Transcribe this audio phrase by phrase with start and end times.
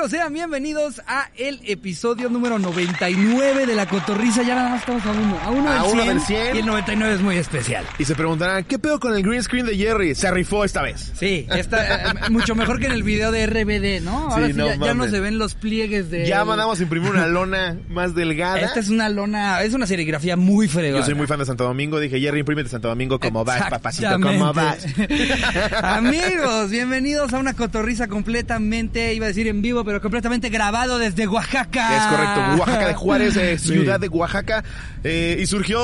[0.00, 0.10] amigos?
[0.10, 4.42] Sean bienvenidos a el episodio número 99 de La Cotorrisa.
[4.42, 5.38] Ya nada más estamos a uno.
[5.42, 6.56] A uno, A del, uno 100, del 100.
[6.56, 7.84] Y el 99 es muy especial.
[7.98, 10.14] Y se preguntarán, ¿qué pedo con el green screen de Jerry?
[10.14, 11.12] Se rifó esta vez.
[11.14, 14.30] Sí, está eh, mucho mejor que en el video de RBD, ¿no?
[14.30, 16.26] Ahora Sí, sí, no ya, ya no se ven los pliegues de...
[16.26, 18.60] Ya mandamos a imprimir una lona más delgada.
[18.60, 21.00] Esta es una lona, es una serigrafía muy fregona.
[21.00, 22.00] Yo soy muy fan de Santo Domingo.
[22.00, 24.86] Dije, Jerry, imprímete Santo Domingo como vas, papacito, como vas.
[25.82, 31.26] Amigos, bienvenidos a una cotorriza completamente, iba a decir en vivo, pero completamente grabado desde
[31.26, 31.96] Oaxaca.
[31.96, 33.68] Es correcto, Oaxaca de Juárez, eh, Sí.
[33.72, 34.62] ciudad de Oaxaca.
[35.02, 35.80] eh, y surgió,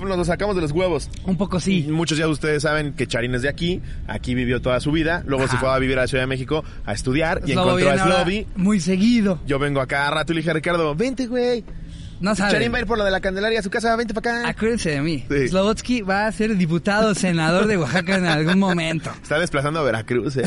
[0.00, 1.08] nos lo sacamos de los huevos.
[1.24, 1.86] Un poco sí.
[1.88, 5.22] Muchos ya de ustedes saben que Charín es de aquí, aquí vivió toda su vida,
[5.26, 7.90] luego se fue a vivir a la Ciudad de México a estudiar y Slobo encontró
[8.02, 8.46] a Slobby.
[8.56, 9.40] Muy seguido.
[9.46, 11.64] Yo vengo acá cada rato y le dije a Ricardo, vente, güey.
[12.20, 12.72] No Charín saben.
[12.72, 14.48] va a ir por lo de la Candelaria a su casa, vente para acá.
[14.48, 15.24] Acuérdense de mí.
[15.30, 15.48] Sí.
[15.48, 19.10] Slobotsky va a ser diputado senador de Oaxaca en algún momento.
[19.22, 20.42] Está desplazando a Veracruz, eh.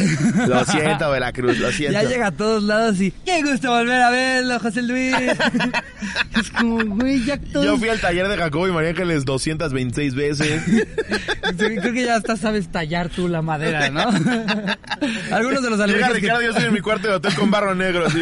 [0.48, 1.94] Lo siento, Veracruz, lo siento.
[2.02, 5.14] Ya llega a todos lados y qué gusto volver a verlo, José Luis.
[6.40, 7.66] es como, güey, ya todos...
[7.66, 10.64] Yo fui al taller de Jacobo y María Ángeles 226 veces.
[10.66, 10.76] Sí,
[11.58, 14.02] Creo que ya hasta sabes tallar tú la madera, ¿no?
[15.32, 17.52] Algunos de los Llega albergues que- Ricardo, yo estoy en mi cuarto de hotel con
[17.52, 18.22] barro negro, así.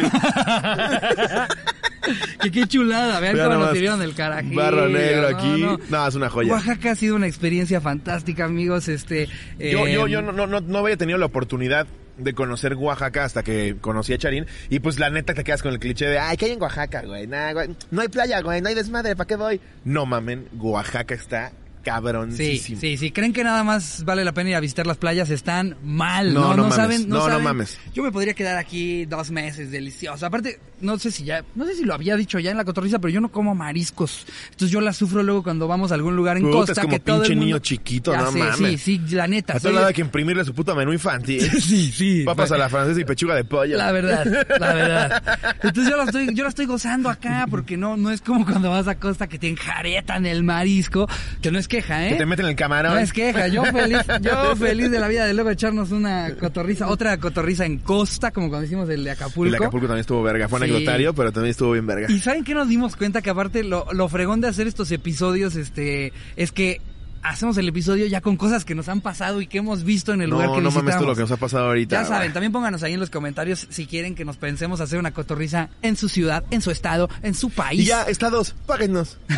[2.42, 4.56] que qué chulada, vean cómo nos sirvieron el carajillo.
[4.56, 5.60] Barro negro no, aquí.
[5.60, 5.78] no.
[5.88, 6.52] No, es una joya.
[6.52, 8.88] Oaxaca ha sido una experiencia fantástica, amigos.
[8.88, 11.86] Este, Yo, eh, yo, yo no, no, no, no había tenido la oportunidad
[12.18, 14.46] de conocer Oaxaca hasta que conocí a Charín.
[14.68, 17.02] Y pues la neta te quedas con el cliché de, ay, ¿qué hay en Oaxaca,
[17.02, 17.26] güey?
[17.26, 17.70] Nah, güey.
[17.90, 19.60] No hay playa, güey, no hay desmadre, ¿para qué voy?
[19.84, 21.52] No mamen, Oaxaca está
[21.88, 22.80] Sí, cabroncísimo.
[22.80, 23.10] sí, sí.
[23.10, 25.30] ¿Creen que nada más vale la pena ir a visitar las playas?
[25.30, 26.32] Están mal.
[26.34, 26.76] No, No, no no, mames.
[26.76, 27.08] saben.
[27.08, 27.78] No, No, mames.
[27.94, 30.26] Yo me podría quedar aquí dos meses, delicioso.
[30.26, 32.98] Aparte, no sé si ya, no sé si lo había dicho ya en la cotorriza,
[32.98, 34.26] pero yo no como mariscos.
[34.50, 36.90] Entonces yo la sufro luego cuando vamos a algún lugar en Puta, costa es como
[36.92, 37.46] que todo el pinche mundo...
[37.46, 38.80] niño chiquito, Ya no sé, mames.
[38.80, 39.56] Sí, sí, la neta.
[39.56, 41.48] A todo lado hay que imprimirle su puta menú infantil.
[41.68, 42.22] Sí, sí.
[42.24, 43.76] Papas a la francesa y pechuga de pollo.
[43.76, 44.24] La verdad,
[44.58, 45.22] la verdad.
[45.62, 48.70] Entonces yo la estoy, yo la estoy gozando acá porque no, no es como cuando
[48.70, 51.08] vas a costa que te enjaretan el marisco,
[51.42, 52.10] que no es queja, ¿eh?
[52.10, 52.94] Que te meten el camarón.
[52.94, 56.88] No es queja, yo feliz, yo feliz de la vida de luego echarnos una cotorriza,
[56.88, 59.44] otra cotorriza en costa, como cuando hicimos el de Acapulco.
[59.46, 60.48] El de Acapulco también estuvo verga.
[60.48, 60.64] Fue Sí.
[60.64, 62.10] anecdotario, pero también estuvo bien verga.
[62.10, 65.56] Y saben que nos dimos cuenta que aparte lo, lo fregón de hacer estos episodios,
[65.56, 66.80] este, es que
[67.22, 70.22] hacemos el episodio ya con cosas que nos han pasado y que hemos visto en
[70.22, 70.84] el lugar No, que no visitamos.
[70.84, 72.02] mames todo lo que nos ha pasado ahorita.
[72.02, 75.12] Ya saben, también pónganos ahí en los comentarios si quieren que nos pensemos hacer una
[75.12, 77.80] cotorriza en su ciudad, en su estado, en su país.
[77.80, 79.18] Y ya, estados, páguenos.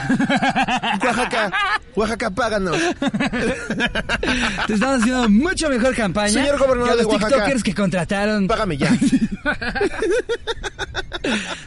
[1.03, 1.53] Oaxaca,
[1.97, 2.77] Oaxaca, páganos.
[4.67, 6.33] Te estamos haciendo mucho mejor campaña.
[6.33, 7.35] Señor gobernador que los de Oaxaca.
[7.35, 8.47] TikTokers que contrataron.
[8.47, 8.91] Págame ya.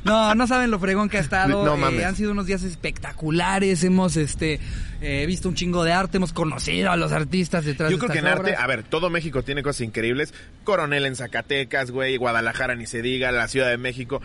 [0.04, 1.64] No, no saben lo fregón que ha estado.
[1.66, 2.06] No Eh, mames.
[2.06, 3.84] han sido unos días espectaculares.
[3.84, 4.60] Hemos este
[5.02, 8.12] eh, visto un chingo de arte, hemos conocido a los artistas detrás Yo de creo
[8.14, 10.34] que en arte, a ver, todo México tiene cosas increíbles.
[10.64, 14.22] Coronel en Zacatecas, güey, Guadalajara ni se diga, la Ciudad de México.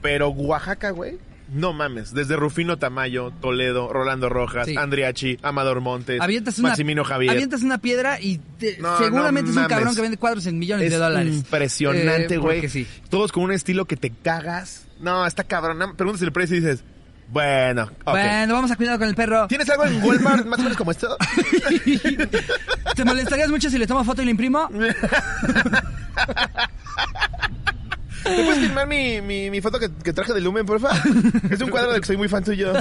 [0.00, 1.18] Pero Oaxaca, güey,
[1.52, 2.12] no mames.
[2.14, 4.76] Desde Rufino Tamayo, Toledo, Rolando Rojas, Sí.
[4.76, 7.30] Andriachi, Amador Montes, Avientas una, Maximino Javier.
[7.32, 10.58] avientas una piedra y te- No, seguramente no es un cabrón que vende cuadros en
[10.58, 11.34] millones Es de dólares.
[11.34, 12.68] impresionante, Eh, güey.
[12.68, 12.86] sí.
[13.10, 14.86] Todos con un estilo que te cagas.
[15.00, 15.96] No, está cabrón.
[15.96, 16.84] Preguntas el precio y dices,
[17.28, 18.10] bueno, ok.
[18.12, 19.46] Bueno, vamos a cuidar con el perro.
[19.48, 21.16] ¿Tienes algo en Walmart más o menos como esto?
[22.94, 24.68] ¿Te molestarías mucho si le tomo foto y le imprimo?
[28.24, 30.90] ¿Me puedes filmar mi, mi, mi foto que, que traje de Lumen, porfa?
[31.50, 32.72] Es un cuadro del que soy muy fan tuyo.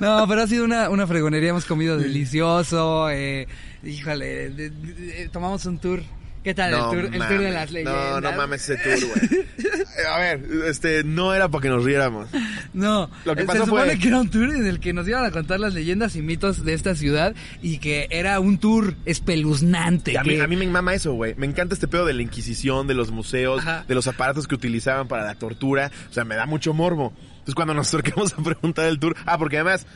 [0.00, 3.46] No, pero ha sido una, una fregonería, hemos comido delicioso, eh,
[3.84, 6.02] híjole, de- de- de- tomamos un tour.
[6.44, 8.10] ¿Qué tal No el, tour, el tour de las leyendas?
[8.10, 9.40] No, no mames ese tour, güey.
[9.40, 12.28] Eh, A ver, este, no era para que nos riéramos.
[12.74, 15.08] No, Lo que se pasó supone fue- que era un tour en el que nos
[15.08, 18.94] iban a contar las leyendas y mitos de esta ciudad y que era un tour
[19.06, 20.18] espeluznante.
[20.18, 21.34] A mí, a mí me mama eso, güey.
[21.36, 23.84] Me encanta este pedo de la Inquisición, de los museos, Ajá.
[23.88, 25.90] de los aparatos que utilizaban para la tortura.
[26.10, 27.12] O sea, me da mucho morbo.
[27.30, 29.16] Entonces, cuando nos acercamos a preguntar el tour...
[29.26, 29.86] Ah, porque además...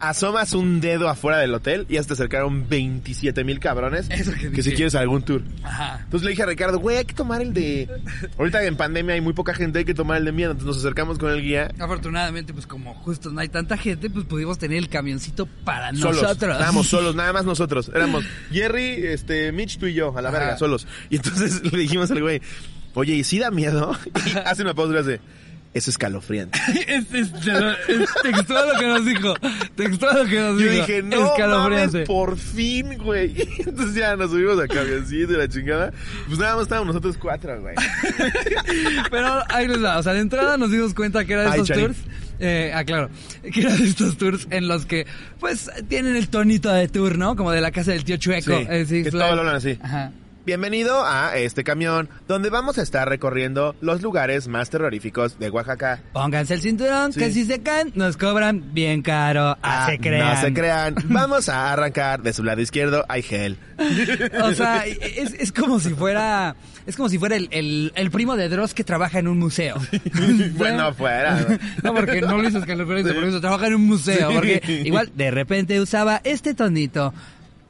[0.00, 4.62] Asomas un dedo afuera del hotel y te acercaron 27 mil cabrones Eso que que
[4.62, 5.42] si quieres algún tour.
[5.62, 6.00] Ajá.
[6.04, 7.88] Entonces le dije a Ricardo, güey, hay que tomar el de...
[8.38, 10.50] Ahorita en pandemia hay muy poca gente, hay que tomar el de miedo.
[10.50, 11.70] Entonces nos acercamos con el guía.
[11.78, 16.22] Afortunadamente, pues como justo no hay tanta gente, pues pudimos tener el camioncito para Solos.
[16.22, 16.52] nosotros.
[16.52, 17.90] Estábamos solos, nada más nosotros.
[17.94, 20.38] Éramos Jerry, este, Mitch, tú y yo, a la Ajá.
[20.38, 20.86] verga, solos.
[21.08, 22.42] Y entonces le dijimos al güey,
[22.94, 23.96] oye, ¿y si da miedo?
[24.26, 25.20] Y hace una pausa y hace,
[25.74, 26.58] es escalofriante.
[26.86, 27.32] Es, es-
[27.88, 29.34] es textual lo que nos dijo.
[29.76, 30.86] Textual lo que nos Yo dijo.
[30.86, 31.92] dije, no Escalofriante.
[31.98, 33.34] mames, por fin, güey.
[33.58, 35.92] Entonces ya nos subimos a camioncito y la chingada.
[36.28, 37.74] Pues nada más estábamos nosotros cuatro, güey.
[39.10, 39.98] Pero ahí les va.
[39.98, 41.86] O sea, de entrada nos dimos cuenta que era de Ay, estos Charín.
[41.86, 41.98] tours.
[42.40, 43.10] Eh, ah, claro.
[43.52, 45.06] Que era de estos tours en los que,
[45.40, 47.36] pues, tienen el tonito de tour, ¿no?
[47.36, 48.50] Como de la casa del tío Chueco.
[48.58, 49.78] Sí, Eh, que todo lo hablan así.
[49.82, 50.10] Ajá.
[50.46, 56.02] Bienvenido a este camión donde vamos a estar recorriendo los lugares más terroríficos de Oaxaca.
[56.12, 57.20] Pónganse el cinturón, Sí.
[57.20, 59.56] que si se caen, nos cobran bien caro.
[59.62, 60.34] Ah, se crean.
[60.34, 60.94] No se crean.
[61.06, 63.06] Vamos a arrancar de su lado izquierdo.
[63.08, 63.56] Hay gel.
[64.42, 66.56] O sea, es, es como si fuera,
[66.86, 69.76] es como si fuera el, el, el primo de Dross que trabaja en un museo.
[70.58, 71.38] Bueno, fuera.
[71.82, 74.30] No, porque no lo hizo escalofriante, por eso trabaja en un museo.
[74.30, 77.14] Porque igual de repente usaba este tonito.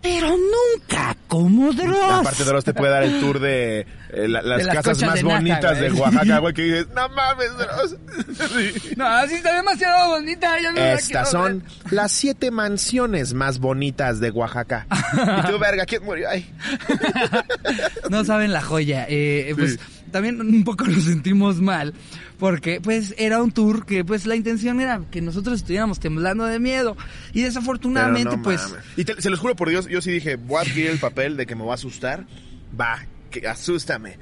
[0.05, 1.97] Pero nunca como Dross.
[2.21, 3.81] Aparte, Dross te puede dar el tour de
[4.11, 5.91] eh, la- las, De las casas más de nata, bonitas de.
[5.93, 7.97] Oaxaca, güey, que dices, no mames, Dross.
[8.55, 8.95] Sí.
[8.97, 10.61] No, así está demasiado bonita.
[10.61, 11.93] Ya no Estas son ver.
[11.93, 14.87] las siete mansiones más bonitas de Oaxaca.
[14.93, 16.29] Y tú, verga, ¿quién murió?
[16.29, 16.53] Ay.
[18.11, 19.07] No saben la joya.
[19.09, 19.79] Eh, pues Sí.
[20.15, 21.93] También un poco lo sentimos mal.
[22.39, 26.61] Porque pues era un tour que pues la intención era que nosotros estuviéramos temblando de
[26.61, 26.97] miedo.
[27.33, 28.63] Y desafortunadamente no pues...
[28.63, 28.85] mames.
[28.97, 31.37] Y te- se los juro por Dios, yo sí dije, voy a adquirir el papel
[31.37, 32.27] de que me voy a asustar.
[32.81, 34.19] Va, que asústame.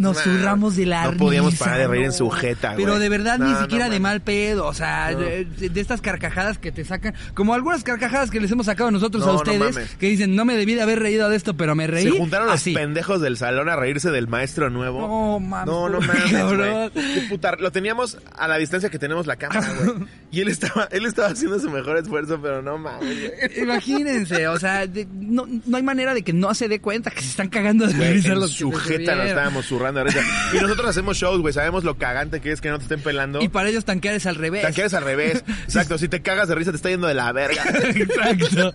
[0.00, 2.84] Nos zurramos de la No podíamos parar de reír en su jeta, güey.
[2.84, 6.00] Pero de verdad No, ni no siquiera de mal pedo, o sea, de, de estas
[6.00, 9.76] carcajadas que te sacan, como algunas carcajadas que les hemos sacado nosotros No, a ustedes,
[9.98, 12.04] que dicen, no me debí de haber reído de esto, pero me reí.
[12.04, 15.00] Se juntaron los pendejos del salón a reírse del maestro nuevo.
[15.00, 16.90] No, mames, No, no mames.
[16.92, 20.06] Qué puta- Lo teníamos a la distancia que tenemos la cámara, güey.
[20.32, 23.32] Y él estaba, él estaba haciendo su mejor esfuerzo, pero no mames.
[23.56, 27.20] Imagínense, o sea, de- no, no hay manera de que no se dé cuenta que
[27.22, 28.98] se están cagando de risa los que
[29.46, 30.04] estábamos zurrando.
[30.52, 31.54] Y nosotros hacemos shows, güey.
[31.54, 33.40] Sabemos lo cagante que es que no te estén pelando.
[33.42, 34.62] Y para ellos tanquear es al revés.
[34.62, 35.44] Tanqueas al revés.
[35.64, 35.98] Exacto.
[35.98, 37.62] Si te cagas de risa, te está yendo de la verga.
[37.84, 38.72] Exacto.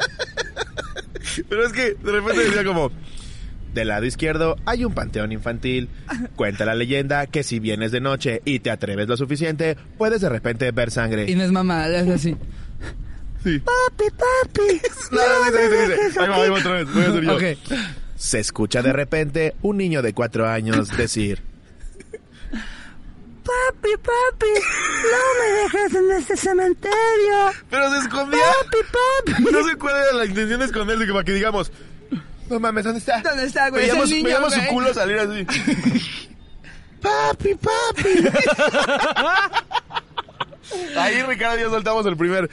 [1.50, 2.92] Pero es que de repente decía como...
[3.74, 5.88] Del lado izquierdo hay un panteón infantil.
[6.36, 10.28] Cuenta la leyenda que si vienes de noche y te atreves lo suficiente, puedes de
[10.28, 11.32] repente ver sangre.
[11.32, 12.36] Y no es mamá, es así.
[13.42, 13.60] Sí.
[13.60, 14.82] Papi, papi.
[15.12, 16.20] No, no, dice, dice, dice.
[16.20, 16.94] Ahí va, ahí va otra vez.
[16.94, 17.36] Voy a hacer yo.
[17.36, 17.44] Ok.
[18.22, 21.42] Se escucha de repente un niño de cuatro años decir...
[22.52, 24.54] Papi, papi,
[25.12, 27.52] no me dejes en este cementerio.
[27.68, 28.40] Pero se escondía.
[28.62, 28.78] Papi,
[29.34, 29.44] papi.
[29.52, 31.72] No sé cuál era la intención de esconderse, para que digamos,
[32.48, 33.22] no mames, ¿dónde está?
[33.22, 33.82] ¿Dónde está, güey?
[33.88, 34.70] Veíamos, niño, veíamos su güey.
[34.70, 35.46] culo salir así.
[37.02, 38.30] papi, papi.
[40.96, 42.48] Ahí, Ricardo, ya soltamos el primer.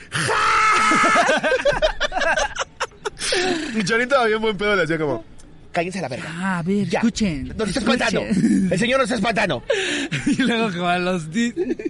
[3.74, 5.24] y Chorito todavía en buen pedo le hacía como,
[5.72, 6.26] cállense a la verga.
[6.28, 6.98] Ah, a ver, Ya.
[7.00, 7.52] escuchen.
[7.56, 8.20] Nos está espantando.
[8.22, 9.62] El señor nos está espantando.
[10.26, 11.28] Y luego como a los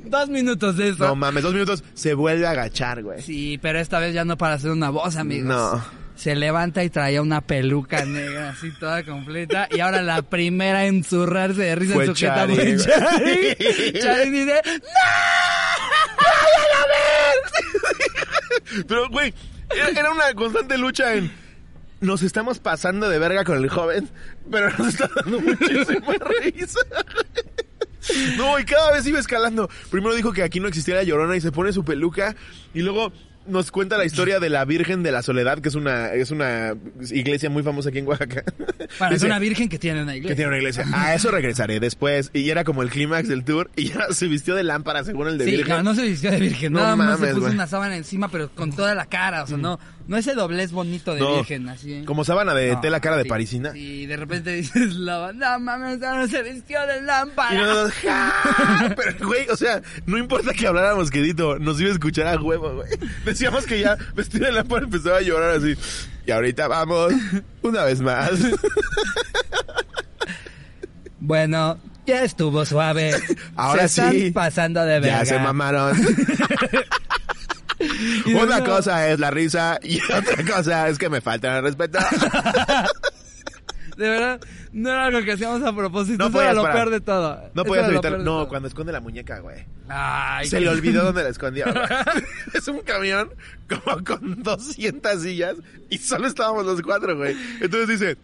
[0.05, 1.07] dos minutos de eso.
[1.07, 3.21] No mames, dos minutos se vuelve a agachar, güey.
[3.23, 5.49] Sí, pero esta vez ya no para hacer una voz, amigos.
[5.49, 5.85] No.
[6.17, 9.69] Se levanta y traía una peluca negra así toda completa.
[9.71, 12.77] Y ahora la primera en zurrarse de risa Fue en su jeta Chari, fue güey.
[12.79, 13.57] Chari.
[14.01, 14.61] Chari dice,
[18.89, 19.33] Pero, güey,
[19.75, 21.31] era, era una constante lucha en.
[22.01, 24.09] Nos estamos pasando de verga con el joven,
[24.51, 26.81] pero nos está dando muchísima risa.
[28.37, 29.69] No, y cada vez iba escalando.
[29.91, 32.37] Primero dijo que aquí no existía la llorona y se pone su peluca.
[32.73, 33.13] Y luego
[33.49, 36.75] nos cuenta la historia de la Virgen de la Soledad, que es una, es una
[37.11, 38.45] iglesia muy famosa aquí en Oaxaca.
[38.99, 40.37] Para es una virgen que tiene una que iglesia.
[40.37, 40.85] tiene una iglesia.
[40.93, 42.31] A eso regresaré después.
[42.33, 43.71] Y era como el clímax del tour.
[43.77, 45.77] Y ya se vistió de lámpara según el de Sí, Virgen.
[45.77, 48.29] no, no se vistió de virgen, No nada más se mames, puso una sábana encima,
[48.29, 51.69] pero con toda la cara, o sea, no, no ese doblez bonito de No, virgen,
[51.69, 52.03] así.
[52.05, 53.73] Como sábana de No, tela cara de parisina.
[53.73, 57.55] Sí, de repente dices, la no mames, no se vistió de lámpara.
[57.55, 58.95] Y ¡ja!
[58.97, 62.75] Pero, güey, o sea, no importa que habláramos quedito, nos iba a escuchar a huevo,
[62.77, 62.89] güey.
[63.39, 65.77] Decíamos que ya vestido de lámpara empezaba a llorar así.
[66.27, 67.13] Y ahorita vamos,
[67.63, 68.33] una vez más.
[71.21, 73.13] Bueno, ya estuvo suave.
[73.55, 74.31] Ahora Se están sí.
[74.33, 75.21] pasando de verga.
[75.21, 75.97] Ya se mamaron.
[78.27, 82.01] Una cosa es la risa y otra cosa es que me faltan el respeto.
[83.99, 84.41] De verdad,
[84.73, 86.19] no era algo que hacíamos a propósito.
[86.19, 86.77] No eso era lo parar.
[86.77, 87.51] peor de todo.
[87.53, 88.13] No podías evitar.
[88.19, 88.49] No, todo.
[88.49, 89.65] cuando esconde la muñeca, güey.
[89.89, 91.67] Ay, Se qué- le olvidó dónde la escondió.
[92.55, 93.31] es un camión
[93.69, 95.57] como con 200 sillas
[95.91, 97.37] y solo estábamos los cuatro, güey.
[97.61, 98.17] Entonces dice,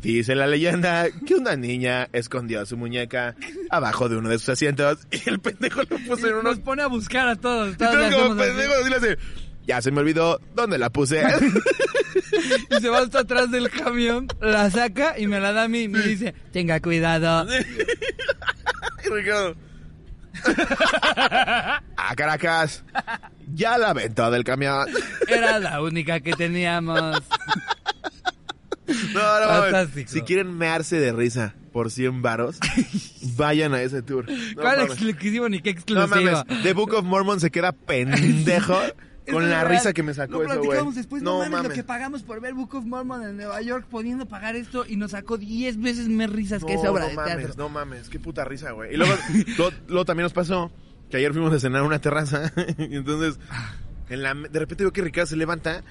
[0.00, 3.34] dice la leyenda que una niña escondió su muñeca
[3.70, 6.58] abajo de uno de sus asientos y el pendejo lo puso en Nos unos...
[6.60, 7.76] pone a buscar a todos.
[7.76, 9.18] todos como pendejo así le hace,
[9.70, 11.22] ya se me olvidó dónde la puse.
[12.70, 15.82] Y se va hasta atrás del camión, la saca y me la da a mí
[15.82, 17.46] y me dice, tenga cuidado.
[19.04, 19.54] y Ricardo...
[21.96, 22.84] a Caracas.
[23.54, 24.88] Ya la aventó del camión.
[25.28, 27.22] Era la única que teníamos.
[29.14, 29.46] No, no.
[29.46, 30.10] Fantástico.
[30.10, 32.58] Si quieren mearse de risa por 100 varos,
[33.36, 34.26] vayan a ese tour.
[34.28, 34.92] No ¿Cuál mames.
[34.92, 36.08] exclusivo ni qué No exclusivo?
[36.08, 38.80] mames, The Book of Mormon se queda pendejo
[39.30, 40.60] Con la risa que me sacó Lo eso, güey.
[40.62, 41.72] platicamos después, no, No mames, lo mames.
[41.76, 45.12] que pagamos por ver Book of Mormon en Nueva York, pudiendo pagar esto, y nos
[45.12, 47.54] sacó 10 veces más risas que No, esa obra no de mames, teatro.
[47.56, 48.94] no mames, qué puta risa, güey.
[48.94, 49.14] Y luego,
[49.88, 50.70] luego también nos pasó
[51.10, 53.38] que ayer fuimos a cenar a una terraza y entonces
[54.08, 55.82] en la, de repente veo que Ricardo se levanta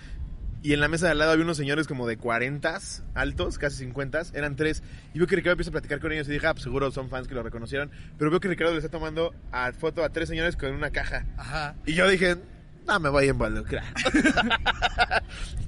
[0.61, 2.79] y en la mesa de al lado había unos señores como de 40
[3.13, 4.83] altos, casi 50, eran tres.
[5.13, 7.09] Y veo que Ricardo empieza a platicar con ellos y dije, ah, pues seguro son
[7.09, 7.89] fans que lo reconocieron.
[8.17, 11.25] Pero veo que Ricardo le está tomando a foto a tres señores con una caja.
[11.37, 11.75] Ajá.
[11.85, 12.35] Y yo dije,
[12.89, 13.83] no me voy a involucrar.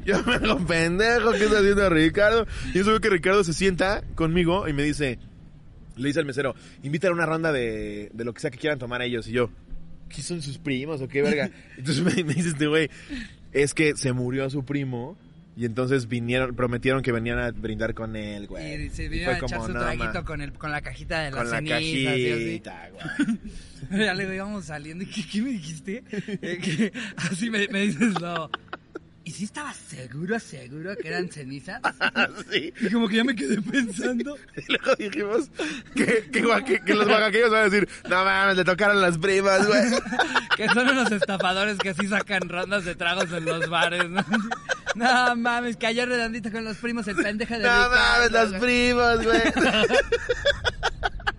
[0.06, 2.48] yo me hago pendejo, ¿qué está haciendo Ricardo?
[2.74, 5.20] Y eso veo que Ricardo se sienta conmigo y me dice,
[5.96, 8.80] le dice al mesero, invita a una ronda de, de lo que sea que quieran
[8.80, 9.28] tomar ellos.
[9.28, 9.52] Y yo,
[10.10, 11.52] ¿qué son sus primos o qué verga?
[11.78, 12.90] Entonces me, me dice este güey,
[13.52, 15.18] es que se murió su primo.
[15.56, 18.86] Y entonces vinieron, prometieron que venían a brindar con él, güey.
[18.86, 21.32] Y se vino a echar como, su no, traguito con, el, con la cajita de
[21.32, 22.60] las con la cenizas y así.
[22.62, 23.40] cajita, güey.
[24.06, 25.04] Ya le íbamos saliendo.
[25.14, 26.04] ¿Qué, qué me dijiste?
[26.12, 28.50] Eh, así me, me dices, no.
[29.24, 31.80] ¿Y si estabas seguro, seguro que eran cenizas?
[32.52, 32.74] sí.
[32.82, 34.36] Y como que ya me quedé pensando.
[34.58, 35.50] Y luego dijimos
[35.96, 39.68] que, que, guaque- que los oaxaqueños van a decir, no mames, le tocaron las primas,
[39.68, 39.82] güey.
[40.58, 44.24] Que son unos estafadores que sí sacan rondas de tragos en los bares, ¿no?
[44.96, 49.24] No mames, cayó redondito con los primos el pendejo de No Ricardo, mames, las primas,
[49.24, 49.42] güey.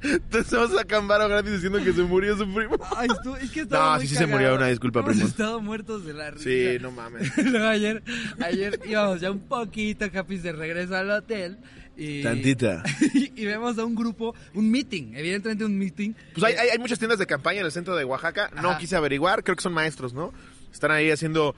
[0.02, 2.76] Entonces vamos a Cambaro gratis diciendo que se murió su primo.
[2.96, 5.28] Ay, estu- es que estaba No, muy sí se murió, una disculpa, Hemos primo.
[5.28, 6.44] estado muertos de la risa.
[6.44, 7.30] Sí, no mames.
[7.44, 8.02] Luego ayer,
[8.44, 11.58] ayer íbamos ya un poquito capis de regreso al hotel.
[11.96, 12.82] Y, Tantita.
[13.14, 16.12] Y, vemos a un grupo, un meeting, evidentemente un meeting.
[16.34, 18.50] Pues hay, hay, hay muchas tiendas de campaña en el centro de Oaxaca.
[18.62, 18.78] No Ajá.
[18.78, 20.32] quise averiguar, creo que son maestros, ¿no?
[20.72, 21.54] Están ahí haciendo,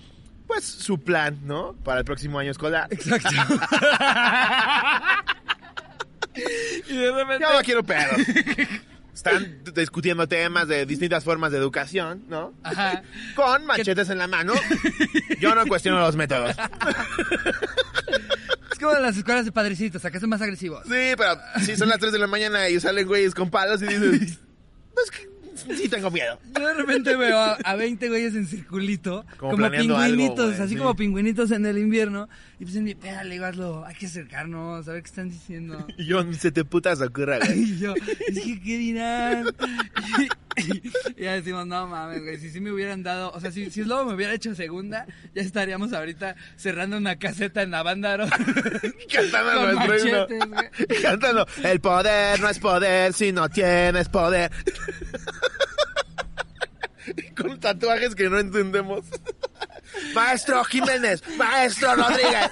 [0.46, 1.74] pues, su plan, ¿no?
[1.84, 2.88] Para el próximo año escolar.
[2.90, 3.30] Exacto.
[6.88, 7.44] y de repente.
[7.44, 8.16] Yo no quiero pedos.
[9.14, 12.52] Están discutiendo temas de distintas formas de educación, ¿no?
[12.64, 13.02] Ajá.
[13.36, 14.54] Con machetes en la mano.
[15.40, 16.56] Yo no cuestiono los métodos.
[18.72, 20.82] Es como las escuelas de padrecitos, acá son más agresivos.
[20.84, 23.86] Sí, pero si son las 3 de la mañana y salen güeyes con palos y
[23.86, 24.38] dices,
[24.92, 26.38] pues sí tengo miedo.
[26.58, 30.60] Yo de repente veo a, a 20 güeyes en circulito, Como como, algo, pingüinitos, güey,
[30.60, 30.76] así sí.
[30.76, 32.28] como pingüinitos en el invierno.
[32.64, 35.28] Y pues en mi peda le digo, hazlo, hay que acercarnos, a ver qué están
[35.28, 35.86] diciendo.
[35.98, 37.62] Y yo ni se te putas ocurra, güey.
[37.62, 39.44] Y yo, es que, ¿qué dirán?
[40.56, 43.82] Y, ya decimos, no mames, güey, si sí me hubieran dado, o sea, si, si
[43.82, 45.04] Slobo me hubiera hecho segunda,
[45.34, 48.26] ya estaríamos ahorita cerrando una caseta en Avándaro.
[49.12, 50.26] Cantando nuestro.
[51.02, 54.52] Cantando, el poder no es poder si no tienes poder.
[57.36, 59.04] Con tatuajes que no entendemos.
[60.14, 62.50] Maestro Jiménez, Maestro Rodríguez.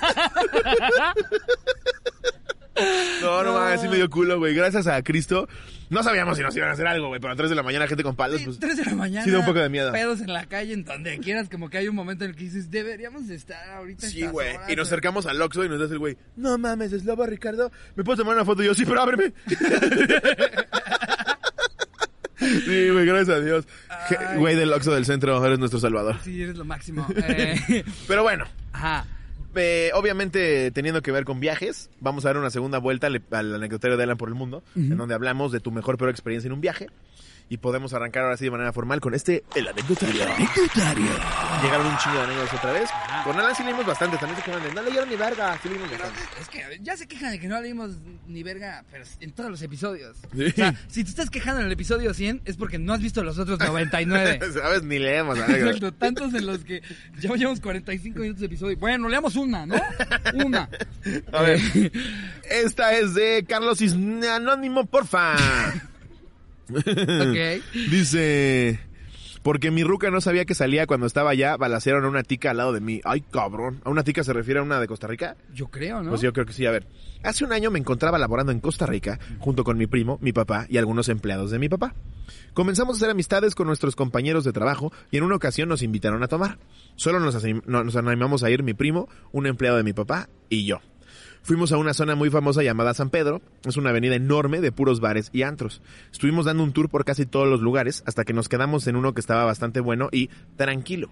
[3.20, 3.58] No, no No.
[3.58, 4.54] mames, sí me dio culo, güey.
[4.54, 5.46] Gracias a Cristo.
[5.90, 7.87] No sabíamos si nos iban a hacer algo, güey, pero a 3 de la mañana
[7.87, 8.58] gente con palos, Sí, pues...
[8.58, 9.25] tres de la mañana.
[9.26, 9.92] sí da un poco de miedo.
[9.92, 12.44] Pedos en la calle, en donde quieras, como que hay un momento en el que
[12.44, 14.08] dices, deberíamos de estar ahorita.
[14.08, 14.52] Sí, güey.
[14.52, 14.80] Y nos güey".
[14.80, 17.70] acercamos al Oxxo y nos dice el güey, no mames, es lobo Ricardo.
[17.94, 18.62] ¿Me puedo tomar una foto?
[18.62, 19.34] Y yo, sí, pero ábreme.
[22.64, 23.66] sí, güey, gracias a Dios.
[23.88, 24.38] Ay.
[24.38, 26.16] Güey del Oxxo del centro, eres nuestro salvador.
[26.25, 27.06] Sí, eres lo máximo.
[27.16, 29.06] Eh, Pero bueno, ajá.
[29.54, 33.54] eh, obviamente teniendo que ver con viajes, vamos a dar una segunda vuelta al, al
[33.54, 36.52] anecdotario de Alan por el mundo, en donde hablamos de tu mejor peor experiencia en
[36.54, 36.88] un viaje.
[37.49, 40.25] Y podemos arrancar ahora sí de manera formal con este, el anecdotario.
[41.62, 42.90] Llegaron un chingo de anécdotas otra vez.
[43.25, 45.90] Con Alan sí leímos bastante, también se quejan de, no leyeron ni verga, sí leímos
[45.90, 46.20] bastante.
[46.40, 47.90] Es que ya se quejan de que no leímos
[48.26, 50.16] ni verga, pero en todos los episodios.
[50.34, 50.46] Sí.
[50.46, 53.22] O sea, si te estás quejando en el episodio 100 es porque no has visto
[53.22, 54.40] los otros 99.
[54.52, 54.82] ¿Sabes?
[54.92, 55.76] Ni leemos anécdotas.
[55.76, 56.82] Exacto, tantos en los que
[57.20, 58.76] ya llevamos 45 minutos de episodio.
[58.78, 59.76] Bueno, leamos una, ¿no?
[60.44, 60.68] Una.
[61.32, 61.61] A ver.
[62.50, 65.37] Esta es de Carlos Isne Anónimo, porfa.
[66.76, 67.62] Ok.
[67.91, 68.81] Dice.
[69.43, 72.59] Porque mi ruca no sabía que salía cuando estaba allá, balacearon a una tica al
[72.59, 73.00] lado de mí.
[73.05, 73.81] Ay, cabrón.
[73.85, 75.37] ¿A una tica se refiere a una de Costa Rica?
[75.52, 76.11] Yo creo, ¿no?
[76.11, 76.64] Pues yo creo que sí.
[76.64, 76.87] A ver.
[77.25, 80.67] Hace un año me encontraba laborando en Costa Rica, junto con mi primo, mi papá
[80.69, 81.95] y algunos empleados de mi papá.
[82.55, 86.23] Comenzamos a hacer amistades con nuestros compañeros de trabajo y en una ocasión nos invitaron
[86.23, 86.59] a tomar.
[86.97, 90.81] Solo nos animamos a ir mi primo, un empleado de mi papá y yo.
[91.42, 93.42] Fuimos a una zona muy famosa llamada San Pedro.
[93.64, 95.82] Es una avenida enorme de puros bares y antros.
[96.12, 99.12] Estuvimos dando un tour por casi todos los lugares hasta que nos quedamos en uno
[99.12, 101.11] que estaba bastante bueno y tranquilo.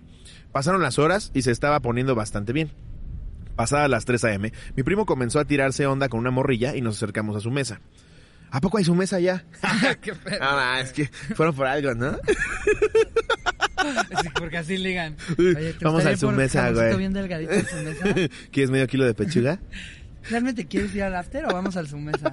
[0.53, 2.71] Pasaron las horas y se estaba poniendo bastante bien.
[3.57, 6.97] Pasadas las 3 a.m., mi primo comenzó a tirarse onda con una morrilla y nos
[6.97, 7.81] acercamos a su mesa.
[8.53, 9.45] ¿A poco hay su mesa ya?
[10.01, 10.39] Qué pedo.
[10.41, 12.17] Ah, es que fueron por algo, ¿no?
[14.23, 15.17] Sí, porque así ligan.
[15.39, 16.97] Uy, Oye, ¿te vamos a su mesa, güey.
[16.97, 18.15] bien delgadito su mesa?
[18.53, 19.61] ¿Quieres medio kilo de pechuga?
[20.31, 22.33] ¿Realmente quieres ir al after o vamos al su mesa?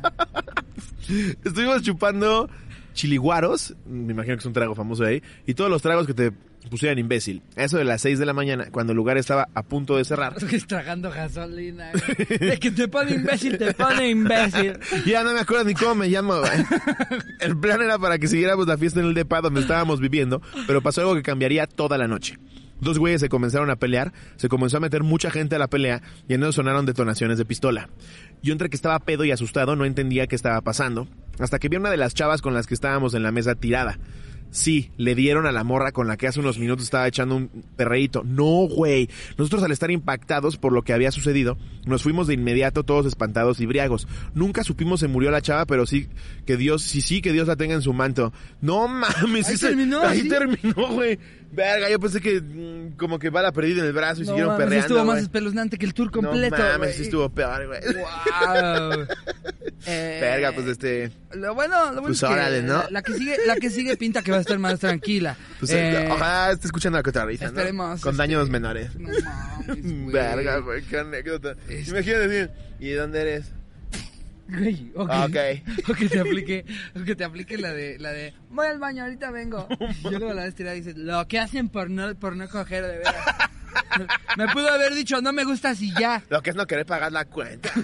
[1.44, 2.50] Estuvimos chupando
[2.94, 6.32] chiliguaros, me imagino que es un trago famoso ahí, y todos los tragos que te
[6.70, 7.42] pusieran imbécil.
[7.56, 10.36] Eso de las 6 de la mañana, cuando el lugar estaba a punto de cerrar.
[10.68, 11.92] Tragando gasolina.
[12.40, 14.78] De que te pone imbécil, te pone imbécil.
[15.06, 16.42] Ya no me acuerdo ni cómo me llamo.
[17.40, 20.82] El plan era para que siguiéramos la fiesta en el depa donde estábamos viviendo, pero
[20.82, 22.38] pasó algo que cambiaría toda la noche.
[22.82, 26.02] Dos güeyes se comenzaron a pelear, se comenzó a meter mucha gente a la pelea
[26.28, 27.90] y en eso sonaron detonaciones de pistola.
[28.44, 31.08] Yo entre que estaba pedo y asustado no entendía qué estaba pasando,
[31.40, 33.56] hasta que vi a una de las chavas con las que estábamos en la mesa
[33.56, 34.00] tirada.
[34.50, 37.50] Sí, le dieron a la morra con la que hace unos minutos estaba echando un
[37.76, 38.24] perreíto.
[38.24, 39.10] No, güey.
[39.38, 43.60] Nosotros al estar impactados por lo que había sucedido, nos fuimos de inmediato todos espantados
[43.60, 44.08] y briagos.
[44.36, 46.08] Nunca supimos se murió la chava, pero sí
[46.46, 48.32] que Dios, sí, sí, que Dios la tenga en su manto.
[48.62, 50.30] No mames, Ahí ese- terminó, Ahí sí.
[50.30, 51.20] terminó, güey.
[51.58, 54.54] Verga, yo pensé que mm, como que bala perdida en el brazo y No siguieron
[54.54, 54.86] mames, perreando.
[54.86, 55.24] estuvo más güey.
[55.24, 56.56] espeluznante que el tour completo.
[56.56, 57.02] No mames, güey.
[57.02, 57.80] estuvo peor, güey.
[57.96, 59.08] Wow.
[59.88, 61.12] Eh, Verga, pues este.
[61.34, 62.74] Lo bueno, lo bueno Pues es que órale, ¿no?
[62.84, 65.36] la, la que sigue, la que sigue pinta que va a estar más tranquila.
[65.60, 67.50] Pues Eh, ojalá esté escuchando la cotarrisa, ¿no?
[67.52, 68.96] esperemos, Con este, daños menores.
[68.96, 70.12] No mames, güey.
[70.14, 71.56] Verga, güey, qué anécdota.
[71.68, 72.52] Este- Imagínate bien.
[72.80, 73.46] ¿Y de dónde eres?
[74.50, 75.10] Güey, ok.
[75.10, 75.36] Ok.
[75.90, 76.66] O que te aplique,
[77.00, 79.68] o que te aplique la de, la de, voy al baño, ahorita vengo.
[80.06, 82.98] Y luego la tirada y dices, lo que hacen por no, por no coger, de
[83.00, 83.16] veras.
[84.38, 86.24] Me pudo haber dicho, no me gustas y ya.
[86.30, 87.70] Lo que es no querer pagar la cuenta.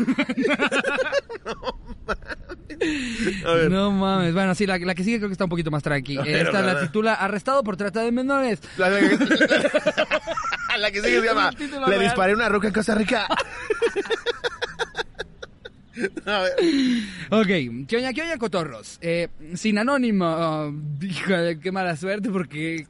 [3.45, 3.69] A ver.
[3.71, 4.33] No mames.
[4.33, 6.17] Bueno, sí, la, la que sigue creo que está un poquito más tranqui.
[6.25, 8.59] Esta la titula Arrestado por trata de menores.
[8.77, 8.99] La, la-
[10.79, 11.51] la que sigue se llama
[11.87, 13.27] Le disparé una roca en Costa Rica.
[16.25, 16.53] A ver.
[17.29, 18.97] Ok, ¿qué oña, qué oña, cotorros?
[19.01, 20.25] Eh, sin anónimo.
[20.25, 22.87] oh, híjole, qué mala suerte porque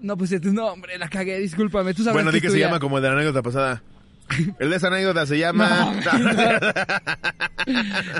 [0.00, 1.94] no puse tu nombre, la cagué, discúlpame.
[1.94, 3.82] Tú sabes Bueno, di que se llama como el de la anécdota pasada.
[4.58, 5.94] El de esa anécdota se llama.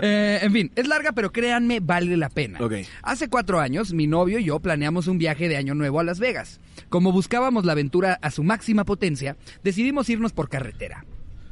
[0.03, 2.59] Eh, en fin, es larga, pero créanme, vale la pena.
[2.61, 2.75] Ok.
[3.03, 6.21] Hace cuatro años, mi novio y yo planeamos un viaje de Año Nuevo a Las
[6.21, 6.61] Vegas.
[6.91, 11.07] Como buscábamos la aventura a su máxima potencia, decidimos irnos por carretera.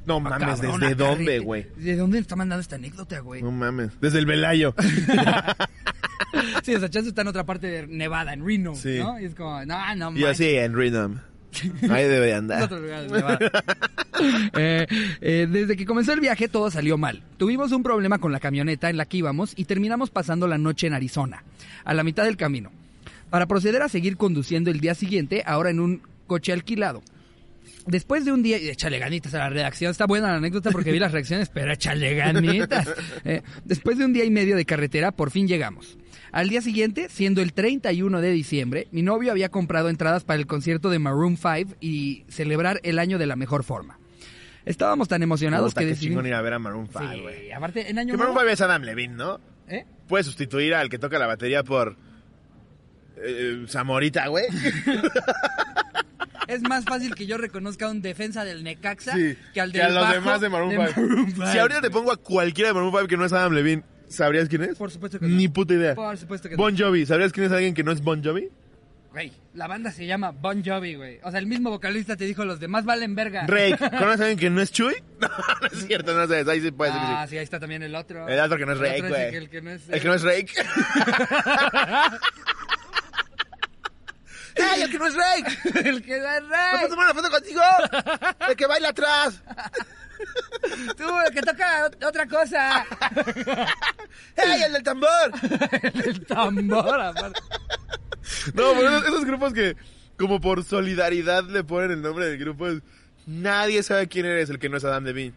[0.07, 1.67] No Ah, mames, cabrón, ¿desde dónde, güey?
[1.77, 3.43] ¿De dónde está mandando esta anécdota, güey?
[3.43, 3.91] No mames.
[4.01, 4.75] Desde el Velayo.
[6.63, 8.99] Sí, o sea, chance está en otra parte de Nevada, en Reno, Sí.
[8.99, 9.19] ¿no?
[9.21, 10.29] Y es como, no, no Y manches.
[10.31, 11.19] así en Rhythm.
[11.91, 12.69] Ahí debe andar.
[14.57, 14.87] Eh,
[15.21, 17.23] eh, desde que comenzó el viaje todo salió mal.
[17.37, 20.87] Tuvimos un problema con la camioneta en la que íbamos y terminamos pasando la noche
[20.87, 21.45] en Arizona,
[21.85, 22.73] a la mitad del camino,
[23.29, 27.03] para proceder a seguir conduciendo el día siguiente, ahora en un coche alquilado.
[27.87, 30.91] Después de un día, y échale ganitas a la redacción, está buena la anécdota porque
[30.93, 32.89] vi las reacciones, pero échale ganitas.
[33.25, 35.97] Eh, después de un día y medio de carretera, por fin llegamos.
[36.33, 40.47] Al día siguiente, siendo el 31 de diciembre, mi novio había comprado entradas para el
[40.47, 43.99] concierto de Maroon 5 y celebrar el año de la mejor forma.
[44.65, 46.27] Estábamos tan emocionados Puta, que decidimos...
[46.27, 48.49] ir a ver a Maroon 5, Sí, aparte, en año Que Maroon nuevo...
[48.49, 49.41] 5 es Adam Levine, ¿no?
[49.69, 49.85] ¿Eh?
[50.09, 51.97] Puedes sustituir al que toca la batería por...
[53.17, 54.45] eh, Zamorita, güey.
[56.49, 59.79] Es más fácil que yo reconozca a un defensa del Necaxa Sí, que al que
[59.79, 60.83] del a los bajo demás de Maroon 5.
[60.83, 61.47] Maroon 5.
[61.53, 64.49] Si ahorita te pongo a cualquiera de Maroon 5 que no es Adam Levine, ¿sabrías
[64.49, 64.77] quién es?
[64.77, 65.35] Por supuesto que no.
[65.37, 65.95] Ni puta idea.
[65.95, 66.63] Por supuesto que no.
[66.63, 68.49] Bon Jovi, ¿sabrías quién es alguien que no es Bon Jovi?
[69.13, 71.21] Güey, la banda se llama Bon Jovi, güey.
[71.25, 73.47] O sea, el mismo vocalista te dijo, los demás valen verga.
[73.47, 74.95] Rake, ¿conoces a alguien que no es Chuy?
[75.21, 75.29] No,
[75.63, 77.31] no es cierto, no sé, ahí sí puede ser que Ah, sí.
[77.31, 78.29] sí, ahí está también el otro.
[78.29, 79.23] El otro que no es Rake, güey.
[79.23, 79.89] el que- El que no es...
[79.89, 80.53] El que no es Rake.
[84.57, 85.59] ¡Ey, el que no es Rake!
[85.89, 86.71] el que no es ¿Me Rey.
[86.73, 87.61] puedo tomar una foto contigo?
[88.49, 89.43] El que baila atrás.
[90.97, 92.87] Tú, el que toca ot- otra cosa.
[94.37, 95.09] ¡Ey, el del tambor!
[96.05, 97.41] el tambor, aparte.
[98.55, 99.77] No, pero esos, esos grupos que,
[100.17, 102.67] como por solidaridad, le ponen el nombre del grupo.
[102.69, 102.83] es-
[103.27, 105.35] Nadie sabe quién eres el que no es Adam Levine.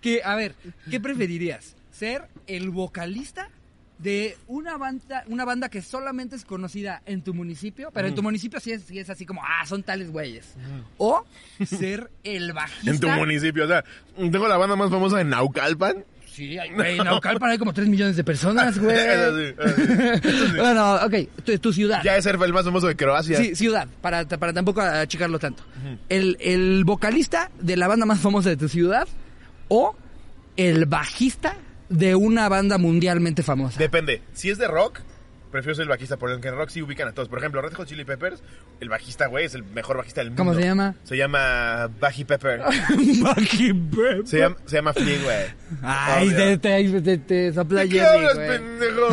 [0.00, 0.54] Que, a ver,
[0.90, 1.74] ¿qué preferirías?
[1.90, 3.50] ¿Ser el vocalista
[3.98, 7.90] de una banda, una banda que solamente es conocida en tu municipio?
[7.92, 10.54] Pero en tu municipio sí es, sí es así como, ah, son tales güeyes.
[10.98, 11.24] O
[11.66, 12.90] ser el bajista.
[12.90, 13.84] En tu municipio, o sea,
[14.16, 16.04] tengo la banda más famosa en Naucalpan.
[16.26, 18.96] Sí, hay- güey, en Naucalpan hay como 3 millones de personas, güey.
[18.96, 19.54] Eso sí,
[20.28, 20.56] eso sí.
[20.56, 22.00] bueno, ok, tu, tu ciudad.
[22.04, 23.36] Ya es ser el más famoso de Croacia.
[23.36, 25.64] Sí, ciudad, para, para tampoco achicarlo tanto.
[26.08, 29.08] el, el vocalista de la banda más famosa de tu ciudad
[29.66, 29.96] o
[30.56, 31.56] el bajista
[31.88, 33.78] de una banda mundialmente famosa.
[33.78, 34.22] Depende.
[34.32, 35.00] Si es de rock,
[35.50, 37.28] prefiero ser el bajista, porque en rock sí ubican a todos.
[37.28, 38.42] Por ejemplo, Red Hot Chili Peppers,
[38.80, 40.44] el bajista, güey, es el mejor bajista del mundo.
[40.44, 40.94] ¿Cómo se llama?
[41.04, 42.60] Se llama Baji Pepper.
[43.22, 44.26] Baji Pepper.
[44.26, 45.80] Se llama, se llama Flea, güey.
[45.82, 49.08] Ay, te, te, te, te sopla ¿De qué hablas, pendejo?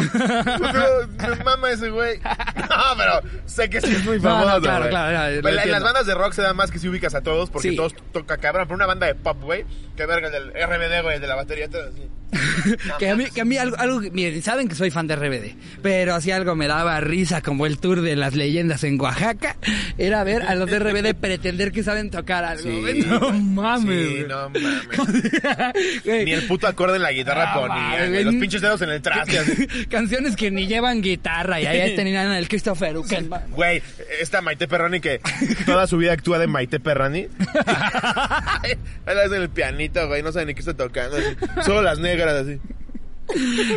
[1.38, 2.19] Me mama ese güey.
[2.19, 6.13] No, pero sé que sí es muy famoso, claro, claro, Pero en las bandas de
[6.13, 8.65] rock se da más que si ubicas a todos, porque todos toca cabrón.
[8.67, 11.69] Pero una banda de pop, güey, que verga el del RBD, güey, de la batería,
[11.69, 12.09] todo así.
[13.00, 15.56] que a mí, que a mí algo, algo, miren, saben que soy fan de RBD,
[15.82, 19.58] pero si algo me daba risa como el tour de las leyendas en Oaxaca,
[19.98, 22.63] era ver a los de RBD pretender que saben tocar algo.
[22.63, 23.06] Sí.
[23.15, 24.08] No mames.
[24.08, 24.28] Sí, güey.
[24.28, 26.04] no mames.
[26.04, 26.26] Güey.
[26.26, 28.24] Ni el puto acorde en la guitarra Ah, ponía, güey.
[28.24, 29.39] Los pinches dedos en el traste.
[29.39, 29.67] así.
[29.89, 33.41] Canciones que ni llevan guitarra y ahí tenían el Christopher Uckelman.
[33.52, 33.82] Güey,
[34.19, 35.19] esta Maite Perroni que
[35.65, 37.28] toda su vida actúa de Maite Perroni.
[37.65, 41.17] Ahí la en el pianito, güey, no sabe ni qué está tocando.
[41.17, 41.26] así.
[41.63, 42.59] Solo las negras, así.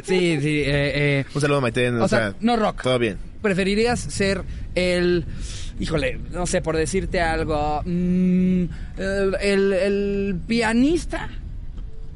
[0.04, 1.90] Sí, sí, eh, eh, Un saludo, Maite.
[1.90, 2.82] O, O sea, no rock.
[2.82, 3.16] Todo bien.
[3.42, 4.42] ¿Preferirías ser
[4.74, 5.24] el...
[5.80, 7.82] Híjole, no sé, por decirte algo...
[7.84, 8.62] mm,
[8.98, 11.28] el, el- el pianista...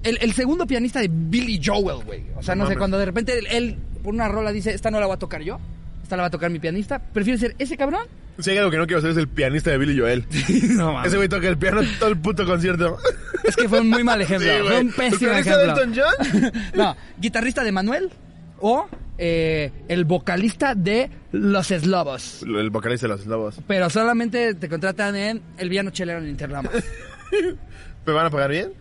[0.03, 2.23] El, el segundo pianista de Billy Joel, güey.
[2.37, 4.91] O sea, no, No sé, cuando de repente él, él, por una rola dice, esta
[4.91, 5.61] no la voy a tocar yo,
[6.13, 6.99] esta la va a tocar mi pianista.
[6.99, 8.03] ¿Prefieres ser ese cabrón?
[8.39, 10.27] Si hay algo que no quiero ser es el pianista de Billy Joel.
[10.77, 11.09] no, mames.
[11.09, 12.99] Ese güey toca el piano todo el puto concierto.
[13.45, 14.47] Es que fue un muy mal ejemplo.
[14.47, 15.83] Sí, fue un ¿El pésimo pianista de ejemplo.
[15.83, 16.05] Elton
[16.43, 16.53] John?
[16.75, 18.11] no, guitarrista de Manuel
[18.61, 22.43] o eh, el vocalista de Los Eslovos.
[22.43, 23.57] El vocalista de los Lobos.
[23.67, 26.69] Pero solamente te contratan en el Viano Chelero en Interlama.
[28.07, 28.73] ¿Me van a pagar bien?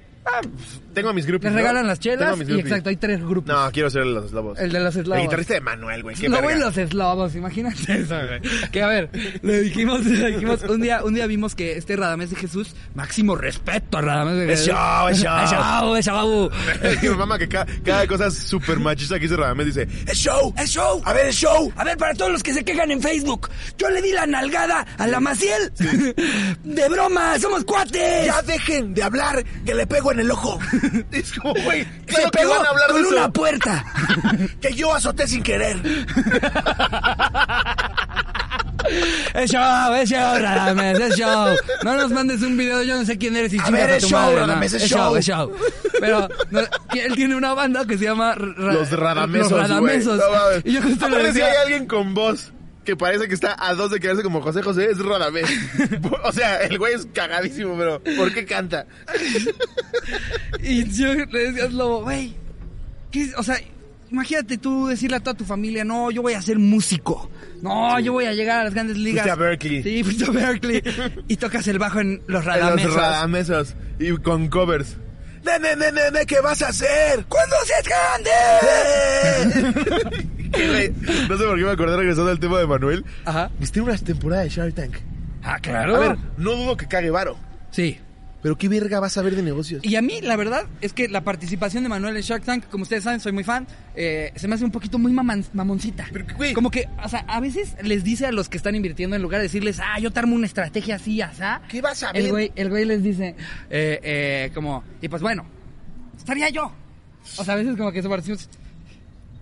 [0.94, 1.46] Tengo a mis grupos.
[1.46, 3.54] Les regalan las Tengo chelas a mis y exacto, hay tres grupos.
[3.56, 4.60] No, quiero ser los Lobos.
[4.60, 5.24] El de los El eslavos.
[5.24, 6.16] guitarrista de Manuel, güey.
[6.16, 8.42] Qué Lobo y los eslavos, imagínate eso, güey.
[8.72, 9.10] Que a ver,
[9.42, 13.36] le dijimos, le dijimos, un día, un día vimos que este Radamés de Jesús, máximo
[13.36, 14.74] respeto a Radamés de Es Jesús.
[14.74, 15.32] show, es show.
[15.42, 16.50] Es show, es show.
[16.84, 20.18] Es que me mama que cada, cada cosa súper machista que dice Radamés dice, ¡Es
[20.18, 20.54] show!
[20.58, 21.02] ¡Es show!
[21.06, 21.72] ¡A ver, es show!
[21.76, 24.86] A ver, para todos los que se quejan en Facebook, yo le di la nalgada
[24.98, 25.72] a la Maciel.
[26.64, 28.26] De broma, somos cuates.
[28.26, 30.60] ¡Ya dejen de hablar que le pego en el ojo!
[31.12, 33.18] Es como, güey, claro se que pegó van a hablar con de eso.
[33.18, 33.86] una puerta.
[34.62, 35.78] Que yo azoté sin querer.
[39.34, 41.56] Es show, es show, Radames, es show.
[41.84, 43.98] No nos mandes un video, yo no sé quién eres y A chingas ver, a
[44.00, 44.78] tu show, madre, Radames, no.
[44.80, 45.16] es show.
[45.16, 45.52] es show.
[46.00, 50.18] Pero no, él tiene una banda que se llama Ra- Los Radamesos, Los Radamesos.
[50.18, 50.24] No
[50.70, 52.52] y yo justo le Aparte, si decía, hay alguien con voz
[52.84, 55.46] que parece que está a dos de quedarse como José José, es Radamés.
[56.24, 58.86] o sea, el güey es cagadísimo, pero ¿por qué canta?
[60.64, 62.36] y yo le decía, Lobo, güey,
[63.12, 63.58] ¿qué- o sea,
[64.10, 67.30] imagínate tú decirle a toda tu familia, no, yo voy a ser músico.
[67.62, 69.24] No, yo voy a llegar a las grandes ligas.
[69.24, 69.84] Fuiste a Berkeley.
[69.84, 70.82] Sí, fuiste a Berkeley.
[71.28, 72.88] y tocas el bajo en Los En Radamesos.
[72.94, 73.76] Los Radamesos.
[74.00, 74.98] Y con covers.
[75.44, 77.26] Nene, nene, nene, ¿qué vas a hacer?
[77.28, 78.32] ¡Cuando seas grande!
[81.30, 83.06] No sé por qué me acordé regresando al tema de Manuel.
[83.26, 83.50] Ajá.
[83.60, 84.96] Viste una temporada de Shark Tank.
[85.44, 85.96] Ah, claro.
[85.96, 87.38] A ver, no dudo que cague varo.
[87.72, 87.98] Sí.
[88.44, 89.84] Pero qué verga vas a ver de negocios.
[89.86, 92.82] Y a mí, la verdad, es que la participación de Manuel en Shark Tank, como
[92.84, 96.08] ustedes saben, soy muy fan, eh, se me hace un poquito muy maman- mamoncita.
[96.12, 96.54] Pero, güey.
[96.54, 99.40] Como que, o sea, a veces les dice a los que están invirtiendo, en lugar
[99.42, 101.62] de decirles, ah, yo te armo una estrategia así, asá.
[101.70, 102.32] ¿Qué vas a El ver?
[102.32, 103.36] güey, el güey les dice,
[103.70, 105.46] eh, eh, como, y pues bueno,
[106.18, 106.72] estaría yo.
[107.38, 108.50] O sea, a veces como que se parecemos.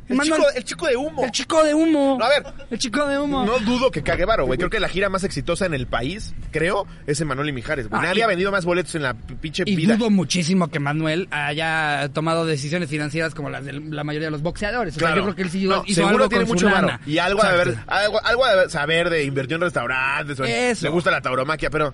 [0.09, 1.23] El chico, el chico de humo.
[1.23, 2.17] el chico de humo.
[2.21, 2.43] A ver.
[2.71, 3.45] El chico de humo.
[3.45, 4.57] No dudo que cague varo, güey.
[4.57, 8.01] Creo que la gira más exitosa en el país, creo, es Emanuel y Mijares, güey.
[8.01, 9.95] Ah, Nadie y- ha vendido más boletos en la pinche Y vida.
[9.95, 14.41] dudo muchísimo que Manuel haya tomado decisiones financieras como las de la mayoría de los
[14.41, 14.97] boxeadores.
[14.97, 16.73] O sea, yo creo que él sí No, hizo seguro algo tiene con mucho su
[16.73, 16.87] varo.
[16.87, 17.01] lana.
[17.05, 20.39] Y algo de, haber, algo, algo de saber de invertir en restaurantes.
[20.39, 20.85] o Eso.
[20.85, 21.93] Le gusta la tauromaquia, pero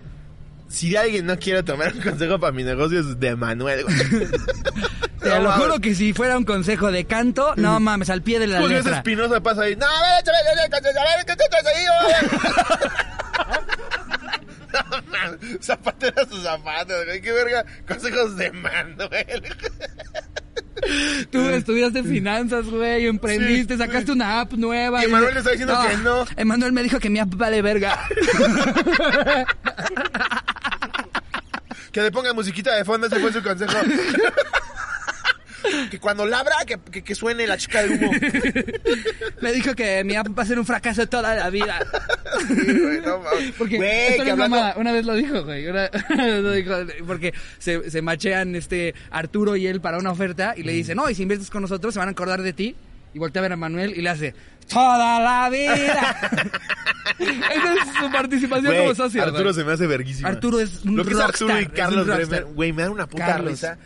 [0.67, 3.97] si alguien no quiere tomar un consejo para mi negocio es de Manuel, güey.
[5.21, 8.39] Te No lo juro que si fuera un consejo de canto, no mames, al pie
[8.39, 8.97] de la letra.
[8.97, 9.75] Espinosa pasa ahí.
[9.75, 12.15] No, a ver, échale, échale, a ver, ¿qué te traes ahí, güey?
[15.62, 17.21] Zapatera sus zapatos, güey.
[17.21, 17.65] Qué verga.
[17.88, 19.43] Consejos de Manuel.
[21.32, 25.01] Tú estudiaste finanzas, güey, emprendiste, Sí, sacaste una app nueva.
[25.01, 26.25] Y Emanuel le está diciendo que no.
[26.36, 27.97] Emanuel me dijo que mi app vale verga.
[31.95, 33.71] Que le ponga musiquita de fondo, ese fue su consejo.
[35.89, 38.12] que cuando labra, que, que, que suene la chica de humo.
[39.41, 41.79] me dijo que mi app va a ser un fracaso toda la vida.
[42.49, 43.23] Sí, güey, no.
[43.58, 45.67] Porque Güey, esto no que es hablando- mamada, una vez lo dijo, güey.
[45.67, 45.89] Una,
[46.41, 46.73] lo dijo,
[47.08, 51.10] porque se, se machean este Arturo y él para una oferta y le dice, no,
[51.10, 52.75] y si inviertes con nosotros se van a acordar de ti.
[53.15, 54.36] Y voltea a ver a Manuel y le hace,
[54.67, 56.17] ¡Toda la vida!
[57.19, 59.23] Esa es su participación Güey, como socio.
[59.23, 60.28] Arturo se me hace verguísima.
[60.28, 62.28] Arturo es un Lo que es Arturo y rockstar, Carlos rockstar.
[62.28, 63.51] Bremer, güey, me dan una puta Carlos.
[63.51, 63.78] risa.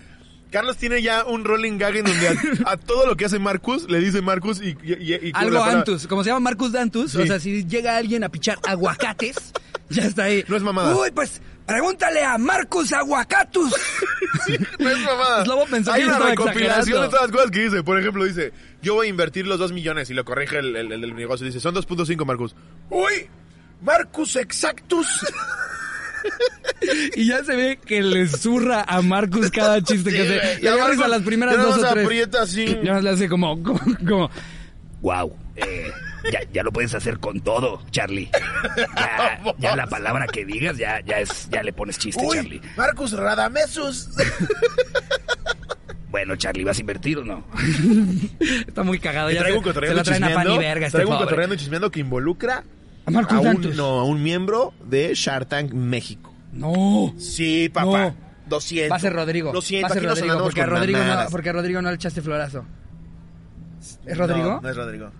[0.51, 3.87] Carlos tiene ya un rolling gag en donde a, a todo lo que hace Marcus
[3.87, 4.75] le dice Marcus y...
[4.83, 7.19] y, Algo Antus, como se llama Marcus Dantus, Sí.
[7.21, 9.35] o sea, si llega alguien a pichar aguacates,
[9.89, 10.43] ya está ahí.
[10.47, 10.95] No es mamada.
[10.95, 11.39] Uy, pues,
[11.69, 13.73] pregúntale a Marcus Aguacatus.
[14.79, 15.43] No es mamada.
[15.69, 17.83] Pensó Hay que una recopilación de todas las cosas que dice.
[17.83, 18.51] Por ejemplo, dice,
[18.81, 21.45] yo voy a invertir los dos millones y lo corrige el, el, el negocio.
[21.45, 22.55] Dice, son 2.5, Marcus.
[22.89, 23.27] ¡Uy!
[23.81, 25.25] ¡Marcus Exactus!
[27.15, 30.67] Y ya se ve que le zurra a Marcus cada chiste que hace.
[30.67, 32.05] agarras Marcus a las primeras ya dos o tres.
[32.05, 32.77] aprieta así.
[32.81, 34.29] Y más le hace como, como, como
[35.01, 35.91] wow, eh,
[36.31, 38.29] ya, ya lo puedes hacer con todo, Charlie.
[38.95, 42.59] Ya, ya la palabra que digas, ya, ya es, ya le pones chiste, Charlie.
[42.59, 44.09] Uy, Marcus Radamesus.
[46.09, 47.43] Bueno, Charlie, ¿vas a invertir o no?
[48.39, 49.29] Está muy cagado.
[49.29, 50.59] Ya traigo un se, se la traen a pan y chismeando.
[50.59, 52.63] verga este Traigo un cotorreando chismeando que involucra
[53.05, 56.33] A a un, no, a un miembro de Shark Tank México.
[56.51, 57.13] No.
[57.19, 58.07] Sí, papá.
[58.07, 58.29] No.
[58.47, 58.91] 200.
[58.91, 59.53] Va a ser Rodrigo.
[59.53, 61.95] Lo siento, Va a ser Rodrigo, porque a Rodrigo, no, porque a Rodrigo no le
[61.95, 62.65] echaste florazo.
[64.05, 64.53] ¿Es Rodrigo?
[64.55, 65.11] No, no es Rodrigo.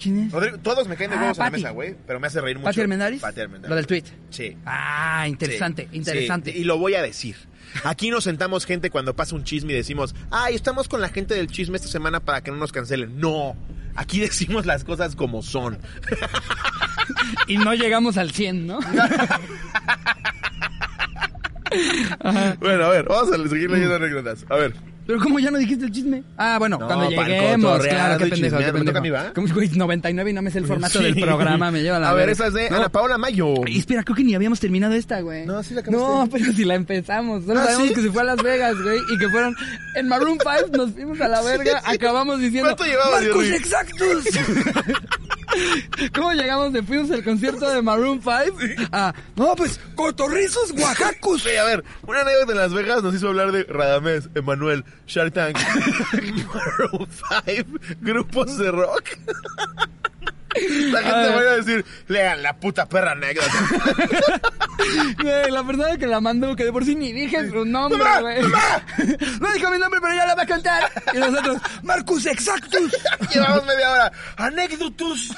[0.00, 0.32] ¿Quién es?
[0.32, 2.56] Rodrigo, todos me caen de Ah, huevos en la mesa, güey, pero me hace reír
[2.56, 2.66] mucho.
[2.66, 3.22] ¿Pati Armendáriz.
[3.68, 4.04] Lo del tweet.
[4.30, 4.56] Sí.
[4.64, 6.52] Ah, interesante, Sí, interesante.
[6.52, 7.36] sí, y lo voy a decir.
[7.84, 11.34] Aquí nos sentamos gente cuando pasa un chisme y decimos, ay, estamos con la gente
[11.34, 13.20] del chisme esta semana para que no nos cancelen.
[13.20, 13.56] No,
[13.94, 15.78] aquí decimos las cosas como son.
[17.46, 18.80] Y no llegamos al 100, ¿no?
[22.60, 24.44] Bueno, a ver, vamos a seguir leyendo anécdotas.
[24.48, 24.74] A ver.
[25.10, 26.22] Pero ¿cómo ya no dijiste el chisme?
[26.36, 28.78] Ah, bueno, No, cuando lleguemos, claro, qué pendejo, qué chismeando.
[28.78, 29.26] ¿Me toca a mí, pendejo.
[29.28, 29.34] va?
[29.34, 31.04] Como güey, 99 y no me sé el formato Sí.
[31.04, 33.54] del programa, me lleva la A ver, esa es de No, Ana Paola Mayo.
[33.66, 35.46] espera, creo que ni habíamos terminado esta, güey.
[35.46, 36.06] No, sí la acabaste.
[36.06, 37.44] No, pero si la empezamos.
[37.44, 37.94] Solo Ah, sabemos ¿sí?
[37.94, 39.56] que se fue a Las Vegas, güey, y que fueron
[39.96, 43.56] en Maroon 5, nos fuimos a la verga, acabamos diciendo ¿Cuánto llevabas, ¡Marcos Jerry?
[43.56, 44.24] Exactus!
[46.14, 51.42] ¿Cómo llegamos de fuimos al concierto de Maroon 5 a no, pues cotorrizos oaxacos?
[51.42, 55.32] Sí, a ver, una anécdota en Las Vegas nos hizo hablar de Radamés, Emanuel, Shark
[55.32, 55.56] Tank,
[56.54, 57.08] Maroon
[57.44, 59.04] 5, grupos de rock.
[60.54, 63.50] La gente A va a decir, lean la puta perra anécdota.
[65.22, 68.20] Güey, la persona que la mandó, que de por sí ni dije su nombre, ¡Mamá!
[68.20, 68.42] güey.
[68.42, 68.82] ¡Mamá!
[69.40, 70.90] No dijo mi nombre, pero ya la va a cantar.
[71.12, 72.90] Y nosotros, Marcus Exactus.
[73.32, 74.12] Llevamos media hora.
[74.36, 75.32] Anécdotus.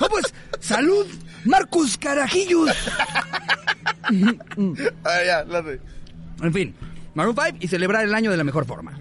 [0.00, 1.06] Oh, pues, salud,
[1.44, 2.70] Marcus Carajillos.
[5.04, 5.80] Ah, ya, la sé.
[6.42, 6.74] En fin,
[7.14, 8.98] Maroon 5 y celebrar el año de la mejor forma.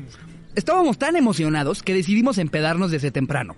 [0.56, 3.56] Estábamos tan emocionados que decidimos empedarnos desde temprano.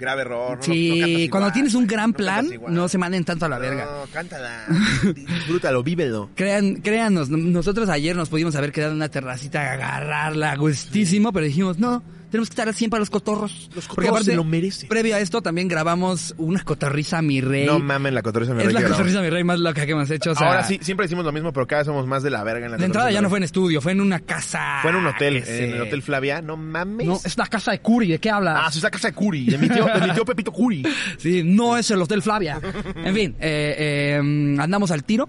[0.00, 0.56] Grave error.
[0.56, 0.88] No, sí,
[1.26, 3.84] no cuando igual, tienes un gran plan, no se manden tanto a la verga.
[3.84, 4.64] No, cántala.
[5.14, 6.30] Disfrútalo, vívelo.
[6.34, 11.78] Crean, créanos, nosotros ayer nos pudimos haber quedado en una terracita agarrarla gustísimo, pero dijimos,
[11.78, 13.70] no, tenemos que estar al 100 para los cotorros.
[13.74, 14.88] Los Porque cotorros se lo merecen.
[14.88, 17.66] Previo a esto también grabamos una cotorriza mi rey.
[17.66, 18.98] No mamen la cotorriza mi es rey la que grabamos.
[19.06, 20.30] cotorriza mi rey más loca que hemos hecho.
[20.32, 22.42] O sea, Ahora sí, siempre decimos lo mismo, pero cada vez somos más de la
[22.44, 24.78] verga en la De entrada ya no fue en estudio, fue en una casa.
[24.82, 26.40] Fue en un hotel, Ese- en el Hotel Flavia.
[26.42, 27.06] No mames.
[27.06, 28.56] No, es una casa de Curi, ¿de qué hablas?
[28.64, 30.82] Ah, sí, es la casa de Curi, de mi tío, de mi tío Pepito Curi.
[31.18, 32.60] Sí, no es el Hotel Flavia.
[32.96, 33.74] En fin, eh,
[34.18, 35.28] eh, andamos al tiro.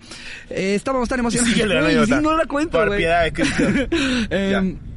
[0.49, 1.57] Eh, estábamos tan emocionados.
[1.57, 2.17] La anécdota.
[2.17, 3.63] sí, no la cuento, Por piedad de Cristo.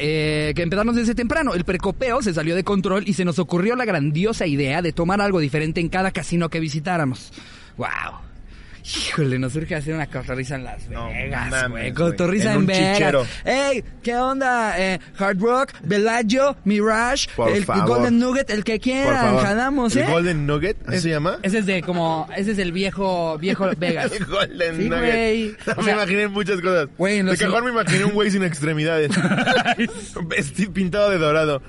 [0.00, 1.54] Eh, que empezamos desde temprano.
[1.54, 5.20] El precopeo se salió de control y se nos ocurrió la grandiosa idea de tomar
[5.20, 7.32] algo diferente en cada casino que visitáramos.
[7.76, 8.27] ¡Wow!
[8.84, 11.70] Híjole, nos surge hacer una cotorriza en Las No Vegas, güey.
[11.70, 11.92] güey.
[11.92, 12.96] Cotorriza En en, un Vegas.
[12.98, 13.26] chichero.
[13.44, 13.84] ¡Ey!
[14.02, 14.74] ¿Qué onda?
[14.78, 17.86] Eh, Hard Rock, Bellagio, Mirage, Por el favor.
[17.88, 19.36] Golden Nugget, el que quieran.
[19.38, 20.06] Jalamos, ¿El ¿eh?
[20.10, 20.76] Golden Nugget?
[20.86, 21.38] ¿Así Es- se llama?
[21.42, 24.12] Ese es de como, ese es el viejo, viejo Vegas.
[24.12, 25.58] El Golden Sí, Nugget.
[25.66, 26.88] No, O me sea, imaginé muchas cosas.
[26.98, 29.10] En de cajón me imaginé un güey sin extremidades.
[30.28, 31.62] Vestido pintado de dorado.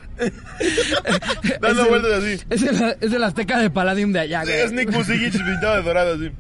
[1.62, 2.40] Dando Es el- vueltas así.
[2.50, 4.56] Es el, es el Azteca de Palladium de allá, güey.
[4.56, 6.32] es Nick Busigich pintado de dorado así.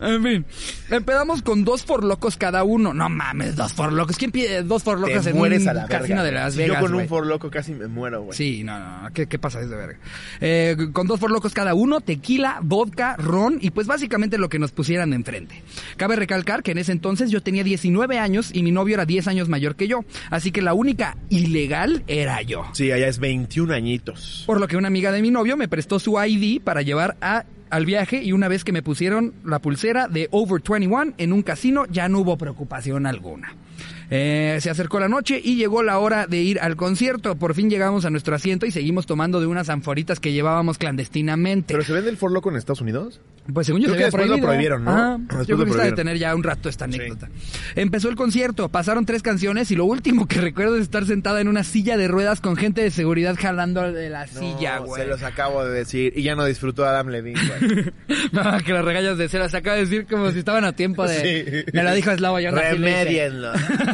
[0.00, 0.46] En fin,
[0.90, 2.94] empezamos con dos forlocos cada uno.
[2.94, 4.16] No mames, dos forlocos.
[4.16, 5.98] ¿Quién pide dos forlocos en mueres un a la verga.
[5.98, 7.02] casino de Las Si Vegas, Yo con güey?
[7.02, 8.36] un for loco casi me muero, güey.
[8.36, 9.12] Sí, no, no.
[9.12, 9.60] ¿Qué, qué pasa?
[9.60, 9.98] Es de verga.
[10.40, 14.70] Eh, con dos forlocos cada uno, tequila, vodka, ron y pues básicamente lo que nos
[14.70, 15.62] pusieran enfrente.
[15.96, 19.26] Cabe recalcar que en ese entonces yo tenía 19 años y mi novio era 10
[19.28, 20.04] años mayor que yo.
[20.30, 22.64] Así que la única ilegal era yo.
[22.72, 24.44] Sí, allá es 21 añitos.
[24.46, 27.44] Por lo que una amiga de mi novio me prestó su ID para llevar a,
[27.70, 31.42] al viaje y una vez que me pusieron la pulsera de Over 21 en un
[31.42, 33.54] casino ya no hubo preocupación alguna.
[34.10, 37.36] Eh, se acercó la noche y llegó la hora de ir al concierto.
[37.36, 41.74] Por fin llegamos a nuestro asiento y seguimos tomando de unas anforitas que llevábamos clandestinamente.
[41.74, 43.20] ¿Pero se vende el for loco en Estados Unidos?
[43.52, 44.90] Pues según yo Creo se que después lo prohibieron, ¿no?
[44.90, 45.16] Ajá.
[45.18, 46.94] Después yo creo que está de tener ya un rato esta Sí.
[46.94, 47.28] anécdota.
[47.74, 51.48] Empezó el concierto, pasaron tres canciones y lo último que recuerdo es estar sentada en
[51.48, 55.02] una silla de ruedas con gente de seguridad jalando de la silla, güey.
[55.02, 56.12] Se los acabo de decir.
[56.16, 57.92] Y ya no disfrutó Adam Levine, güey.
[58.32, 61.20] No, que las regañas de se acaba de decir como si estaban a tiempo de...
[61.20, 61.70] Sí.
[61.72, 62.60] Me lo dijo Slavo, yo no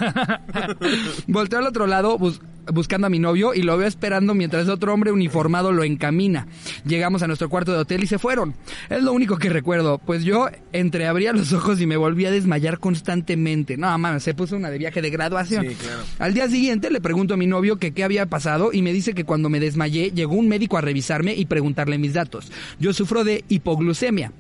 [1.27, 2.41] Volteo al otro lado bus-
[2.73, 6.47] buscando a mi novio y lo veo esperando mientras otro hombre uniformado lo encamina.
[6.85, 8.55] Llegamos a nuestro cuarto de hotel y se fueron.
[8.91, 12.79] Es lo único que recuerdo, pues yo entreabría los ojos y me volví a desmayar
[12.79, 13.77] constantemente.
[13.77, 15.67] No, mames, se puso una de viaje de graduación.
[15.69, 16.01] Sí, claro.
[16.19, 19.15] Al día siguiente le pregunto a mi novio que qué había pasado y me dice
[19.15, 22.51] que cuando me desmayé llegó un médico a revisarme y preguntarle mis datos.
[22.81, 24.33] Yo sufro de hipoglucemia.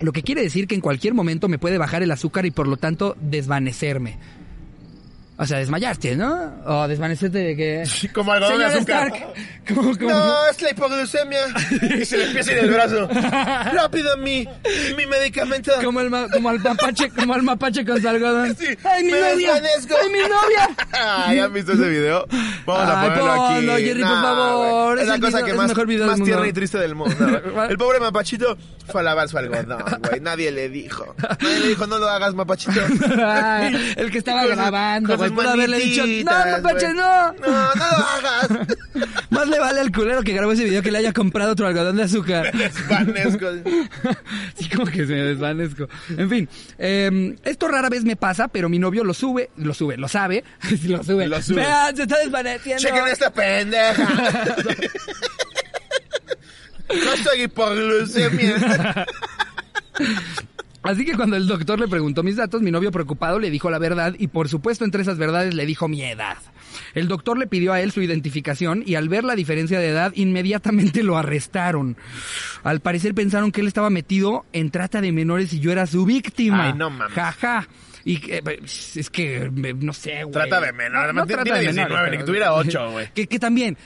[0.00, 2.66] Lo que quiere decir que en cualquier momento me puede bajar el azúcar y por
[2.66, 4.16] lo tanto desvanecerme.
[5.42, 6.52] O sea, desmayarte, ¿no?
[6.66, 7.84] O desvanecerte de que...
[8.12, 9.06] Como algodón de azúcar.
[9.08, 9.26] Stark,
[9.74, 10.10] ¿cómo- cómo?
[10.10, 11.38] No, es la hipoglucemia.
[11.98, 13.08] y se le empieza a ir el brazo.
[13.72, 14.46] Rápido, mi,
[14.98, 15.72] mi medicamento.
[15.82, 18.54] Como el, como el mapache, como el mapache con su algodón.
[18.54, 19.54] Sí, ¡Ay, mi me novia!
[19.54, 19.94] desvanezco.
[20.02, 20.76] ¡Ay, mi novia!
[21.02, 22.26] Ah, ¿Ya han visto ese video?
[22.66, 23.54] Vamos a Ay, ponerlo aquí.
[23.54, 24.96] ponlo, Jerry, por favor.
[24.98, 27.16] Es Es la el cosa video- que más, mejor video más y triste del mundo.
[27.70, 28.58] El pobre mapachito
[28.92, 30.20] fue a lavar su algodón, güey.
[30.20, 31.14] Nadie le dijo.
[31.40, 32.80] Nadie le dijo, no lo hagas, mapachito.
[33.96, 35.29] El que estaba grabando, güey.
[35.30, 36.12] Sus Pudo haberle dicho, no,
[36.62, 36.94] güey.
[36.94, 37.32] no.
[37.32, 38.48] No, no lo hagas.
[39.30, 41.96] Más le vale al culero que grabó ese video que le haya comprado otro algodón
[41.96, 42.52] de azúcar.
[42.56, 43.46] Desvanezco.
[44.54, 45.88] Sí, como que se me desvanezco.
[46.16, 49.96] En fin, eh, esto rara vez me pasa, pero mi novio lo sube, lo sube,
[49.96, 50.44] lo sabe,
[50.86, 51.26] lo sube.
[51.26, 51.62] Lo sube.
[51.62, 52.82] Vean, se está desvaneciendo.
[52.82, 54.26] Chequen esta pendeja.
[56.88, 59.06] No soy hipoglucemia.
[60.82, 63.78] Así que cuando el doctor le preguntó mis datos, mi novio preocupado le dijo la
[63.78, 66.38] verdad y por supuesto entre esas verdades le dijo mi edad.
[66.94, 70.12] El doctor le pidió a él su identificación y al ver la diferencia de edad
[70.14, 71.96] inmediatamente lo arrestaron.
[72.62, 76.04] Al parecer pensaron que él estaba metido en trata de menores y yo era su
[76.04, 76.66] víctima.
[76.68, 77.14] Ay, no mames.
[77.14, 77.68] Jaja.
[78.02, 80.32] Y que, pues, es que, me- no sé, güey.
[80.32, 81.04] Trata de menor.
[81.04, 83.12] Además, tiene trata de 19, menores, ni que tuviera 8, güey.
[83.12, 83.76] Que, que también,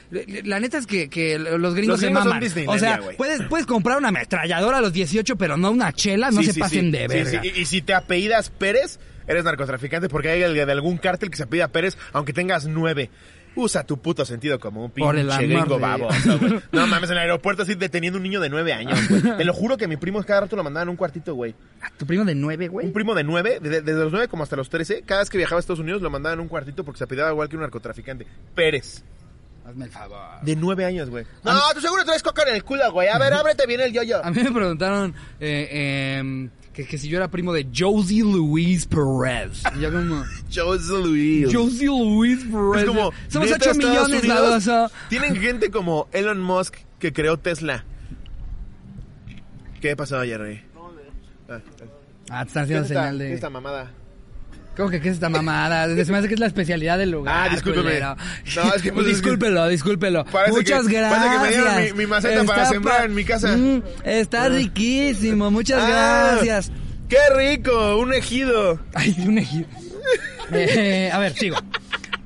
[0.44, 2.68] la neta es que, que los gringos Los se gringos son maman.
[2.68, 6.40] O sea, puedes, puedes comprar una ametralladora a los 18, pero no una chela, no
[6.42, 6.90] Sí, se sí, pasen sí.
[6.92, 7.40] de verga.
[7.44, 11.36] Y, y si te apellidas Pérez, eres narcotraficante porque hay alguien de algún cártel que
[11.36, 13.10] se apellida Pérez, aunque tengas nueve.
[13.56, 16.60] Usa tu puto sentido como un Por el pinche gringo baboso, güey.
[16.72, 19.22] No mames, en el aeropuerto así deteniendo un niño de nueve años, güey.
[19.36, 21.54] Te lo juro que mi primo cada rato lo mandaban a un cuartito, güey.
[21.96, 22.86] ¿Tu primo de nueve, güey?
[22.88, 25.38] Un primo de nueve, de- desde los nueve como hasta los trece, cada vez que
[25.38, 27.62] viajaba a Estados Unidos lo mandaban a un cuartito porque se apellidaba igual que un
[27.62, 28.26] narcotraficante.
[28.56, 29.04] Pérez.
[29.64, 30.18] Hazme el favor.
[30.42, 31.24] De nueve años, güey.
[31.44, 33.06] No, tú seguro traes coca en el culo, güey.
[33.06, 34.22] A ver, ábrete bien el yoyo.
[34.24, 38.86] A mí me preguntaron eh, em, que, que si yo era primo de Josie Luis
[38.86, 39.62] Perez.
[39.76, 40.24] Y yo como...
[40.54, 41.48] José Luis.
[41.54, 42.82] Josie Luis Perez.
[42.82, 44.94] Es como, Somos neta, 8 Estados millones, Unidos baboso.
[45.08, 47.84] Tienen gente como Elon Musk que creó Tesla.
[49.80, 50.62] ¿Qué pasó, Jerry?
[51.48, 51.60] Ah,
[52.30, 53.28] Ah, te están ¿Qué es haciendo esta, señal de...
[53.28, 53.90] es esta mamada?
[54.76, 55.86] ¿Cómo que qué es esta mamada?
[56.04, 57.46] Se me hace que es la especialidad del lugar.
[57.46, 58.00] Ah, discúlpeme.
[58.00, 58.14] No,
[58.74, 60.24] es que, pues, es que- discúlpelo, discúlpelo.
[60.48, 61.20] Muchas que- gracias.
[61.22, 63.56] parece que me dieron mi- mi maceta para sembrar en mi casa.
[63.56, 66.72] Mm, está riquísimo, muchas Ah, gracias.
[67.08, 67.98] ¡Qué rico!
[67.98, 68.80] Un ejido.
[68.94, 69.66] Ay, un ejido.
[70.52, 71.56] Eh, a ver, sigo.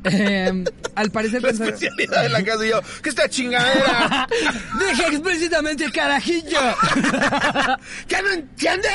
[0.05, 2.81] Eh, al parecer La pensaron- especialidad de la casa y yo.
[3.03, 4.27] ¿Qué esta chingadera?
[4.79, 6.61] Deja explícitamente el carajillo.
[8.09, 8.93] ¿Qué no entiendes?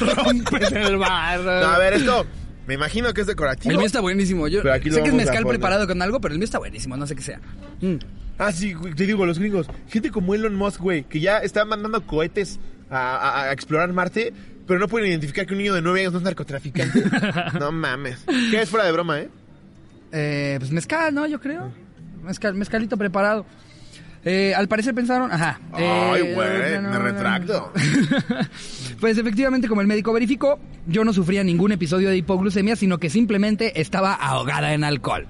[0.00, 1.40] Rompes el bar.
[1.40, 2.26] No, a ver, esto.
[2.70, 3.72] Me imagino que es decorativo.
[3.72, 4.46] El mío está buenísimo.
[4.46, 6.58] Yo Pero aquí lo sé que es mezcal preparado con algo, pero el mío está
[6.58, 7.40] buenísimo, no sé qué sea.
[7.80, 7.96] Mm.
[8.38, 9.66] Ah, sí, te digo, los gringos.
[9.88, 14.32] Gente como Elon Musk, güey, que ya está mandando cohetes a, a- a explorar Marte,
[14.68, 17.02] pero no pueden identificar que un niño de 9 años no es narcotraficante.
[17.58, 18.24] no mames.
[18.52, 19.28] Que es fuera de broma, ¿eh?
[20.12, 21.26] Eh, pues mezcal, ¿no?
[21.26, 21.72] Yo creo.
[22.22, 23.44] Mezcal, mezcalito preparado.
[24.24, 25.60] Eh, al parecer pensaron, ajá.
[25.72, 27.72] Ay, eh, güey, no, no, me retracto.
[29.00, 33.08] pues efectivamente, como el médico verificó, yo no sufría ningún episodio de hipoglucemia, sino que
[33.08, 35.26] simplemente estaba ahogada en alcohol.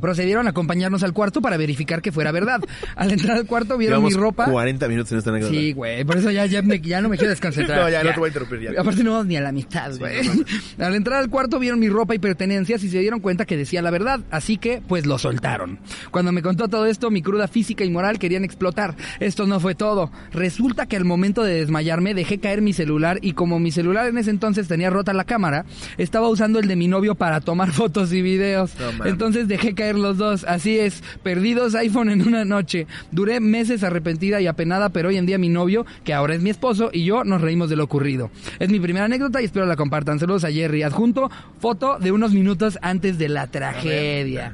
[0.00, 2.60] Procedieron a acompañarnos al cuarto para verificar que fuera verdad.
[2.96, 4.46] Al entrar al cuarto vieron mi ropa.
[4.46, 5.52] 40 minutos en esta anécdota.
[5.54, 7.76] Sí, güey, por eso ya, ya, me- ya no me quiero desconcentrar.
[7.86, 8.80] No, ya, no te voy a interrumpir, ya.
[8.80, 10.16] Aparte no vamos ni a la mitad, güey.
[10.78, 13.82] Al entrar al cuarto vieron mi ropa y pertenencias y se dieron cuenta que decía
[13.82, 15.78] la verdad, así que pues lo soltaron.
[16.10, 18.94] Cuando me contó todo esto, mi cruda física y moral querían explotar.
[19.20, 20.10] Esto no fue todo.
[20.32, 24.18] Resulta que al momento de desmayarme dejé caer mi celular y como mi celular en
[24.18, 25.64] ese entonces tenía rota la cámara,
[25.98, 28.72] estaba usando el de mi novio para tomar fotos y videos.
[28.98, 29.04] No.
[29.06, 30.44] Entonces dejé caer los dos.
[30.44, 32.86] Así es, perdidos iPhone en una noche.
[33.12, 36.50] Duré meses arrepentida y apenada, pero hoy en día mi novio, que ahora es mi
[36.50, 38.30] esposo, y yo nos reímos de lo ocurrido.
[38.58, 40.18] Es mi primera anécdota y espero la compartan.
[40.18, 40.82] Saludos a Jerry.
[40.82, 44.52] Adjunto foto de unos minutos antes de la tragedia.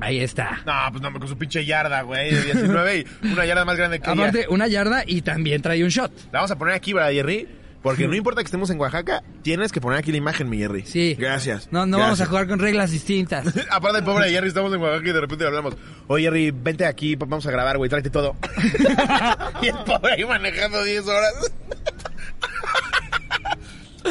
[0.00, 0.60] Ahí está.
[0.64, 4.00] No, pues no, con su pinche yarda, güey, de 19 y una yarda más grande
[4.00, 4.22] que ella.
[4.22, 6.10] Aparte, una yarda y también trae un shot.
[6.32, 7.59] La vamos a poner aquí, ¿verdad, Jerry?
[7.82, 10.84] Porque no importa que estemos en Oaxaca, tienes que poner aquí la imagen, mi Jerry.
[10.84, 11.16] Sí.
[11.18, 11.68] Gracias.
[11.70, 13.46] No, no vamos a jugar con reglas distintas.
[13.70, 15.76] Aparte del pobre Jerry, estamos en Oaxaca y de repente le hablamos.
[16.06, 18.36] Oye, Jerry, vente aquí, vamos a grabar, güey, tráete todo.
[19.62, 21.32] y el pobre ahí manejando 10 horas.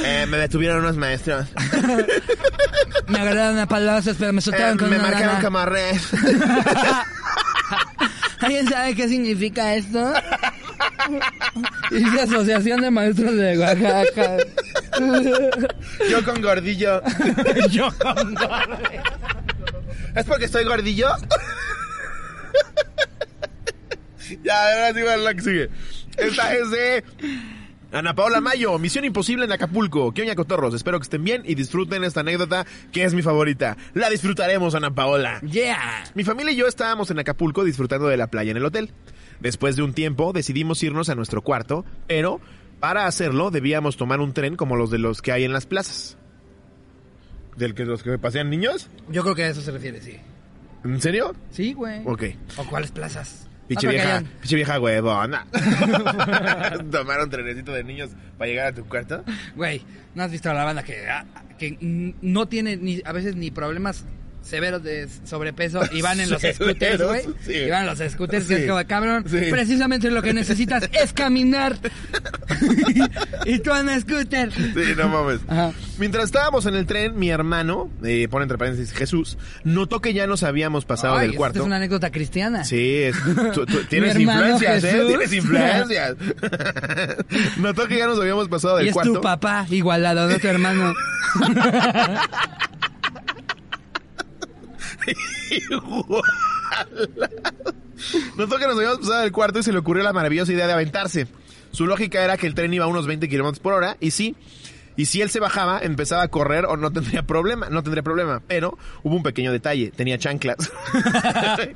[0.03, 1.47] Eh, me detuvieron unos maestros.
[3.07, 5.41] Me agarraron a palazos, pero me Eh, soltaron con me una marcaron lana.
[5.41, 6.09] camarres.
[8.39, 10.13] ¿Alguien sabe qué significa esto?
[11.91, 14.37] Dice Asociación de Maestros de Oaxaca.
[16.09, 17.01] Yo con gordillo.
[17.69, 18.79] Yo con gordo.
[20.15, 21.09] ¿Es porque estoy gordillo?
[24.43, 25.69] ya, ahora sí va la que sigue.
[26.17, 27.03] Esta es de
[27.91, 30.11] Ana Paola Mayo, Misión Imposible en Acapulco.
[30.13, 30.73] ¿Qué oña cotorros?
[30.73, 33.77] Espero que estén bien y disfruten esta anécdota que es mi favorita.
[33.93, 35.39] La disfrutaremos, Ana Paola.
[35.41, 36.03] Yeah.
[36.13, 38.91] Mi familia y yo estábamos en Acapulco disfrutando de la playa en el hotel.
[39.39, 42.41] Después de un tiempo decidimos irnos a nuestro cuarto, pero
[42.79, 46.17] para hacerlo debíamos tomar un tren como los de los que hay en las plazas.
[47.55, 48.89] ¿Del que los que pasean niños?
[49.09, 50.17] Yo creo que a eso se refiere, sí.
[50.83, 51.35] ¿En serio?
[51.51, 52.01] Sí, güey.
[52.05, 52.23] Ok.
[52.57, 53.49] ¿O cuáles plazas?
[53.77, 55.45] Que vieja, pinche vieja huevona.
[56.91, 59.23] Tomar un trenecito de niños para llegar a tu cuarto.
[59.55, 59.83] Güey,
[60.15, 61.25] ¿no has visto a la banda que, ah,
[61.59, 61.77] que
[62.21, 64.05] no tiene ni a veces ni problemas
[64.49, 67.21] severos de sobrepeso y van en los scooters, güey?
[67.45, 67.53] sí.
[67.53, 68.61] Y van en los scooters, que Sí.
[68.63, 69.37] es como, cabrón, Sí.
[69.49, 71.77] precisamente lo que necesitas es caminar.
[73.45, 74.51] y tú en scooter.
[74.51, 75.39] Sí, no mames.
[75.47, 75.71] Ajá.
[75.97, 80.27] Mientras estábamos en el tren, mi hermano, eh, pone entre paréntesis Jesús, notó que ya
[80.27, 81.59] nos habíamos pasado Ay, del cuarto.
[81.59, 82.63] es una anécdota cristiana.
[82.63, 83.15] Sí, es,
[83.53, 85.03] tú- tú- tienes influencias, ¿eh?
[85.07, 86.15] Tienes influencias.
[87.57, 89.13] Notó que ya nos habíamos pasado Y del es cuarto.
[89.13, 90.93] tu papá igualado, no tu hermano.
[98.37, 100.73] Notó que nos habíamos pasado del cuarto y se le ocurrió la maravillosa idea de
[100.73, 101.27] aventarse.
[101.71, 104.35] Su lógica era que el tren iba a unos 20 kilómetros por hora y sí.
[104.99, 108.41] Y si él se bajaba, empezaba a correr o no tendría problema, no tendría problema.
[108.45, 110.57] Pero hubo un pequeño detalle, tenía chanclas.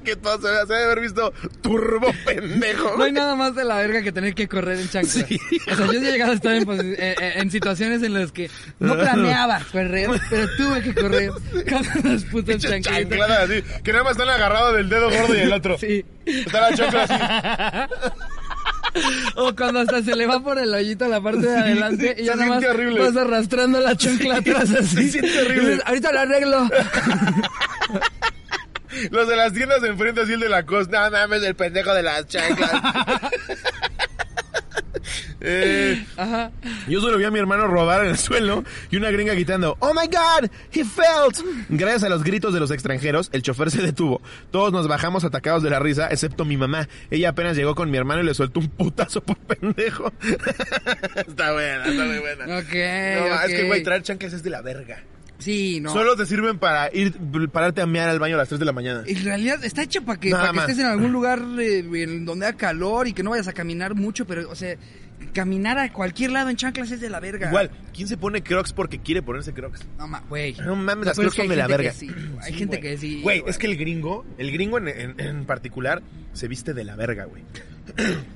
[0.04, 2.98] que todo se debe, se debe haber visto turbo pendejo.
[2.98, 5.26] No hay nada más de la verga que tener que correr en chanclas.
[5.26, 5.40] Sí.
[5.72, 8.50] O sea, yo he llegado a estar en, posi- eh, en situaciones en las que
[8.80, 12.98] no planeaba correr, pero tuve que correr con las putas chanclas.
[12.98, 15.78] chancladas así, que nada más están agarrados del dedo gordo y el otro.
[15.78, 16.04] Sí.
[16.26, 18.14] Está la chancla así.
[19.36, 22.34] O cuando hasta se le va por el hoyito la parte de adelante y ya
[22.34, 23.00] se nada más siente horrible.
[23.02, 25.10] vas arrastrando la chancla atrás así.
[25.10, 25.64] Se siente horrible.
[25.64, 26.70] Y dices, Ahorita lo arreglo.
[29.10, 31.10] Los de las tiendas de enfrente así el de la costa.
[31.10, 32.72] No mames, el pendejo de las chanclas.
[35.46, 36.52] Eh, Ajá.
[36.88, 39.94] yo solo vi a mi hermano rodar en el suelo y una gringa gritando, ¡Oh
[39.94, 40.50] my God!
[40.72, 41.46] ¡He felt!
[41.70, 44.22] Gracias a los gritos de los extranjeros, el chofer se detuvo.
[44.52, 46.88] Todos nos bajamos atacados de la risa, excepto mi mamá.
[47.12, 50.12] Ella apenas llegó con mi hermano y le soltó un putazo por pendejo.
[51.16, 52.46] está buena, está muy buena.
[52.60, 55.04] Ok, No, es que, güey, traer chanclas es de la verga.
[55.40, 55.92] Sí, no.
[55.92, 57.14] Solo te sirven para ir,
[57.52, 59.04] pararte a mear al baño a las 3 de la mañana.
[59.06, 62.46] En realidad está hecho para que, para que estés en algún lugar eh, en donde
[62.46, 64.78] haga calor y que no vayas a caminar mucho, pero, o sea,
[65.32, 67.48] caminar a cualquier lado en chanclas es de la verga.
[67.50, 69.86] Igual, ¿quién se pone crocs porque quiere ponerse crocs?
[69.98, 70.54] No, ma, güey.
[70.64, 71.92] No mames, las crocs son de la verga.
[71.94, 72.10] sí,
[72.42, 73.22] hay Sí, gente que sí.
[73.22, 76.02] Güey, es que el gringo, el gringo en, en- en particular,
[76.34, 77.44] se viste de la verga, güey.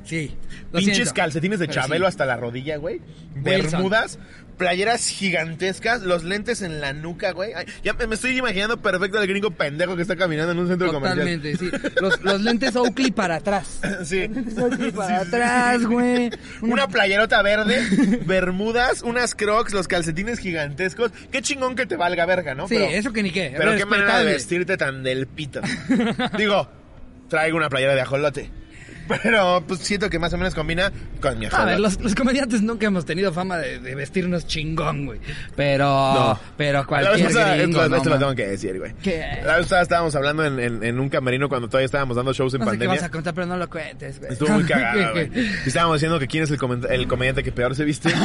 [0.04, 0.36] Sí.
[0.74, 1.14] Pinches siento.
[1.14, 2.10] calcetines de Pero Chabelo sí.
[2.10, 3.02] hasta la rodilla, güey.
[3.36, 4.20] Bermudas,
[4.58, 7.54] playeras gigantescas, los lentes en la nuca, güey.
[7.54, 10.92] Ay, Ya me estoy imaginando perfecto al gringo pendejo que está caminando en un centro
[10.92, 11.40] comercial.
[11.40, 11.92] Totalmente, sí.
[12.02, 13.80] Los, los lentes Oakley para atrás.
[14.04, 14.30] Sí.
[14.58, 16.30] Oakley para atrás, güey.
[16.62, 17.82] Una playerota verde,
[18.26, 21.12] bermudas, unas crocs, los calcetines gigantescos.
[21.32, 22.68] Qué chingón que te valga verga, ¿no?
[22.68, 23.54] Sí, Pero- eso que ni qué.
[23.58, 25.62] Pero qué manera de vestirte tan del pito.
[26.38, 26.70] Digo,
[27.30, 28.50] traigo una playera de ajolote.
[29.24, 30.92] Pero pues siento que más o menos combina
[31.22, 31.72] con mi A ajolote.
[31.72, 35.20] ver, los, los comediantes nunca hemos tenido fama de, de vestirnos chingón, güey.
[35.56, 36.40] Pero, No.
[36.58, 38.94] pero La vez cualquier gringo, esto, no, esto lo tengo que decir, güey.
[39.04, 39.24] ¿Qué?
[39.46, 42.60] La vez estábamos hablando en, en- en un camerino cuando todavía estábamos dando shows en
[42.60, 42.96] No sé qué pandemia.
[42.96, 44.32] vas a contar, pero no lo cuentes, güey.
[44.34, 45.30] Estuvo muy cagado, güey.
[45.36, 48.10] Y estábamos diciendo que quién es el, coment- el comediante que peor se viste.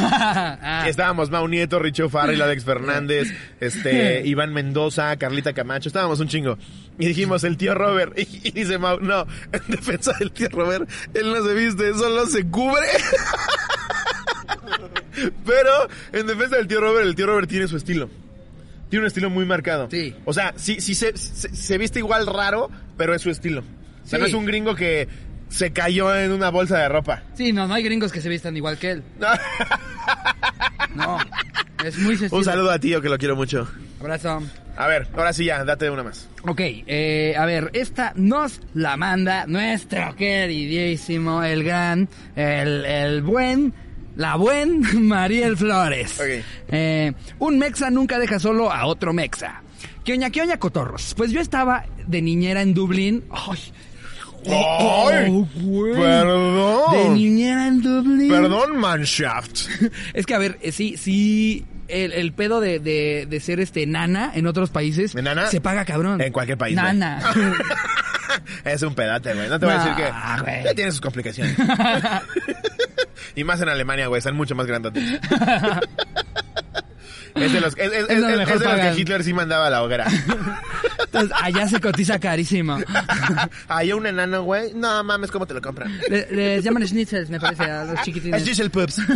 [0.65, 3.29] Ah, estábamos Mau Nieto, Richo Farrell, Alex Fernández,
[3.61, 6.59] este, Iván Mendoza, Carlita Camacho, estábamos un chingo.
[6.99, 8.17] Y dijimos, el tío Robert.
[8.19, 10.72] Y, y dice Mau, no, en defensa del tío Robert,
[11.15, 12.87] él no se viste, solo se cubre.
[15.45, 15.71] Pero,
[16.13, 18.09] en defensa del tío Robert, el tío Robert tiene su estilo.
[18.89, 19.89] Tiene un estilo muy marcado.
[19.91, 20.15] Sí.
[20.25, 23.61] O sea, sí, sí se, se, se viste igual raro, pero es su estilo.
[23.61, 24.21] O sea, Sí.
[24.23, 25.09] no es un gringo que
[25.49, 27.23] se cayó en una bolsa de ropa.
[27.35, 29.03] Sí, no, no hay gringos que se vistan igual que él.
[30.95, 31.19] No,
[31.85, 32.39] es muy sencillo.
[32.39, 33.69] un saludo a tío que lo quiero mucho.
[34.01, 34.43] Abrazo.
[34.77, 36.29] A ver, ahora sí ya, date una más.
[36.45, 43.75] Ok, eh, a ver, esta nos la manda nuestro queridísimo, el gran, el, el buen,
[44.17, 46.19] la buen Mariel Flores.
[46.19, 46.45] Ok.
[46.69, 49.63] Eh, un mexa nunca deja solo a otro mexa.
[50.05, 51.15] ¿Qué oña, qué oña, cotorros?
[51.17, 53.25] Pues yo estaba de niñera en Dublín.
[53.31, 53.59] Ay,
[54.47, 55.29] ¡Ay!
[55.31, 55.47] oh.
[55.95, 56.93] Perdón.
[56.93, 58.29] De niñera en Dublín.
[58.29, 59.69] Perdón, Manshaft.
[60.15, 63.87] Es que, a ver, eh, sí, sí, el, el pedo de, de, de ser este
[63.87, 65.47] nana en otros países ¿Nana?
[65.49, 66.21] se paga cabrón.
[66.21, 66.75] En cualquier país.
[66.77, 67.21] Nana.
[68.65, 69.49] es un pedate, güey.
[69.49, 71.57] No te voy a decir que ya tiene sus complicaciones.
[73.37, 74.19] y más en Alemania, güey.
[74.19, 74.93] Están mucho más grandes.
[77.35, 78.63] Es de los, es, es- Es de los
[78.95, 80.07] que Hitler sí mandaba a la hoguera.
[81.13, 82.79] Entonces, allá se cotiza carísimo.
[83.69, 84.73] Hay un enano, güey.
[84.75, 85.95] No mames, ¿cómo te lo compran?
[86.09, 88.41] Le- les llaman schnitzels, me parece, a los chiquitines.
[88.41, 88.97] Es Diesel Pups.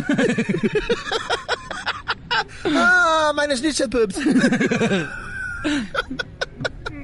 [2.64, 4.16] Ah, meine Schnitzel Pups.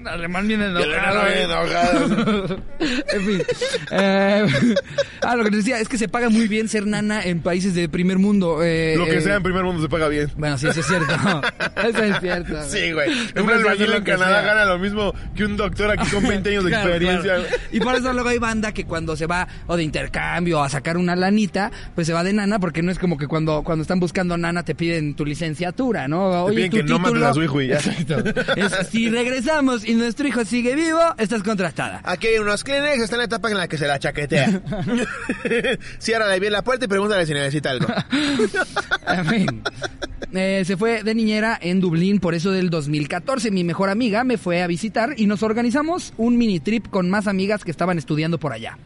[0.07, 1.27] Alemán viene enojado.
[1.29, 2.47] enojado.
[2.81, 3.43] en fin.
[3.91, 4.47] Eh,
[5.23, 7.75] ah, lo que te decía es que se paga muy bien ser nana en países
[7.75, 8.61] de primer mundo.
[8.63, 10.31] eh, Lo que eh, sea en primer mundo se paga bien.
[10.37, 11.13] Bueno, sí, eso es cierto.
[11.83, 12.63] Eso es cierto.
[12.69, 13.11] Sí, güey.
[13.43, 14.55] Un albañil en Canadá sea.
[14.55, 17.35] gana lo mismo que un doctor aquí con 20 años de Claro, experiencia.
[17.37, 17.57] claro.
[17.73, 20.69] Y por eso luego hay banda que cuando se va o de intercambio o a
[20.69, 23.83] sacar una lanita, pues se va de nana porque no es como que cuando, cuando
[23.83, 26.47] están buscando nana te piden tu licenciatura, ¿no?
[26.47, 27.77] Te piden tu que no mates título- a su hijo y ya.
[27.77, 28.23] Exacto.
[28.57, 32.01] Es, si regresamos y nuestro hijo sigue vivo, estás contratada.
[32.05, 34.63] Aquí hay unos Kleenex, está en la etapa en la que se la chaquetea.
[35.99, 37.87] Ciérrale bien la puerta y pregúntale si necesita algo.
[39.07, 39.63] En fin.
[40.33, 43.51] Eh, se fue de niñera en Dublín por eso del 2014.
[43.51, 47.27] Mi mejor amiga me fue a visitar y nos organizamos un mini trip con más
[47.27, 48.79] amigas que estaban estudiando por allá.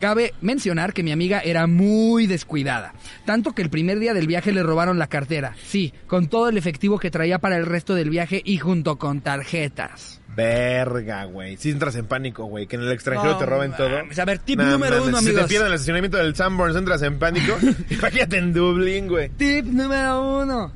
[0.00, 2.94] Cabe mencionar que mi amiga era muy descuidada,
[3.24, 6.56] tanto que el primer día del viaje le robaron la cartera, sí, con todo el
[6.56, 10.17] efectivo que traía para el resto del viaje y junto con tarjetas.
[10.38, 11.56] Verga, güey.
[11.56, 12.68] Si entras en pánico, güey.
[12.68, 13.88] Que en el extranjero No te roben todo.
[13.88, 15.48] A ver, tip No número uno, Si te amigos.
[15.48, 17.56] pierden el estacionamiento del Sanborns, entras en pánico.
[17.90, 19.30] Imagínate en Dublín, güey.
[19.30, 20.72] Tip número uno.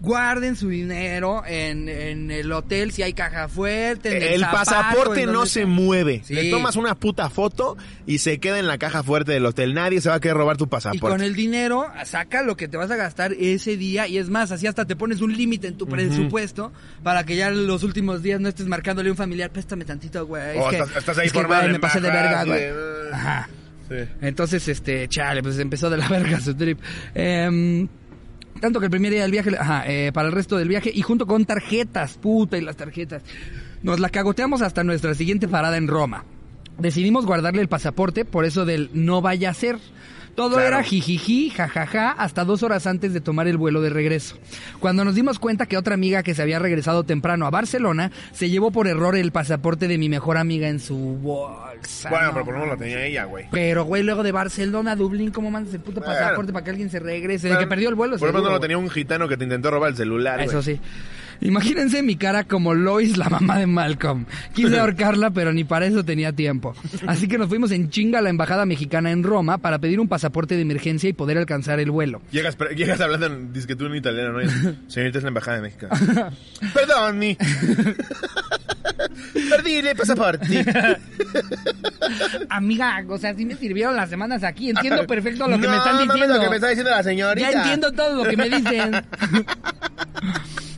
[0.00, 4.10] Guarden su dinero en, en el hotel si hay caja fuerte.
[4.14, 6.20] en el, El zapato, pasaporte en no se mueve.
[6.24, 6.34] Sí.
[6.34, 9.72] Le tomas una puta foto y se queda en la caja fuerte del hotel.
[9.72, 11.00] Nadie se va a querer robar tu Y pasaporte.
[11.16, 14.06] con el dinero, saca lo que te vas a gastar ese día.
[14.06, 16.72] Y es más, así hasta te pones un límite en tu presupuesto
[17.02, 20.58] para que ya los últimos días no estés marcándole a un familiar, préstame tantito, güey.
[20.58, 22.60] O es que, estás- ahí es que, güey, me pasé de verga, güey.
[22.60, 22.74] de,
[23.12, 23.16] "Ah".
[23.16, 23.48] Ajá.
[23.88, 23.94] Sí.
[24.20, 26.80] Entonces, este, chale, pues empezó de la verga su trip.
[27.14, 27.88] Em,
[28.60, 31.02] tanto que el primer día del viaje, ajá, eh, para el resto del viaje, y
[31.02, 33.22] junto con tarjetas, puta, y las tarjetas.
[33.82, 36.24] Nos la cagoteamos hasta nuestra siguiente parada en Roma.
[36.78, 39.78] Decidimos guardarle el pasaporte, por eso del no vaya a ser.
[40.34, 40.66] Todo Claro.
[40.66, 44.36] era jijiji, jajaja, hasta dos horas antes de tomar el vuelo de regreso.
[44.80, 48.50] Cuando nos dimos cuenta que otra amiga que se había regresado temprano a Barcelona se
[48.50, 50.94] llevó por error el pasaporte de mi mejor amiga en su
[51.76, 52.08] bolsa.
[52.10, 52.92] Bueno, No pero por lo menos lo mames.
[52.92, 53.46] tenía ella, güey.
[53.50, 56.14] Pero, güey, luego de Barcelona a Dublín, ¿cómo mandas el puto Bueno.
[56.14, 57.48] pasaporte para que alguien se regrese?
[57.48, 59.70] De que perdió el vuelo, Por lo menos lo tenía un gitano que te intentó
[59.70, 60.80] robar el celular, Eso sí.
[61.42, 64.24] Imagínense mi cara como Lois, la mamá de Malcolm.
[64.54, 66.74] Quise ahorcarla, pero ni para eso tenía tiempo.
[67.06, 70.08] Así que nos fuimos en chinga a la embajada mexicana en Roma para pedir un
[70.08, 72.22] pasaporte de emergencia y poder alcanzar el vuelo.
[72.30, 74.48] Llegas, pero- llegas hablando en disque tú en italiano, ¿no?
[74.88, 75.88] Señorita, es la embajada de México.
[76.72, 77.36] Perdón, mi.
[79.50, 80.64] Perdí el pasaporte.
[82.48, 84.70] Amiga, o sea, sí me sirvieron las semanas aquí.
[84.70, 86.34] Entiendo perfecto lo que No, me están mames diciendo.
[86.34, 87.50] lo que me está diciendo la señorita.
[87.50, 88.92] Ya entiendo todo lo que me dicen.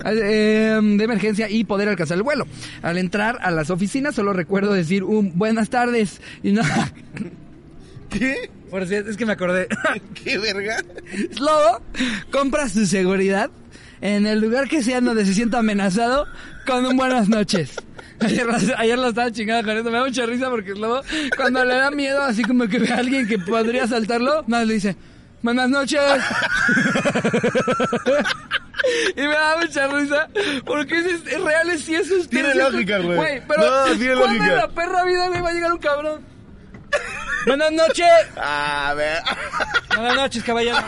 [0.04, 2.46] Eh, de emergencia y poder alcanzar el vuelo.
[2.82, 6.62] Al entrar a las oficinas solo recuerdo decir un buenas tardes y no.
[8.08, 8.48] ¿Qué?
[8.70, 9.66] Por cierto, es que me acordé.
[10.14, 10.76] ¿Qué verga?
[11.34, 11.82] Slobo
[12.30, 13.50] compra su seguridad
[14.00, 16.26] en el lugar que sea donde se sienta amenazado
[16.64, 17.72] con un buenas noches.
[18.20, 21.02] Ayer, lo- ayer estaba chingando con eso, me da mucha risa porque Slobo,
[21.36, 24.74] cuando le da miedo, así como que ve a alguien que podría asaltarlo, nada, le
[24.74, 24.96] dice,
[25.42, 26.00] buenas noches.
[29.16, 30.28] y me da mucha risa
[30.64, 32.28] porque es, es real, es, sí es usted.
[32.30, 33.16] Tiene lógica, güey.
[33.16, 36.20] Güey, pero No, tiene ¿cuándo en la perra vida me va a llegar un cabrón?
[37.46, 38.06] buenas noches.
[38.36, 39.18] A ver.
[39.94, 40.78] Buenas noches, caballero.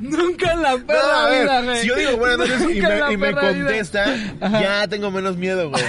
[0.00, 1.80] Nunca en la No, perra a ver, vida, güey.
[1.80, 4.04] si yo digo buenas noches y me, y contesta,
[4.40, 5.82] ya tengo menos miedo, güey.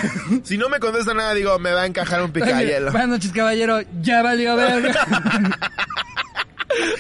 [0.44, 2.92] Si no me contesta nada, digo, me va a encajar un picayelo.
[2.92, 3.82] Buenas noches, caballero.
[4.02, 5.06] Ya valió verga.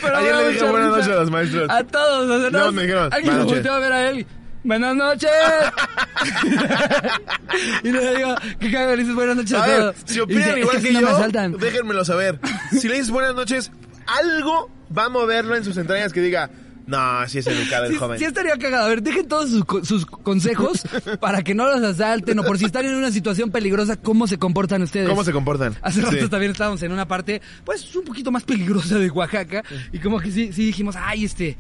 [0.02, 1.70] Pero Ayer le dije buenas noches a los maestros.
[1.70, 4.28] A todos, o sea, No, no, me dijeron, alguien me volteó a ver a él.
[4.64, 5.30] Buenas noches.
[7.84, 8.92] y le digo, ¿qué cago?
[8.92, 9.96] Le dices buenas noches a, A ver, todos.
[10.06, 12.40] si opinan dice, igual "Es que, no me yo, déjenmelo saber.
[12.72, 13.72] Si le dices buenas noches,
[14.08, 16.50] algo va a moverlo en sus entrañas que diga,
[16.86, 18.20] no, sí es educado el Sí, joven.
[18.20, 18.86] sí estaría cagado.
[18.86, 20.84] A ver, dejen todos sus, sus consejos
[21.20, 24.38] para que no los asalten o por si están en una situación peligrosa, ¿cómo se
[24.38, 25.10] comportan ustedes?
[25.10, 25.76] ¿Cómo se comportan?
[25.82, 26.28] Hace rato Sí.
[26.30, 29.64] también estábamos en una parte, pues, un poquito más peligrosa de Oaxaca.
[29.92, 31.58] Y como que sí, sí dijimos, ay, este...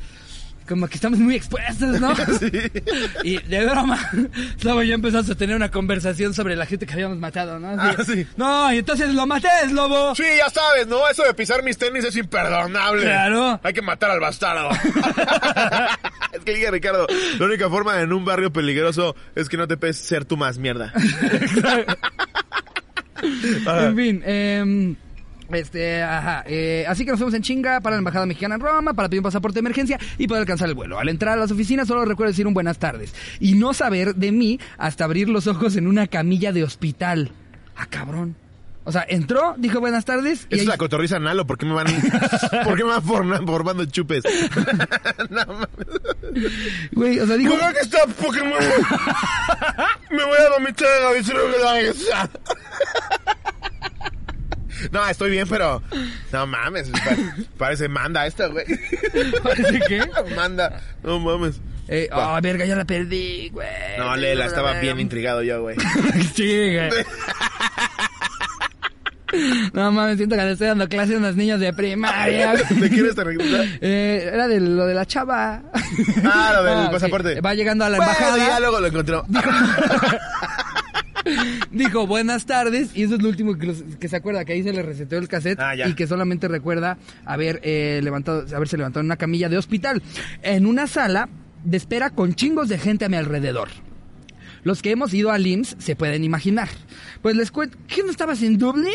[0.67, 2.13] Como que estamos muy expuestos, ¿no?
[3.23, 3.99] Y de broma,
[4.59, 7.69] Slavo ya empezamos a tener una conversación sobre la gente que habíamos matado, ¿no?
[7.69, 8.27] Así, Ah, sí.
[8.37, 10.15] No, y entonces lo maté, Slobo.
[10.15, 11.07] Sí, ya sabes, ¿no?
[11.09, 13.03] Eso de pisar mis tenis es imperdonable.
[13.03, 13.59] Claro.
[13.63, 14.69] Hay que matar al bastardo.
[16.33, 17.07] es que diga Ricardo,
[17.39, 20.57] la única forma en un barrio peligroso es que no te peses ser tú más
[20.57, 20.93] mierda.
[23.21, 24.95] En fin, em,
[25.51, 26.43] Este, ajá.
[26.47, 29.19] eh, así que nos vemos en chinga para la Embajada Mexicana en Roma, para pedir
[29.19, 30.97] un pasaporte de emergencia y poder alcanzar el vuelo.
[30.99, 34.31] Al entrar a las oficinas solo recuerdo decir un buenas tardes y no saber de
[34.31, 37.31] mí hasta abrir los ojos en una camilla de hospital.
[37.75, 38.35] Ah, cabrón.
[38.85, 41.47] O sea, entró, dijo buenas tardes y ¿Es ahí- la cotorriza Nalo?
[41.47, 41.85] ¿Por qué me van,
[42.65, 44.23] ¿por qué me van form- formando chupes?
[45.29, 45.69] no mames.
[46.91, 48.51] güey, o sea, dijo, ¿Cómo que está Pokémon?
[50.11, 52.29] Me voy a vomitar en la visera.
[54.91, 55.81] No, estoy bien, pero...
[56.31, 57.17] No mames, pa-
[57.57, 58.65] parece manda esto, güey.
[59.43, 60.01] ¿Parece qué?
[60.35, 61.59] Manda, no mames.
[61.87, 63.67] Eh, ah, verga, ya la perdí, güey.
[63.97, 65.75] No, Lela, estaba bien intrigado yo, güey.
[66.35, 66.89] Sí, güey.
[69.73, 72.53] No mames, siento que le estoy dando clases a unos niños de primaria.
[72.53, 73.63] ¿De quién es esta anécdota?
[73.81, 75.63] Eh, era de lo de la chava.
[76.23, 76.91] Ah, lo del ok.
[76.91, 77.41] pasaporte.
[77.41, 78.37] Va llegando a la Bueno, embajada.
[78.37, 79.25] ya luego lo encontró.
[81.71, 84.63] Dijo buenas tardes y eso es lo último que, los- que se acuerda, que ahí
[84.63, 89.01] se le reseteó el cassette Ah, y que solamente recuerda haber eh, levantado, haberse levantado
[89.01, 90.01] en una camilla de hospital,
[90.41, 91.29] en una sala
[91.63, 93.69] de espera con chingos de gente a mi alrededor.
[94.63, 96.69] Los que hemos ido al IMSS se pueden imaginar.
[97.21, 98.93] Pues les cuento, ¿qué no estabas en Dublín?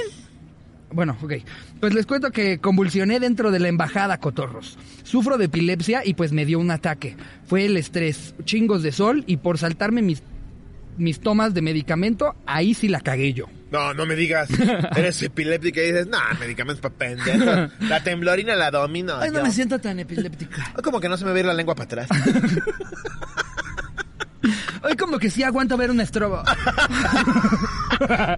[0.90, 1.34] Bueno, ok.
[1.80, 4.78] Pues les cuento que convulsioné dentro de la embajada, cotorros.
[5.02, 7.16] Sufro de epilepsia y pues me dio un ataque.
[7.46, 10.22] Fue el estrés, chingos de sol y por saltarme mis,
[10.99, 13.46] mis tomas de medicamento, ahí sí la cagué yo.
[13.70, 14.49] No, no me digas.
[14.96, 17.72] Eres epiléptica y dices, nah, medicamentos para pendejo.
[17.80, 19.18] La temblorina la domino.
[19.18, 19.44] Ay, no yo".
[19.44, 20.72] me siento tan epiléptica.
[20.74, 22.09] Ay, Como que no se me va a ir la lengua para atrás.
[24.82, 26.42] Hoy como que sí aguanto ver un estrobo.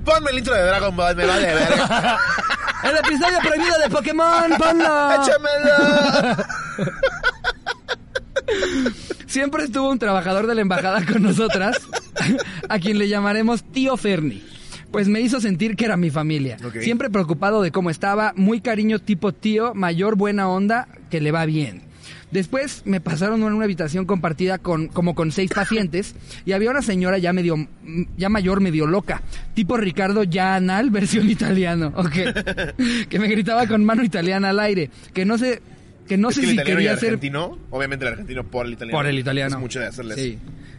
[0.05, 1.69] Ponme el intro de Dragon Ball, me vale ver.
[2.83, 5.13] El episodio prohibido de Pokémon, ponlo.
[5.13, 6.37] ¡Échamelo!
[9.27, 11.77] Siempre estuvo un trabajador de la embajada con nosotras,
[12.69, 14.43] a quien le llamaremos tío Ferni.
[14.91, 16.57] Pues me hizo sentir que era mi familia.
[16.81, 21.47] Siempre preocupado de cómo estaba, muy cariño tipo tío, mayor buena onda, que le va
[21.47, 21.91] bien.
[22.31, 26.15] Después me pasaron en una habitación compartida con como con seis pacientes
[26.45, 27.67] y había una señora ya medio
[28.17, 29.23] ya mayor medio loca,
[29.55, 31.93] tipo Ricardo ya anal versión italiano,
[33.09, 35.61] que me gritaba con mano italiana al aire, que no sé
[36.11, 38.67] que no es sé que el si quería el ser argentino, obviamente el argentino por
[38.67, 38.99] el italiano.
[38.99, 39.55] por el italiano.
[39.55, 40.17] Es mucho de hacerles.
[40.17, 40.39] Sí.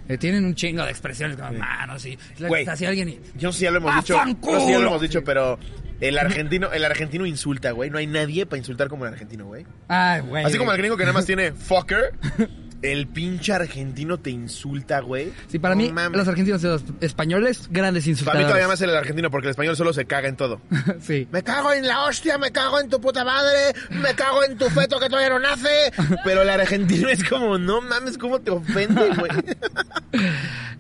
[0.10, 2.68] Eh, tienen un chingo de expresiones como manos y Güey.
[2.68, 4.18] así alguien y- Yo no sé si ya lo hemos ¡Ah, dicho.
[4.18, 4.54] fanculo!
[4.56, 5.58] No sé si ya lo hemos dicho, pero
[6.02, 7.90] el argentino, el argentino insulta, güey.
[7.90, 9.66] No hay nadie para insultar como el argentino, güey.
[9.88, 10.44] Ay, güey.
[10.44, 12.12] Así como el gringo que nada más tiene fucker.
[12.82, 15.32] El pinche argentino te insulta, güey.
[15.48, 18.48] Sí, para mí, los argentinos y los españoles, grandes Para mí insultadores.
[18.48, 20.62] todavía más el argentino porque el español solo se caga en todo.
[21.02, 21.28] sí.
[21.32, 24.68] Me cago en la hostia, me cago en tu puta madre, me cago en tu
[24.70, 25.92] feto que todavía no nace.
[26.24, 29.32] Pero el argentino es como, no mames, cómo te ofende, güey.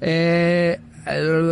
[0.03, 0.79] Eh,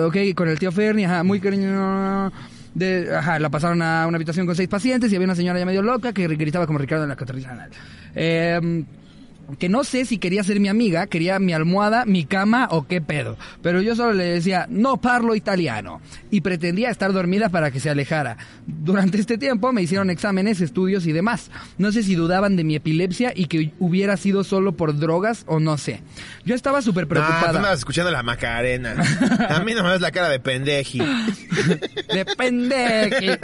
[0.06, 2.32] ok, con el tío Ferni, ajá, muy cariño.
[2.74, 5.66] De, ajá, la pasaron a una habitación con seis pacientes y había una señora ya
[5.68, 7.70] medio loca que gritaba como Ricardo en la anal.
[8.16, 8.86] Eh,
[9.58, 13.02] que no sé si quería ser mi amiga, quería mi almohada, mi cama o qué
[13.02, 13.38] pedo.
[13.62, 16.02] Pero yo solo le decía, no parlo italiano.
[16.32, 18.38] Y pretendía estar dormida para que se alejara.
[18.68, 21.50] Durante este tiempo me hicieron exámenes, estudios y demás.
[21.78, 25.60] No sé si dudaban de mi epilepsia y que hubiera sido solo por drogas o
[25.60, 26.02] no sé.
[26.46, 27.50] Yo estaba súper tú preocupada.
[27.58, 28.96] andabas escuchando la Macarena.
[29.50, 31.00] A mí no me ves la cara de pendeji.
[32.14, 33.10] Depende.
[33.20, 33.40] que-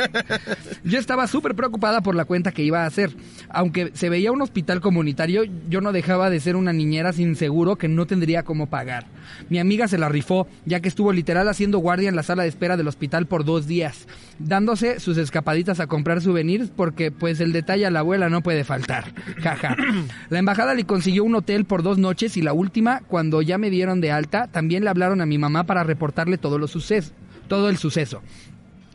[0.83, 3.11] Yo estaba súper preocupada por la cuenta que iba a hacer.
[3.49, 7.77] Aunque se veía un hospital comunitario, yo no dejaba de ser una niñera sin seguro
[7.77, 9.07] que no tendría cómo pagar.
[9.49, 12.49] Mi amiga se la rifó, ya que estuvo literal haciendo guardia en la sala de
[12.49, 17.51] espera del hospital por dos días, dándose sus escapaditas a comprar souvenirs porque pues el
[17.51, 19.13] detalle a la abuela no puede faltar.
[19.41, 19.75] Jaja.
[20.29, 23.69] La embajada le consiguió un hotel por dos noches y la última, cuando ya me
[23.69, 27.13] dieron de alta, también le hablaron a mi mamá para reportarle todo lo suceso,
[27.47, 28.21] todo el suceso.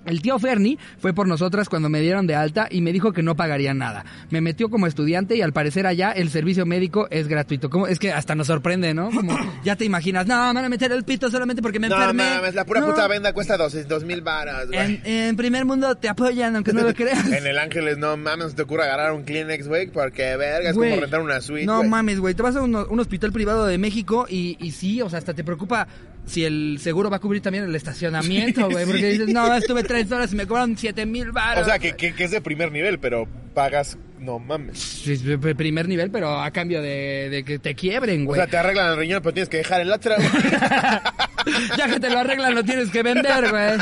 [0.06, 3.22] El tío Ferni fue por nosotras cuando me dieron de alta y me dijo que
[3.22, 4.04] no pagaría nada.
[4.30, 7.68] Me metió como estudiante y al parecer allá el servicio médico es gratuito.
[7.68, 9.10] Como, es que hasta nos sorprende, ¿no?
[9.10, 11.96] Como, ya te imaginas, no, me van a meter el pito solamente porque me No
[11.96, 12.24] enfermé.
[12.24, 12.86] mames, la pura No.
[12.86, 14.68] puta venda cuesta dos, dos mil varas.
[14.72, 17.26] En, en primer mundo te apoyan, aunque no lo creas.
[17.30, 20.76] En el Ángeles, no mames, no te ocurre agarrar un Kleenex, güey, porque verga, es
[20.76, 22.34] como rentar una suite, No mames, güey.
[22.34, 25.34] Te vas a un, un hospital privado de México y, y sí, o sea, hasta
[25.34, 25.86] te preocupa
[26.30, 28.86] si el seguro va a cubrir también el estacionamiento, güey.
[28.86, 31.64] Porque dices, no, estuve tres horas y me cobraron siete mil baros.
[31.64, 34.78] O sea, que, que, que es de primer nivel, pero pagas, no mames.
[34.78, 38.38] Sí, es de primer nivel, pero a cambio de, de que te quiebren, O güey.
[38.40, 40.14] sea, te arreglan el riñón, pero tienes que dejar el otro.
[41.76, 43.78] ya que te lo arreglan, lo tienes que vender, güey.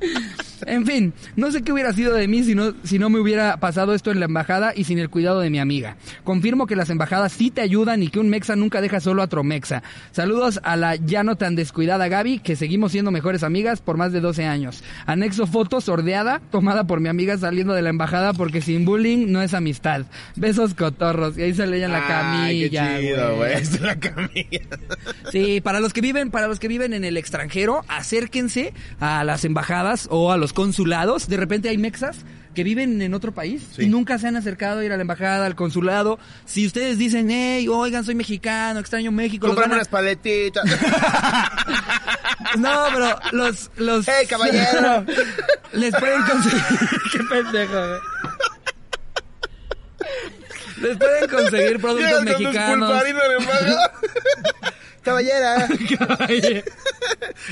[0.66, 3.56] En fin, no sé qué hubiera sido de mí si no, si no me hubiera
[3.58, 5.96] pasado esto en la embajada y sin el cuidado de mi amiga.
[6.24, 9.26] Confirmo que las embajadas sí te ayudan y que un mexa nunca deja solo a
[9.26, 9.82] otro mexa.
[10.12, 14.12] Saludos a la ya no tan descuidada Gaby, que seguimos siendo mejores amigas por más
[14.12, 14.82] de 12 años.
[15.06, 19.42] Anexo foto sordeada tomada por mi amiga saliendo de la embajada porque sin bullying no
[19.42, 20.06] es amistad.
[20.36, 21.36] Besos cotorros.
[21.38, 21.98] Y ahí se leían la
[22.44, 23.54] Ay, qué camilla, chido, güey.
[23.80, 24.60] la camilla.
[25.30, 29.44] Sí, para los que viven, para los que viven en el extranjero, acérquense a las
[29.44, 31.28] embajadas o a los consulados.
[31.28, 32.16] De repente hay mexas
[32.54, 33.82] que viven en otro país Sí.
[33.82, 36.18] y nunca se han acercado a ir a la embajada, al consulado.
[36.46, 40.64] Si ustedes dicen, hey, oigan, soy mexicano, extraño México, a- unas paletitas.
[42.58, 44.06] No, pero los, los...
[44.06, 45.04] ¡Hey, caballero!
[45.72, 46.62] Les pueden conseguir...
[47.12, 48.00] Qué pendejo, güey.
[50.82, 53.02] Les pueden conseguir productos mexicanos.
[53.06, 53.92] embajada.
[55.02, 55.68] Caballera.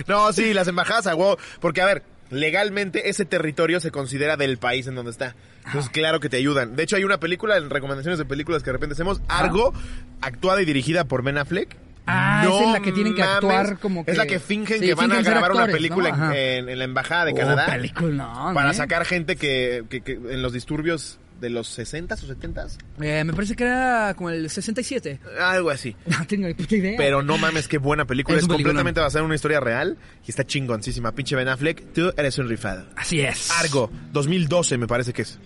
[0.07, 1.39] No, sí, las embajadas a huevo.
[1.61, 5.37] Porque, a ver, legalmente ese territorio se considera del país en donde está.
[5.67, 6.75] Entonces, claro que te ayudan.
[6.75, 9.73] De hecho, hay una película, en recomendaciones de películas que de repente hacemos, Argo,
[10.21, 11.77] actuada y dirigida por Ben Affleck.
[12.05, 14.87] Ah, esa es la que tienen que actuar como que- Es la que fingen Sí,
[14.87, 16.33] que van a fingen grabar una película ¿no?
[16.33, 17.67] en- la embajada de Oh, Canadá.
[17.67, 18.75] peliculón, Para ¿eh?
[18.75, 22.79] sacar gente que, que- que en los disturbios de los 60s o 70s.
[23.03, 25.19] Eh, me parece que era como el 67.
[25.41, 25.95] Algo así.
[26.07, 26.95] No tengo ni puta idea.
[26.97, 28.39] Pero no mames, qué buena película.
[28.39, 31.13] Es Es, completamente basada en una historia real y está chingoncísima.
[31.13, 32.87] Pinche Ben Affleck, tú eres un rifado.
[32.97, 33.51] Así es.
[33.51, 35.39] Argo, 2012 me parece que es.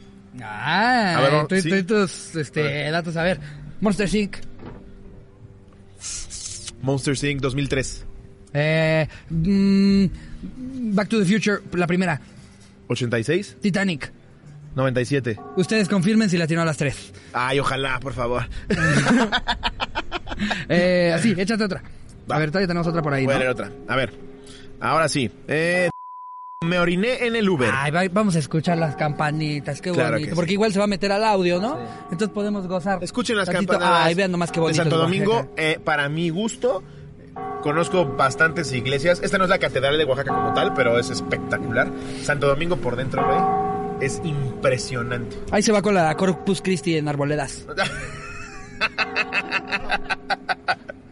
[0.42, 1.68] Ah, A ver, estoy, sí.
[1.70, 3.16] estoy tus este, datos.
[3.16, 3.40] A ver,
[3.80, 4.36] Monster Inc.
[6.82, 7.40] Monsters Inc.
[7.40, 8.05] 2003.
[8.53, 10.07] Eh, mm,
[10.94, 12.20] Back to the Future, la primera.
[12.88, 14.12] 86, Titanic.
[14.77, 15.39] 97.
[15.57, 17.12] Ustedes confirmen si la tiró a las tres.
[17.33, 18.45] Ay, ojalá, por favor.
[20.68, 21.83] Eh, así, échate otra.
[22.31, 22.37] Va.
[22.37, 23.24] A ver, todavía tenemos otra por ahí.
[23.24, 23.70] Voy a leer otra.
[23.89, 24.12] A ver,
[24.81, 25.31] ahora sí.
[25.49, 25.89] Eh,
[26.64, 27.70] me oriné en el Uber.
[27.72, 30.29] Ay, va- vamos a escuchar las campanitas, qué Claro bonito.
[30.31, 31.79] que Porque igual se va a meter al audio, ¿no?
[32.05, 33.03] Entonces podemos gozar.
[33.03, 33.72] Escuchen las tantito.
[33.72, 34.07] campanadas.
[34.07, 34.83] Ay, vean nomás qué de bonito.
[34.83, 35.53] Santo es Domingo, Oaxaca.
[35.57, 36.83] eh, para mi gusto,
[37.62, 39.20] conozco bastantes iglesias.
[39.22, 41.91] Esta no es la catedral de Oaxaca como tal, pero es espectacular.
[42.22, 43.39] Santo Domingo por dentro, güey,
[44.01, 45.36] es impresionante.
[45.51, 47.66] Ahí se va con la Corpus Christi en Arboledas.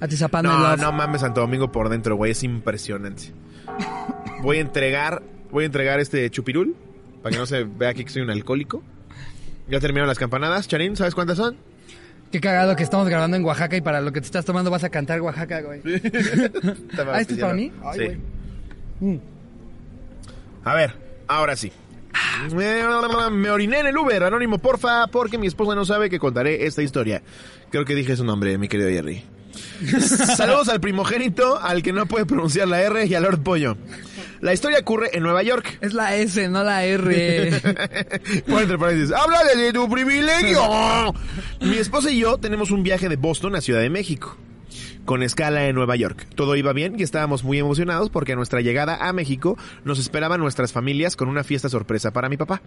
[0.01, 3.32] Atizapán No, no mames Santo Domingo por dentro, güey, es impresionante.
[4.43, 6.76] Voy a entregar, voy a entregar este chupirul
[7.22, 8.82] para que no se vea aquí que soy un alcohólico.
[9.68, 11.57] Ya terminaron las campanadas, Charín, ¿sabes cuántas son?
[12.30, 14.85] Qué cagado que estamos grabando en Oaxaca y para lo que te estás tomando vas
[14.85, 15.80] a cantar Oaxaca, güey.
[17.11, 17.72] ah, ¿esto es para mí?
[17.82, 18.05] Ay, Sí.
[19.01, 19.14] güey.
[19.14, 19.20] Mm.
[20.64, 20.95] A ver,
[21.28, 21.72] ahora sí.
[22.53, 26.83] Me oriné en el Uber, anónimo, porfa, porque mi esposa no sabe que contaré esta
[26.83, 27.23] historia.
[27.71, 29.25] Creo que dije su nombre, mi querido Jerry.
[30.37, 33.77] Saludos al primogénito, al que no puede pronunciar la R y al Lord Pollo.
[34.41, 35.79] La historia ocurre en Nueva York.
[35.81, 37.51] Es la S, no la R.
[38.47, 41.15] Pon entre paréntesis, háblale de tu privilegio.
[41.61, 44.37] Mi esposa y yo tenemos un viaje de Boston a Ciudad de México,
[45.05, 46.27] con escala en Nueva York.
[46.35, 50.41] Todo iba bien y estábamos muy emocionados porque a nuestra llegada a México nos esperaban
[50.41, 52.63] nuestras familias con una fiesta sorpresa para mi papá.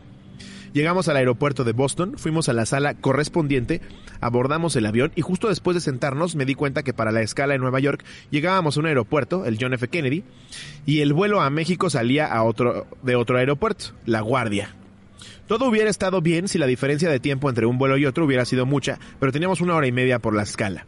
[0.73, 3.81] Llegamos al aeropuerto de Boston, fuimos a la sala correspondiente,
[4.21, 7.55] abordamos el avión y justo después de sentarnos me di cuenta que para la escala
[7.55, 9.87] en Nueva York llegábamos a un aeropuerto, el John F.
[9.87, 10.23] Kennedy,
[10.85, 14.75] y el vuelo a México salía a otro, de otro aeropuerto, La Guardia.
[15.47, 18.43] Todo hubiera estado bien si la diferencia de tiempo entre un vuelo y otro hubiera
[18.43, 20.85] sido mucha, pero teníamos una hora y media por la escala.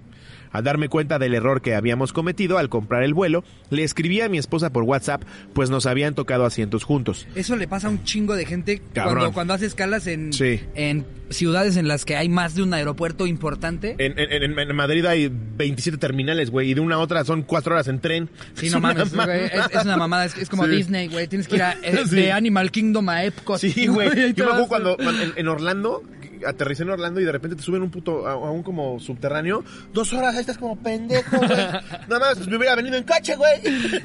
[0.51, 4.29] Al darme cuenta del error que habíamos cometido al comprar el vuelo, le escribí a
[4.29, 5.23] mi esposa por WhatsApp,
[5.53, 7.27] pues nos habían tocado asientos juntos.
[7.35, 10.59] Eso le pasa a un chingo de gente cuando, cuando hace escalas en, Sí.
[10.75, 13.95] en ciudades en las que hay más de un aeropuerto importante.
[13.99, 17.43] En, en- en- en Madrid hay 27 terminales, güey, y de una a otra son
[17.43, 18.29] cuatro horas en tren.
[18.55, 20.71] Sí, Es no mames, güey, es, es una mamada, es, es como Sí.
[20.71, 22.15] Disney, güey, tienes que ir a, eh, Sí.
[22.15, 23.59] de Animal Kingdom a Epcot.
[23.59, 24.33] Sí, güey.
[24.33, 26.01] Yo me acuerdo cuando, cuando en, en Orlando,
[26.45, 29.63] aterricé en Orlando y de repente te suben un puto, a, a un como subterráneo.
[29.93, 31.49] Dos horas, ahí estás como pendejo, güey.
[32.07, 33.59] Nada más, pues me hubiera venido en coche, güey.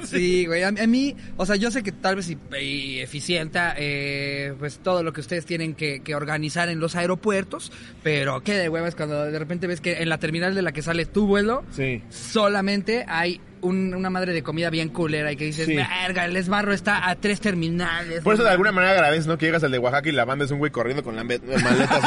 [0.04, 3.74] Sí, güey, a, a mí, o sea, yo sé que tal vez y, y eficienta,
[3.76, 7.72] eh, pues todo lo que ustedes tienen que, que organizar en los aeropuertos,
[8.02, 10.82] pero qué de huevas cuando de repente ves que en la terminal de la que
[10.82, 12.02] sale tu vuelo, Sí.
[12.10, 15.74] solamente hay un- una madre de comida bien culera y que dices, Sí.
[15.76, 18.22] verga, el esbarro está a tres terminales.
[18.22, 18.84] Por eso de alguna mames".
[18.86, 19.36] manera agradeces, ¿no?
[19.38, 22.00] Que llegas al de Oaxaca y la banda es un güey corriendo con la maletas.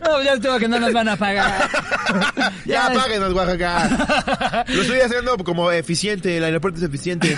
[0.00, 1.68] No, ya estuvo que no nos van a pagar.
[2.64, 4.64] ya, es- páguenos, Oaxaca.
[4.68, 7.36] Lo estoy haciendo como eficiente, el aeropuerto es eficiente.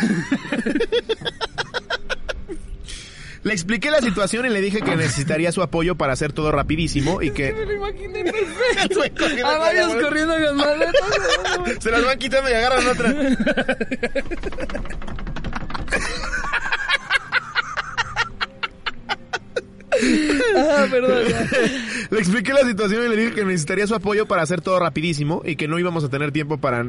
[3.43, 7.23] Le expliqué la situación y le dije que necesitaría su apoyo para hacer todo rapidísimo
[7.23, 7.53] y que...
[7.55, 9.25] Me lo imaginé perfecto.
[9.47, 11.81] A varios corriendo con maletas.
[11.81, 13.15] Se las van quitando y agarran otra.
[20.57, 21.25] ah, perdón.
[22.11, 25.41] Le expliqué la situación y le dije que necesitaría su apoyo para hacer todo rapidísimo
[25.47, 26.85] y que no íbamos a tener tiempo para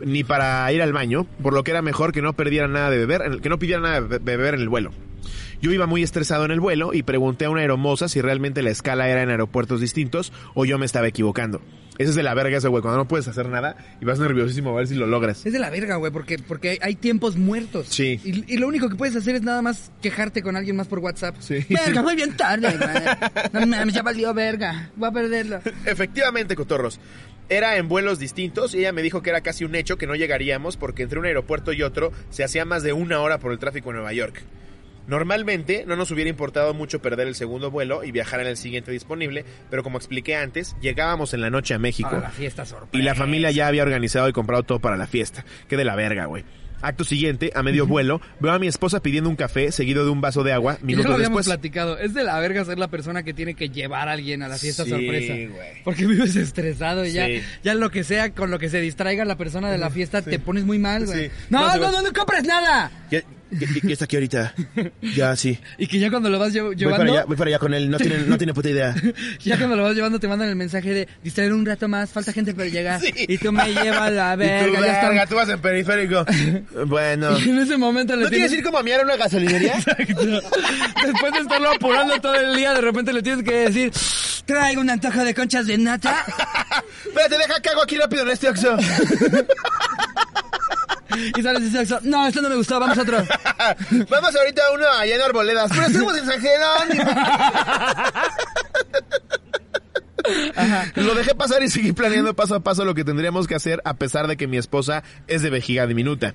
[0.00, 2.98] ni para ir al baño, por lo que era mejor que no perdiera nada de
[2.98, 4.90] beber, que no pidiera nada de beber en el vuelo.
[5.64, 8.68] Yo iba muy estresado en el vuelo y pregunté a una aeromoza si realmente la
[8.68, 11.62] escala era en aeropuertos distintos o yo me estaba equivocando.
[11.96, 14.68] Eso es de la verga ese güey, cuando no puedes hacer nada y vas nerviosísimo
[14.68, 15.46] a ver si lo logras.
[15.46, 17.86] Es de la verga, güey, porque, porque hay tiempos muertos.
[17.88, 18.20] Sí.
[18.22, 20.98] Y, y lo único que puedes hacer es nada más quejarte con alguien más por
[20.98, 21.36] WhatsApp.
[21.38, 21.64] Sí.
[21.70, 23.66] Verga, voy bien tarde, güey.
[23.66, 24.90] No ya valió verga.
[24.96, 25.60] Voy a perderlo.
[25.86, 27.00] Efectivamente, cotorros.
[27.48, 30.14] Era en vuelos distintos y ella me dijo que era casi un hecho que no
[30.14, 33.58] llegaríamos porque entre un aeropuerto y otro se hacía más de una hora por el
[33.58, 34.44] tráfico en Nueva York.
[35.06, 38.90] Normalmente no nos hubiera importado mucho perder el segundo vuelo y viajar en el siguiente
[38.90, 42.08] disponible, pero como expliqué antes, llegábamos en la noche a México.
[42.10, 42.96] Ahora la fiesta sorpresa.
[42.96, 45.44] Y la familia ya había organizado y comprado todo para la fiesta.
[45.68, 46.44] Qué de la verga, güey.
[46.82, 50.20] Acto siguiente, a medio vuelo, veo a mi esposa pidiendo un café seguido de un
[50.20, 51.46] vaso de agua Ya lo minutos habíamos después.
[51.46, 51.96] platicado.
[51.98, 54.58] Es de la verga ser la persona que tiene que llevar a alguien a la
[54.58, 55.32] fiesta Sí, sorpresa.
[55.32, 55.82] güey.
[55.82, 57.42] Porque vives estresado y ya, Sí.
[57.62, 60.38] ya lo que sea con lo que se distraiga la persona de la fiesta te
[60.38, 61.30] pones muy mal, güey.
[61.48, 62.90] No, No, no, no, no, compres nada.
[63.10, 63.22] Ya,
[63.58, 64.54] ya- ya está aquí ahorita.
[65.16, 65.58] Ya, sí.
[65.78, 67.74] Y que ya cuando lo vas lle- Voy llevando, para allá, voy para allá con
[67.74, 67.90] él.
[67.90, 68.94] No tiene, no tiene puta idea.
[69.40, 72.32] ya cuando lo vas llevando te mandan el mensaje de distraer un rato más, falta
[72.32, 73.00] gente para llegar.
[73.04, 73.12] Sí.
[73.28, 74.38] Y tú me llevas a la Y tú,
[74.72, 76.24] verga, ya verga, tú vas en periférico.
[76.86, 77.38] Bueno.
[77.38, 78.58] Y en ese momento le ¿No quieres tienes...
[78.58, 79.74] ir como a mirar a una gasolinería?
[79.78, 80.24] Exacto.
[81.04, 83.92] Después de estarlo apurando todo el día, de repente le tienes que decir,
[84.46, 86.24] traigo un antojo de conchas de nata.
[87.06, 88.76] Espérate, deja que hago aquí rápido en este oxo.
[91.36, 93.18] Y sales y dices, no, esto no me gustó, vamos a otro.
[94.10, 95.70] Vamos ahorita a uno allá en Arboledas.
[95.72, 97.10] Pero estamos en San Jerónimo.
[100.96, 103.94] Lo dejé pasar y seguí planeando paso a paso lo que tendríamos que hacer a
[103.94, 106.34] pesar de que mi esposa es de vejiga diminuta.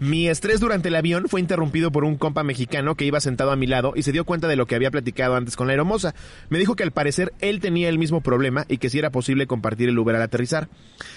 [0.00, 3.56] Mi estrés durante el avión fue interrumpido por un compa mexicano que iba sentado a
[3.56, 6.14] mi lado y se dio cuenta de lo que había platicado antes con la aeromoza.
[6.48, 9.46] Me dijo que al parecer él tenía el mismo problema y que si era posible
[9.46, 10.68] compartir el Uber al aterrizar.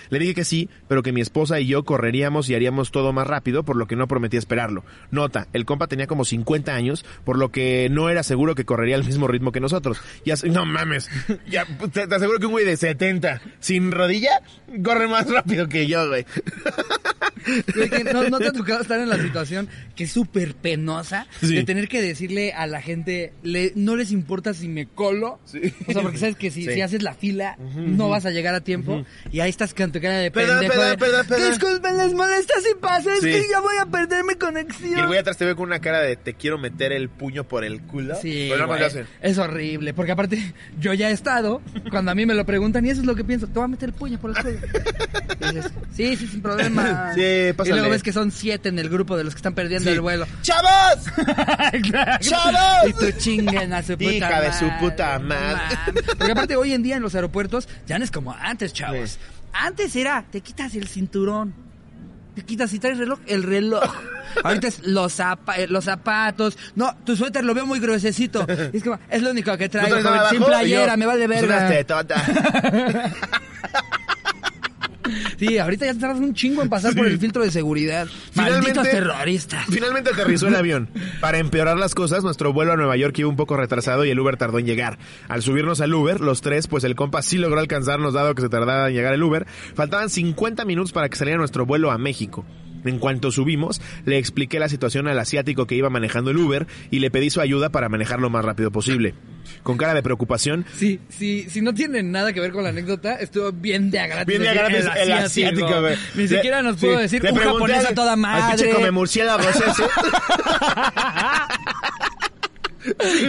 [0.10, 3.26] Le dije que sí, pero que mi esposa y yo correríamos y haríamos todo más
[3.26, 4.84] rápido, por lo que no prometí esperarlo.
[5.10, 8.96] Nota, el compa tenía como 50 años, por lo que no era seguro que correría
[8.96, 10.00] al mismo ritmo que nosotros.
[10.24, 11.10] Ya, no mames,
[11.50, 14.42] ya, te, aseguro que un güey de 70 sin rodilla
[14.84, 16.26] corre más rápido que yo, güey.
[18.14, 21.56] No, no te tocado estar en la situación que es súper penosa Sí.
[21.56, 25.40] de tener que decirle a la gente, le, no les importa si me colo.
[25.46, 25.74] Sí.
[25.88, 26.74] O sea, porque sabes que si, Sí.
[26.74, 29.06] si haces la fila, no vas a llegar a tiempo.
[29.32, 30.74] Y ahí estás con tu cara de Perdón, pendejo.
[30.82, 31.50] perdón, perdón, perdón.
[31.52, 35.00] Disculpen, les molesta si pasa, es que ya voy a perder mi Y conexión.
[35.00, 37.64] el güey atrás te ve con una cara de te quiero meter el puño por
[37.64, 38.16] el culo.
[38.22, 39.06] Sí, Pero no lo hacen.
[39.22, 42.90] es horrible, porque aparte yo ya he estado, cuando a mí me lo preguntan y
[42.90, 44.60] eso es lo que pienso, te voy a meter el puño por el cuello.
[45.40, 47.12] Y dices, sí, sí, sin problema.
[47.14, 47.78] Sí, Y pásale.
[47.78, 49.96] luego ves que son siete en el grupo de los que están perdiendo Sí.
[49.96, 50.26] el vuelo.
[50.42, 51.06] ¡Chavos!
[52.22, 52.90] ¡Chavos!
[52.90, 55.62] Y tú chinguen a su puta Hija de su madre, puta madre.
[56.18, 59.12] Porque aparte hoy en día en los aeropuertos ya no es como antes, chavos.
[59.12, 59.18] Sí.
[59.54, 61.54] Antes era, te quitas el cinturón.
[62.36, 63.84] Te quitas si traes reloj, el reloj.
[64.44, 66.56] Ahorita es los, zapa- eh, los zapatos.
[66.76, 68.46] No, tu suéter lo veo muy gruesecito.
[68.74, 69.98] Es como, es lo único que ¿No traigo.
[70.30, 70.42] sin?
[70.42, 71.86] Y playera, yo, me vale "Pues verga.
[75.08, 75.34] Tetotas".
[75.40, 76.98] Sí, ahorita ya tardas un chingo en pasar Sí.
[76.98, 78.08] por el filtro de seguridad.
[78.36, 79.66] Malditos terroristas.
[79.70, 80.90] Finalmente aterrizó el avión.
[81.20, 84.20] Para empeorar las cosas, nuestro vuelo a Nueva York iba un poco retrasado y el
[84.20, 84.98] Uber tardó en llegar.
[85.28, 88.50] Al subirnos al Uber, los tres, pues el compa sí logró alcanzarnos dado que se
[88.50, 89.46] tardaba en llegar el Uber.
[89.76, 92.46] Faltaban 50 minutos para que saliera nuestro vuelo a México.
[92.86, 97.00] En cuanto subimos, le expliqué la situación al asiático que iba manejando el Uber y
[97.00, 99.14] le pedí su ayuda para manejar lo más rápido posible.
[99.64, 103.16] Con cara de preocupación, Sí, sí, si no tiene nada que ver con la anécdota,
[103.16, 104.28] estuvo bien de a gratis.
[104.28, 105.96] Bien de a decir, gratis el asiático, güey.
[106.16, 108.58] Ni Le- siquiera nos pudo sí, decir un japonés al- a toda al madre.
[108.58, 108.92] pinche come
[109.50, 109.84] ese.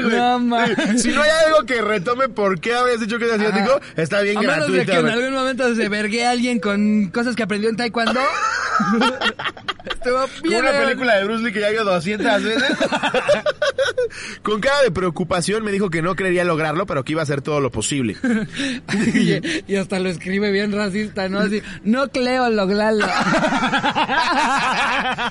[0.02, 1.02] No mames.
[1.02, 3.80] Si no hay algo que retome por qué habías dicho que es asiático, Ajá.
[4.02, 7.34] está bien a menos de que en algún momento se vergue a alguien con cosas
[7.36, 8.20] que aprendió en taekwondo.
[9.90, 10.60] Estuvo Como bien.
[10.60, 12.62] una de- película de Bruce Lee que ya vio 200 veces.
[14.42, 17.40] Con cara de preocupación me dijo que no creería lograrlo, pero que iba a hacer
[17.42, 18.16] todo lo posible.
[19.14, 19.40] y,
[19.72, 21.40] y hasta lo escribe bien racista, ¿no?
[21.40, 23.06] Así, no creo lograrlo.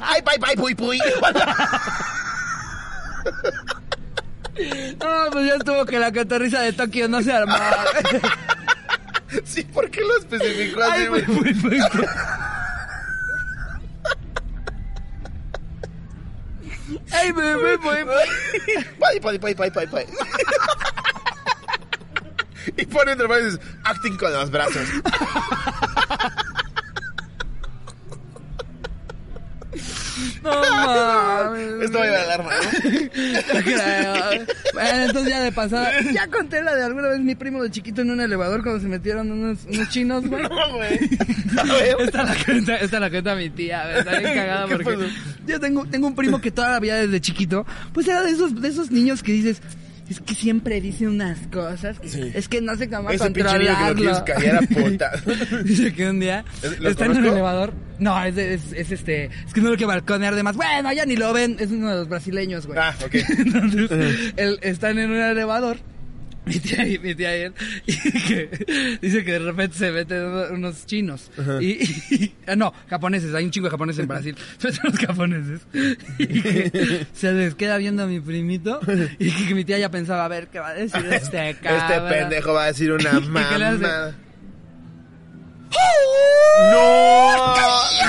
[0.02, 1.00] ¡Ay, bye, bye, puy, puy!
[5.00, 7.86] No, pues ya estuvo que la catarriza de Tokio no se armaba.
[9.44, 11.80] Sí, ¿por qué lo especificó así, Ay, muy, muy, muy.
[17.12, 17.96] Ay, muy, muy, muy.
[19.00, 20.08] Bye, bye, bye, bye, bye, bye.
[22.78, 24.88] Y pone entre paréntesis, acting con los brazos.
[30.44, 31.84] No mames.
[31.84, 32.52] Esto va a ir a la alarma,
[32.84, 33.64] ¿no?
[33.64, 34.46] Creo.
[34.74, 35.92] Bueno, entonces ya de pasada.
[36.14, 38.88] Ya conté la de alguna vez mi primo de chiquito en un elevador cuando se
[38.88, 40.44] metieron unos, unos chinos, güey.
[40.44, 41.00] No, güey.
[42.00, 45.08] Esta la cuenta, esta la cuenta mi tía, güey, está bien cagada ¿Qué porque
[45.46, 48.92] yo tengo, tengo un primo que todavía desde chiquito, pues era de esos, de esos
[48.92, 49.62] niños que dices,
[50.10, 52.32] es que siempre dice unas cosas, que- Sí.
[52.34, 55.12] es que no sé cómo Ese pinche niño que lo quieres callar a puta.
[55.64, 57.34] Dice que un día ¿Es- lo está en un conozco?
[57.36, 57.74] elevador.
[58.00, 60.56] No, es, es, es este, es que no lo quiero balconear de más.
[60.56, 62.78] Bueno, ya ni lo ven, es uno de los brasileños, güey.
[62.80, 63.16] Ah, ok.
[63.38, 65.78] Entonces, él, están en un elevador.
[66.48, 67.54] Mi tía y mi tía él.
[67.86, 67.94] Y
[68.24, 71.30] que dice que de repente se meten uno- unos chinos.
[71.62, 71.84] Y,
[72.14, 73.34] y- ah, no, japoneses.
[73.36, 74.36] Hay un chingo de japoneses en Brasil.
[74.58, 75.62] Se meten los japoneses.
[76.18, 78.80] Y que se les queda viendo a mi primito.
[79.20, 82.10] Y que, mi tía ya pensaba, a ver, ¿qué va a decir este Este cabrón?
[82.10, 84.16] pendejo va a decir una ¿Y qué mamá.
[86.72, 87.56] ¡No!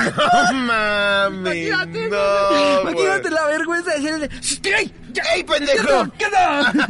[0.09, 1.67] ¡No mames!
[1.67, 2.81] Imagínate, ¡No!
[2.81, 4.29] imagínate la vergüenza de decirle,
[4.77, 4.93] ¡Ey!
[5.13, 6.07] ya, ¡Ey, pendejo!
[6.17, 6.87] ¡Perdón!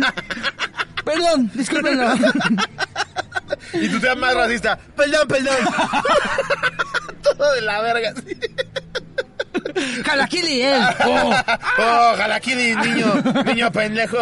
[1.09, 1.51] ¡Perdón!
[1.53, 2.13] Discúlpenlo.
[3.73, 4.77] Y tú te das más racista.
[4.95, 5.55] Perdón, perdón.
[7.23, 8.13] Todo de la verga.
[10.05, 10.81] ¡Jalaquili, él!
[11.05, 11.33] ¡Oh!
[11.79, 13.13] Oh, Jalakili, niño.
[13.45, 14.17] Niño pendejo.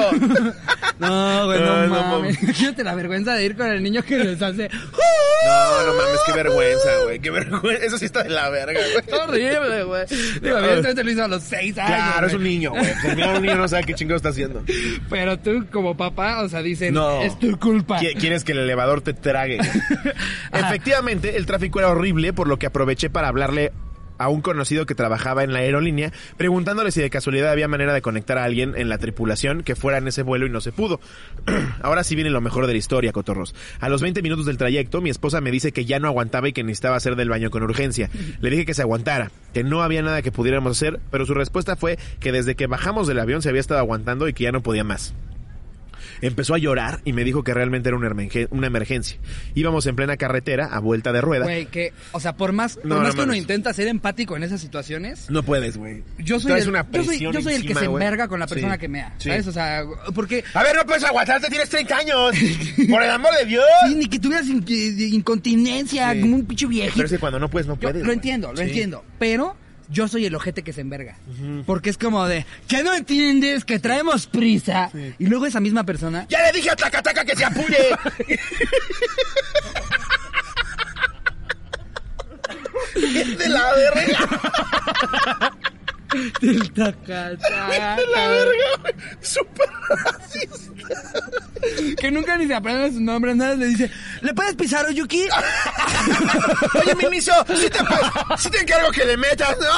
[1.00, 2.42] No, güey, no, no mames.
[2.42, 4.70] Imagínate la vergüenza de ir con el niño que les hace.
[4.70, 7.20] No, no mames, qué vergüenza, güey.
[7.20, 7.86] Qué vergüenza.
[7.86, 9.20] Eso sí está de la verga, güey.
[9.22, 10.06] Horrible, güey.
[10.42, 11.88] Digo, evidentemente lo hizo a los seis años.
[11.96, 12.86] Claro, es un niño, güey.
[13.36, 14.64] Un niño no sabe qué chingado está haciendo.
[15.10, 17.22] Pero tú, como papá, o sea, dicen, No.
[17.22, 18.00] es tu culpa.
[18.00, 19.60] Qui- Quieres que el elevador te trague.
[20.54, 23.72] Efectivamente, el tráfico era horrible, por lo que aproveché para hablarle
[24.18, 28.02] a un conocido que trabajaba en la aerolínea, preguntándole si de casualidad había manera de
[28.02, 31.00] conectar a alguien en la tripulación que fuera en ese vuelo y no se pudo.
[31.82, 33.56] Ahora sí viene lo mejor de la historia, cotorros.
[33.80, 36.54] A los 20 minutos del trayecto, mi esposa me dice que ya no aguantaba y
[36.54, 38.10] que necesitaba hacer del baño con urgencia.
[38.40, 41.76] Le dije que se aguantara, que no había nada que pudiéramos hacer, pero su respuesta
[41.76, 44.64] fue que desde que bajamos del avión se había estado aguantando y que ya no
[44.64, 45.14] podía más.
[46.22, 49.18] Empezó a llorar y me dijo que realmente era una, emergen- una emergencia.
[49.56, 51.46] Íbamos en plena carretera, a vuelta de rueda.
[51.46, 54.44] Güey, que, o sea, por más, por más no que uno intenta ser empático en
[54.44, 56.04] esas situaciones, No puedes, güey.
[56.20, 58.74] yo soy, el, una yo soy, yo soy el que se enverga con la persona
[58.74, 59.30] Sí, que mea, sí.
[59.30, 59.48] ¿sabes?
[59.48, 59.84] O sea,
[60.16, 60.44] porque...
[60.54, 62.32] A ver, no puedes aguantarte, tienes 30 años.
[62.90, 63.64] Por el amor de Dios.
[63.88, 66.94] Sí, ni que tuvieras incontinencia, como un pinche viejito.
[66.96, 68.06] Pero es que cuando no puedes, no Yo puedes.
[68.06, 69.04] lo entiendo, lo entiendo.
[69.20, 69.56] Pero
[69.90, 71.16] yo soy el ojete que se enverga.
[71.66, 73.66] Porque es como de, ¿qué no entiendes?
[73.66, 74.90] Que traemos prisa.
[75.20, 76.26] Y luego esa misma persona.
[76.30, 77.78] Ya le dije a Tlacataca que se apure.
[82.96, 85.52] Es de la verga.
[86.42, 88.94] Del taca, Es de la verga.
[89.22, 91.22] Súper racista.
[92.00, 93.56] Que nunca ni se aprende su nombre, nada.
[93.56, 93.92] Le dice,
[94.28, 95.24] ¿le puedes pisar, Oyuki?
[96.82, 99.68] Oye, Mimiso, si te, pues, sí te encargo que le metas, ¿no?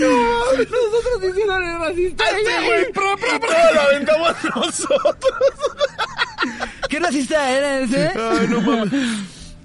[0.00, 2.24] Nosotros diciéndole racista.
[2.28, 2.92] Sí, güey.
[2.92, 3.74] Pro, pro, pro.
[3.74, 5.34] lo aventamos nosotros.
[6.88, 8.08] ¿Qué racista era ese?
[8.08, 8.92] Ay, no mames.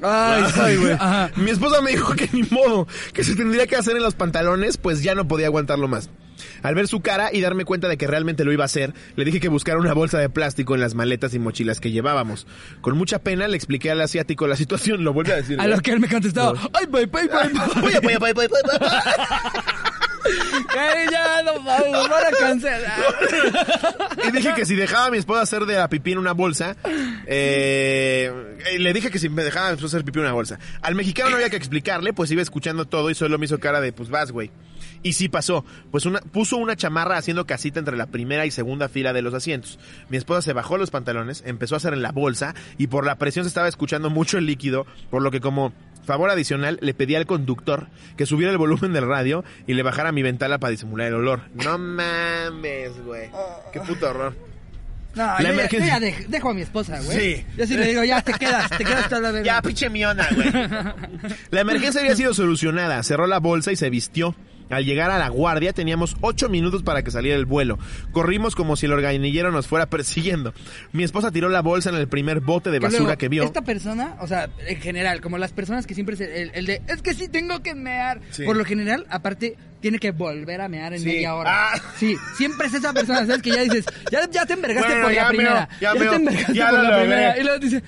[0.02, 0.94] Ay, Ay, güey.
[0.94, 1.32] Ajá.
[1.36, 4.78] Mi esposa me dijo que ni modo, que se tendría que hacer en los pantalones,
[4.78, 6.10] pues ya no podía aguantarlo más.
[6.66, 9.24] Al ver su cara y darme cuenta de que realmente lo iba a hacer, le
[9.24, 12.48] dije que buscara una bolsa de plástico en las maletas y mochilas que llevábamos.
[12.82, 15.62] Con mucha pena le expliqué al asiático la situación, lo vuelve a decir.
[15.62, 17.50] A lo que él me contestaba, ¡ay, bye, bye, bye,
[18.02, 18.10] bye!
[18.20, 18.48] Voy, voy.
[20.78, 23.00] Ay, ya, no mames, nos van a cancelar.
[24.28, 26.76] Y dije que si dejaba a mi esposa hacer de la pipí en una bolsa,
[27.28, 28.32] eh,
[28.80, 30.60] le dije que si me dejaba a mi esposa hacer pipí en una bolsa.
[30.82, 33.82] Al mexicano no había que explicarle, pues iba escuchando todo y solo me hizo cara
[33.82, 34.52] de, pues vas, güey.
[35.06, 38.90] Y sí pasó, pues una, puso una chamarra haciendo casita entre la primera y segunda
[38.90, 39.78] fila de los asientos.
[40.10, 43.16] Mi esposa se bajó los pantalones, empezó a hacer en la bolsa y por la
[43.20, 45.74] presión se estaba escuchando mucho el líquido, por lo que como
[46.08, 47.86] favor adicional le pedí al conductor
[48.18, 51.42] que subiera el volumen del radio y le bajara mi ventana para disimular el olor.
[51.54, 53.30] No mames, güey.
[53.74, 54.36] Qué puto horror.
[55.14, 57.18] No, La yo, ya, emergencia- yo ya dej- dejo a mi esposa, güey.
[57.36, 57.46] Sí.
[57.58, 59.46] Yo sí le digo, ya te quedas, te quedas toda la verga.
[59.46, 60.52] Ya, pinche miona, güey.
[61.52, 63.02] La emergencia había sido solucionada.
[63.04, 64.36] Cerró la bolsa y se vistió.
[64.70, 67.78] Al llegar a la guardia teníamos ocho minutos para que saliera el vuelo.
[68.12, 70.54] Corrimos como si el organillero nos fuera persiguiendo.
[70.92, 73.44] Mi esposa tiró la bolsa en el primer bote de basura luego, que vio.
[73.44, 76.82] Esta persona, o sea, en general, como las personas que siempre se, el, el de,
[76.88, 78.22] es que sí tengo que mear.
[78.32, 78.44] Sí.
[78.44, 81.06] Por lo general, aparte, tiene que volver a mear en Sí.
[81.06, 81.74] media hora.
[81.74, 81.82] Ah.
[81.98, 83.42] Sí, siempre es esa persona, ¿sabes?
[83.44, 85.70] Que ya dices, ya, ya te envergaste Bueno, por ya la meo, primera.
[85.80, 87.00] ya te meo, envergaste ya por la logré.
[87.02, 87.38] primera.
[87.38, 87.84] Y luego dice,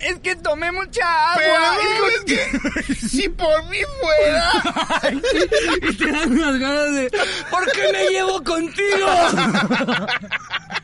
[0.00, 1.78] es que tomé mucha agua.
[1.78, 4.52] Pero es que si por mí fuera.
[5.82, 7.10] Y te dan unas ganas de,
[7.50, 9.06] ¿por qué me llevo contigo?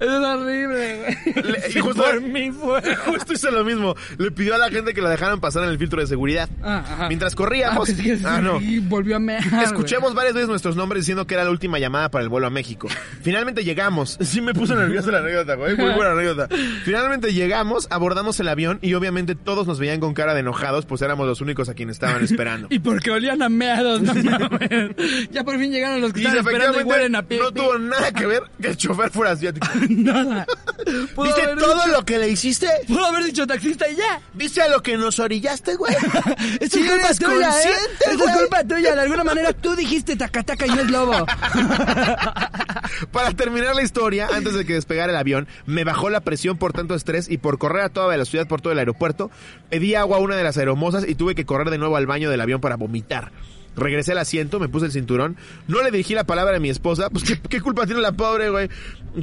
[0.00, 2.96] es horrible, Le- y justo, por mí fue.
[2.96, 3.94] justo hizo lo mismo.
[4.18, 6.48] Le pidió a la gente que la dejaran pasar en el filtro de seguridad.
[6.62, 7.06] Ah.
[7.08, 7.88] Mientras corríamos.
[7.90, 8.60] Ah, pensé que Ah, no.
[8.60, 9.42] y volvió a mear.
[9.62, 12.50] Escuchemos varias veces nuestros nombres diciendo que era la última llamada para el vuelo a
[12.50, 12.88] México.
[13.22, 14.18] Finalmente llegamos.
[14.26, 15.76] Sí me puso nerviosa la anécdota, güey.
[15.76, 16.48] Muy buena anécdota.
[16.84, 21.00] Finalmente llegamos, abordamos el avión y obviamente todos nos veían con cara de enojados, pues
[21.00, 22.66] éramos los únicos a quienes estaban esperando.
[22.76, 24.90] Y porque olían a meados, no mames.
[25.30, 27.38] Ya por fin llegaron los que Y estaban esperando y huelen a pie.
[27.38, 29.55] no tuvo nada que ver que el chofer fuera asiático.
[29.88, 30.46] nada.
[30.86, 32.68] ¿Viste haber todo dicho- lo que le hiciste?
[32.86, 34.20] Pudo haber dicho taxista y ya.
[34.34, 35.94] ¿Viste a lo que nos orillaste, güey?
[36.60, 37.74] Esto Sí es culpa tuya, ¿eh?
[38.10, 38.94] es culpa tuya.
[38.94, 41.26] De alguna manera tú dijiste tacataca y no es lobo.
[43.12, 46.72] Para terminar la historia, antes de que despegara el avión, me bajó la presión por
[46.72, 49.30] tanto estrés y por correr a toda velocidad por todo el aeropuerto,
[49.70, 52.30] pedí agua a una de las aeromosas y tuve que correr de nuevo al baño
[52.30, 53.32] del avión para vomitar.
[53.76, 55.36] Regresé al asiento, me puse el cinturón,
[55.68, 58.50] no le dirigí la palabra a mi esposa, pues qué, qué culpa tiene la pobre,
[58.50, 58.68] güey.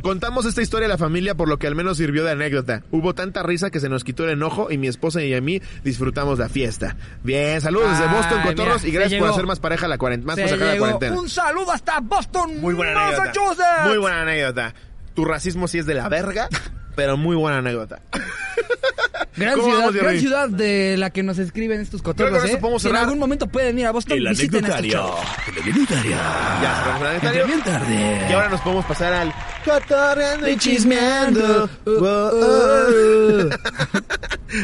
[0.01, 2.83] Contamos esta historia a la familia por lo que al menos sirvió de anécdota.
[2.91, 5.61] Hubo tanta risa que se nos quitó el enojo y mi esposa y a mí
[5.83, 6.95] disfrutamos la fiesta.
[7.23, 10.39] Bien, saludos desde Boston, Cotorros, mira, y gracias por hacer más pareja la cuarentena, más
[10.39, 11.19] pasajera la cuarentena.
[11.19, 13.25] Un saludo hasta Boston, Muy buena anécdota.
[13.27, 13.85] Massachusetts.
[13.87, 14.73] Muy buena anécdota.
[15.13, 16.49] Tu racismo sí es de la verga,
[16.95, 17.99] pero muy buena anécdota.
[19.35, 22.59] Gran ¿Cómo ciudad, vamos, gran ciudad de la que nos escriben estos cotorros, ¿eh?
[22.77, 25.11] Si en algún momento pueden ir a Boston, El visiten este show.
[25.47, 26.11] El anecdotario.
[26.11, 27.47] Ya el anecdotario.
[27.47, 28.21] bien tarde.
[28.29, 29.33] Y ahora nos podemos pasar al
[29.65, 31.67] cotorreando y chismeando.
[31.85, 33.49] Oh, oh, oh.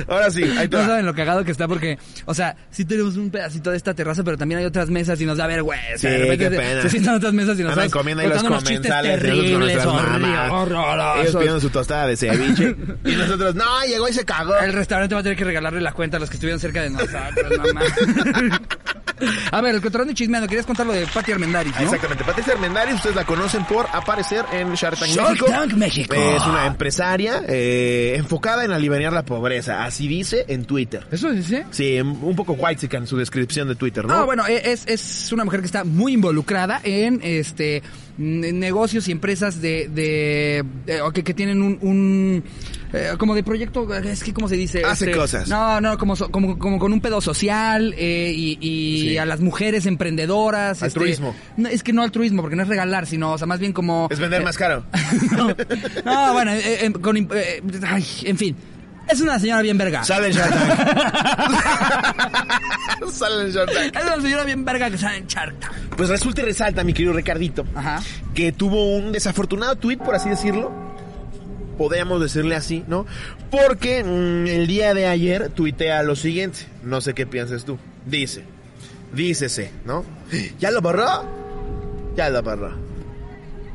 [0.07, 3.17] Ahora sí, ahí te No saben lo cagado que está porque, o sea, sí tenemos
[3.17, 5.97] un pedacito de esta terraza, pero también hay otras mesas y nos da vergüenza.
[5.97, 6.81] Sí, de repente qué se- pena.
[6.83, 10.51] Se sientan otras mesas y nos Andan estamos comiendo ahí los comensales terribles, mamás.
[10.51, 11.21] horrorosos.
[11.23, 12.75] Ellos pidiendo su tostada de ceviche.
[13.05, 14.57] y nosotros, no, llegó y se cagó.
[14.57, 16.89] El restaurante va a tener que regalarle la cuenta a los que estuvieron cerca de
[16.89, 17.81] nosotros, mamá.
[19.51, 21.81] a ver, el cotorrón y chismeando, querías contar lo de Pati Armendáriz, ¿no?
[21.81, 25.45] Exactamente, Patricia Armendáriz, ustedes la conocen por aparecer en Shark Tank Shark México.
[25.47, 26.15] Tank México.
[26.15, 31.05] Es una empresaria eh, enfocada en aliviar la pobreza, así dice en Twitter.
[31.11, 31.65] ¿Eso dice?
[31.71, 34.17] Sí, un poco white en su descripción de Twitter, ¿no?
[34.17, 37.83] No, bueno, e- es, es una mujer que está muy involucrada en este
[38.17, 40.65] negocios y empresas de, de,
[41.13, 42.43] que, que tienen un, un,
[42.93, 45.47] eh, como de proyecto, es que cómo se dice, Hace Este, cosas.
[45.47, 49.17] No, no, como so- como, como con un pedo social eh, y, y Sí.
[49.17, 50.73] a las mujeres emprendedoras.
[50.77, 51.35] este, Altruismo.
[51.57, 54.07] no, es que no altruismo, porque no es regalar, sino, o sea, más bien como
[54.09, 54.85] Es vender eh, más caro.
[55.35, 55.49] no,
[56.05, 58.55] no, bueno, eh, eh, con, eh, ay, en fin,
[59.07, 60.03] es una señora bien verga.
[60.03, 60.79] Sale en Shark Tank.
[63.11, 63.95] Sale en Shark Tank.
[63.95, 65.73] Es una señora bien verga que sale en Shark Tank.
[65.95, 68.01] Pues resulta y resalta, mi querido Ricardito, Ajá.
[68.33, 70.88] que tuvo un desafortunado tweet, por así decirlo.
[71.79, 73.05] Podríamos decirle así, ¿no?
[73.49, 76.59] Porque mm, el día de ayer tuitea lo siguiente.
[76.83, 77.79] No sé qué piensas tú.
[78.05, 78.43] Dice.
[79.13, 80.03] Dícese, ¿no?
[80.59, 81.07] ¿Ya lo borró?
[82.17, 82.71] Ya lo borró.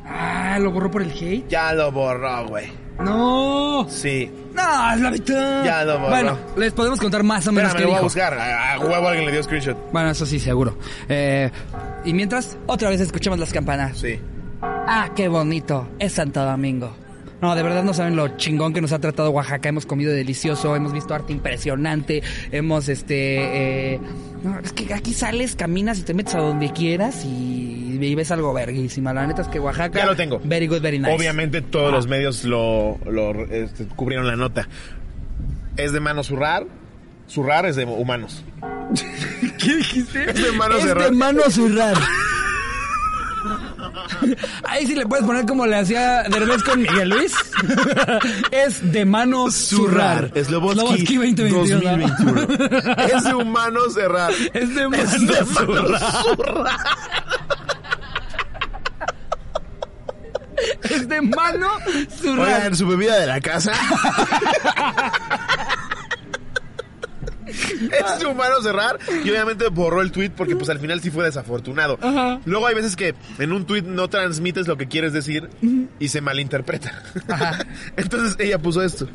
[0.07, 1.49] Ah, lo borró por el hate.
[1.49, 2.67] Ya lo borró, güey.
[3.01, 3.87] No.
[3.89, 4.31] Sí.
[4.55, 5.65] No, es la mitad.
[5.65, 6.11] Ya lo borró.
[6.11, 8.05] Bueno, les podemos contar más o menos Espérame, qué lo voy a dijo.
[8.05, 8.35] buscar.
[8.39, 9.77] A, a huevo alguien le dio screenshot.
[9.93, 10.77] Bueno, eso sí, seguro.
[11.09, 11.51] Eh,
[12.05, 13.99] y mientras, otra vez escuchamos las campanas.
[13.99, 14.21] Sí.
[14.61, 15.89] Ah, qué bonito.
[15.99, 16.95] Es Santo Domingo.
[17.45, 19.69] No, de verdad no saben lo chingón que nos ha tratado Oaxaca.
[19.69, 23.93] Hemos comido delicioso, hemos visto arte impresionante, hemos, este...
[23.97, 24.01] eh,
[24.43, 28.31] no, es que aquí sales, caminas y te metes a donde quieras y, y ves
[28.31, 29.13] algo verguísima.
[29.13, 29.99] La neta es que Oaxaca...
[29.99, 30.41] Ya lo tengo.
[30.43, 31.13] Very good, very nice.
[31.15, 34.67] Obviamente todos los medios lo, lo, este, cubrieron la nota.
[35.77, 36.65] Es de mano zurrar.
[37.29, 38.43] Zurrar es de humanos.
[39.59, 40.31] ¿Qué dijiste?
[40.31, 41.11] Es de mano Es cerrar.
[41.11, 41.95] de mano zurrar.
[44.65, 47.35] Ahí sí le puedes poner como le hacía Derbez con Miguel Luis.
[48.51, 50.31] es de mano zurrar.
[50.35, 51.81] Slobodsky 2021.
[51.81, 53.05] 2021.
[53.17, 54.33] es de humanos cerrar.
[54.53, 56.77] Es de mano zurrar.
[60.83, 61.69] Es de mano
[62.21, 62.57] zurrar.
[62.57, 63.73] Oigan, su bebida de la casa.
[68.17, 71.99] es humano cerrar y obviamente borró el tweet porque pues al final sí fue desafortunado.
[72.01, 72.41] Ajá.
[72.45, 75.49] Luego hay veces que en un tweet no transmites lo que quieres decir
[75.99, 77.03] y se malinterpreta.
[77.97, 79.09] Entonces ella puso esto.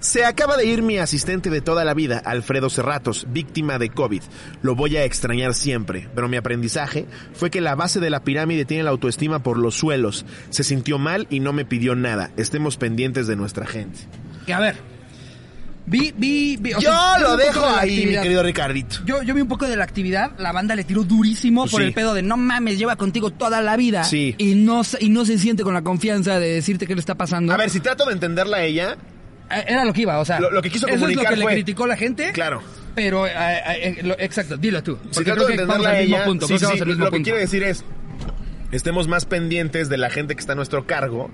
[0.00, 4.22] Se acaba de ir mi asistente de toda la vida, Alfredo Cerratos, víctima de COVID.
[4.62, 7.04] Lo voy a extrañar siempre, pero mi aprendizaje
[7.34, 10.24] fue que la base de la pirámide tiene la autoestima por los suelos.
[10.48, 12.30] Se sintió mal y no me pidió nada.
[12.38, 14.00] Estemos pendientes de nuestra gente.
[14.46, 14.76] Que a ver.
[15.86, 16.72] Vi, vi, vi.
[16.74, 18.96] o Yo sea, lo dejo de ahí, mi querido Ricardito.
[19.04, 21.80] Yo, yo vi un poco de la actividad, la banda le tiró durísimo Pues por
[21.80, 21.88] sí.
[21.88, 24.04] el pedo de no mames, lleva contigo toda la vida.
[24.04, 24.34] Sí.
[24.38, 27.16] Y no, se- y no se siente con la confianza de decirte qué le está
[27.16, 27.52] pasando.
[27.52, 28.96] A ver, si trato de entenderla a ella,
[29.52, 30.38] Eh, Era lo que iba, o sea.
[30.38, 32.30] Lo- lo que quiso eso es lo comunicar que le fue- criticó la gente.
[32.32, 32.62] claro.
[32.94, 34.96] Pero, eh, eh, lo- exacto, dilo tú.
[34.96, 36.46] Si Porque trato creo de entenderla a ella, punto.
[36.46, 37.84] sí, sí, lo que quiere decir es,
[38.70, 41.30] estemos más pendientes de la gente que está a nuestro cargo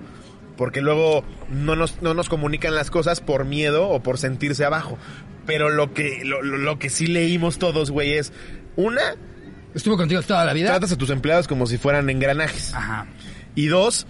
[0.57, 4.99] porque luego no nos, no nos comunican las cosas por miedo o por sentirse abajo.
[5.47, 8.33] Pero lo que, lo, lo- que sí leímos todos, güey, es
[8.77, 9.03] una,
[9.75, 10.69] Estuvo contigo toda la vida.
[10.71, 12.75] tratas a tus empleados como si fueran engranajes.
[12.75, 13.07] Ajá.
[13.55, 14.07] Y dos,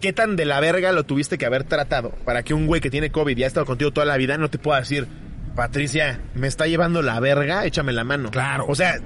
[0.00, 2.90] ¿qué tan de la verga lo tuviste que haber tratado para que un güey que
[2.90, 5.08] tiene COVID y ha estado contigo toda la vida no te pueda decir,
[5.54, 8.30] Patricia, me está llevando la verga, échame la mano?
[8.30, 8.64] Claro.
[8.68, 8.98] O sea,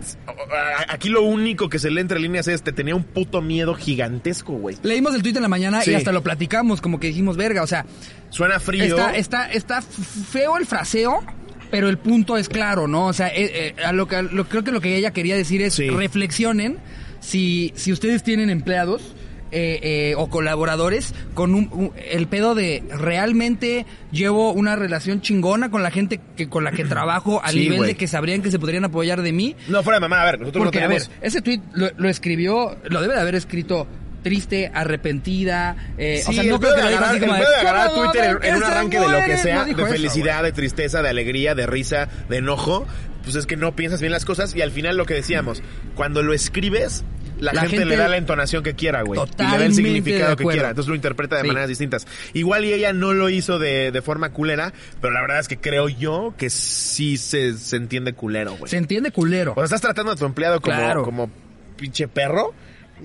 [0.88, 4.52] aquí lo único que se lee entre líneas es, te tenía un puto miedo gigantesco,
[4.52, 4.76] güey.
[4.82, 5.92] Leímos el tweet en la mañana Sí.
[5.92, 7.86] y hasta lo platicamos, como que dijimos, verga, o sea,
[8.30, 8.84] Suena frío.
[8.84, 11.24] está, está, está feo el fraseo,
[11.70, 13.06] pero el punto es claro, ¿no?
[13.06, 15.34] O sea, eh, eh, a lo que, a lo- creo que lo que ella quería
[15.36, 15.88] decir es Sí.
[15.90, 16.78] reflexionen
[17.20, 19.14] si, si ustedes tienen empleados.
[19.52, 25.70] Eh, eh, o colaboradores con un, un- el pedo de realmente llevo una relación chingona
[25.70, 28.50] con la gente que con la que trabajo al Sí, nivel de que sabrían que
[28.50, 30.88] se podrían apoyar de mí No, fuera de mamá, a ver, nosotros porque, no a
[30.88, 31.22] ver, tenemos...
[31.24, 33.86] ese tweet lo, lo escribió, lo debe de haber escrito
[34.22, 35.76] triste, arrepentida.
[35.98, 37.90] Eh, Sí, o sea, no creo que lo diga agarrar, así como el de, agarrar
[37.90, 39.38] "¿Cómo Twitter en, un arranque de lo que mueren?".
[39.38, 42.86] sea, No de eso, felicidad, de tristeza, de alegría, de risa, de enojo,
[43.22, 45.62] pues es que no piensas bien las cosas y al final lo que decíamos,
[45.94, 47.04] cuando lo escribes,
[47.44, 49.20] la, La gente, gente- le da la entonación que quiera, güey.
[49.20, 50.70] Y le da el significado que quiera.
[50.70, 51.48] Entonces lo interpreta de Sí.
[51.48, 52.06] maneras distintas.
[52.32, 55.58] Igual y ella no lo hizo de, de forma culera, pero la verdad es que
[55.58, 58.70] creo yo que sí se, se entiende culero, güey.
[58.70, 59.52] Se entiende culero.
[59.52, 61.02] O sea, estás tratando a tu empleado como, Claro.
[61.04, 61.30] como
[61.76, 62.54] pinche perro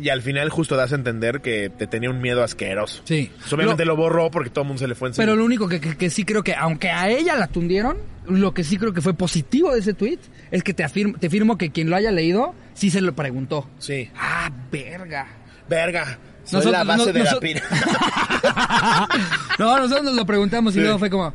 [0.01, 3.01] y al final justo das a entender que te tenía un miedo asqueroso.
[3.05, 3.31] Sí.
[3.39, 5.23] Pues obviamente lo, borró porque todo el mundo se le fue encima.
[5.23, 7.97] Pero lo único que, que- que sí creo que, aunque a ella la tundieron,
[8.27, 10.19] lo que sí creo que fue positivo de ese tweet
[10.51, 13.69] es que te, afirmo, te firmo que quien lo haya leído sí se lo preguntó.
[13.79, 14.09] Sí.
[14.17, 15.27] Ah, verga.
[15.67, 16.17] Verga.
[16.43, 17.61] Soy Nosotros- la base no- de la noso- pira.
[19.59, 20.81] no, nosotros nos lo preguntamos y Sí.
[20.81, 21.33] luego fue como,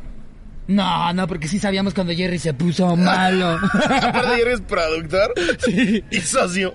[0.67, 3.59] no, no, porque sí sabíamos cuando Jerry se puso malo.
[3.73, 5.33] Aparte, eres productor
[6.11, 6.73] y socio.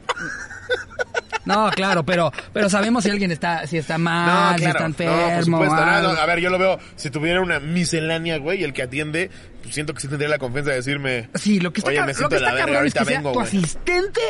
[1.45, 5.35] No, claro, pero, pero sabemos si alguien está, si está mal, si está No, enfermo.
[5.35, 5.77] por supuesto.
[5.87, 6.79] No, no, a ver, yo lo veo.
[6.97, 9.31] Si tuviera una miscelánea, güey, y el que atiende,
[9.63, 11.29] pues siento que sí tendría la confianza de decirme.
[11.35, 13.17] Sí, lo que está, Oye, me lo siento que la verga, es ahorita que sea
[13.19, 13.47] vengo, tu güey.
[13.49, 14.21] asistente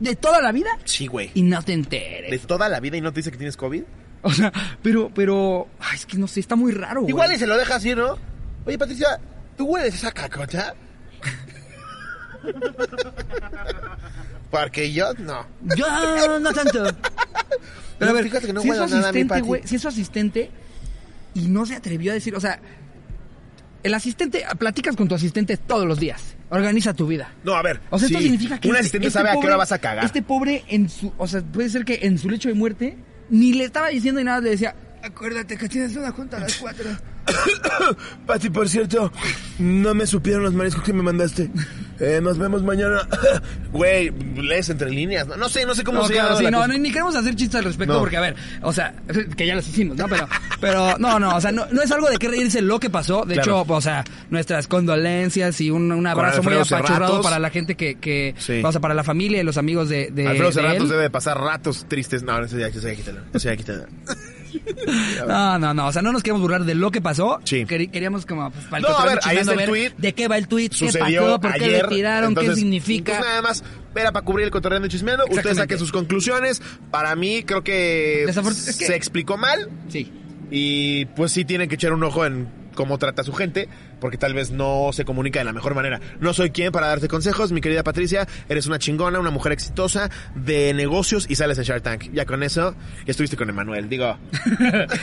[0.00, 1.30] de toda la vida Sí, güey.
[1.34, 2.30] y no te enteres.
[2.30, 3.82] De toda la vida y no te dice que tienes COVID.
[4.22, 4.52] O sea,
[4.82, 7.10] pero, pero, ay, es que no sé, está muy raro, güey.
[7.10, 8.16] Igual y se lo deja así, ¿no?
[8.64, 9.20] Oye, Patricia,
[9.56, 10.74] ¿tú hueles esa cacota?
[14.50, 15.46] Porque yo no.
[15.76, 16.84] Yo no tanto.
[17.98, 20.50] Pero a ver, fíjate que no si es su asistente, güey, si es su asistente
[21.34, 22.60] y no se atrevió a decir, o sea,
[23.82, 27.32] el asistente, platicas con tu asistente todos los días, organiza tu vida.
[27.44, 27.80] No, a ver.
[27.90, 29.78] O sea, esto significa que Un este- asistente este sabe a qué hora vas a
[29.78, 30.04] cagar.
[30.04, 32.96] Este pobre en su, o sea, puede ser que en su lecho de muerte
[33.30, 36.56] ni le estaba diciendo y nada, le decía, acuérdate que tienes una junta a las
[36.56, 36.90] cuatro.
[38.26, 39.12] Pati, por cierto,
[39.58, 41.50] no me supieron los mariscos que me mandaste.
[41.98, 43.08] Eh, nos vemos mañana.
[43.72, 45.26] Güey, lees entre líneas.
[45.26, 46.66] No, no sé, no sé cómo No, se claro, llama.
[46.66, 48.00] sí, no, ni queremos hacer chistes al respecto No.
[48.00, 48.94] porque, a ver, o sea,
[49.36, 50.06] que ya los hicimos, ¿no?
[50.08, 50.26] Pero,
[50.60, 53.24] pero, no, no, o sea, no, es algo de qué reírse lo que pasó.
[53.26, 53.62] De Claro.
[53.62, 57.96] hecho, o sea, nuestras condolencias y un, un abrazo muy apachurrado para la gente que,
[57.96, 58.62] que Sí.
[58.64, 60.88] o sea, para la familia y los amigos de, de, Alfredo Cerratos él.
[60.88, 62.22] debe de pasar ratos tristes.
[62.22, 63.20] No, no, eso ya quítalo.
[63.34, 63.84] Eso ya quítalo.
[65.26, 67.38] No, no, no, o sea, no nos queremos burlar de lo que pasó.
[67.44, 67.64] Sí.
[67.66, 69.92] Queríamos como, pues, para el No, a ver, ahí chismeando, está el ver tweet.
[69.98, 71.82] de qué va el tweet, qué Sucedió pasó, por qué ayer.
[71.82, 73.12] le tiraron, entonces, qué significa.
[73.18, 73.64] Pues nada más,
[73.94, 75.24] era para cubrir el cotorreo y chismeando.
[75.30, 76.60] Usted saque sus conclusiones.
[76.90, 79.70] Para mí, creo que Desafor- es que- se explicó mal.
[79.88, 80.12] Sí.
[80.50, 84.16] Y pues sí tienen que echar un ojo en cómo trata a su gente, porque
[84.18, 86.00] tal vez no se comunica de la mejor manera.
[86.20, 90.08] No soy quien para darte consejos, mi querida Patricia, eres una chingona, una mujer exitosa
[90.36, 92.12] de negocios y sales en Shark Tank.
[92.12, 94.16] Ya con eso, ya estuviste con Emanuel, digo.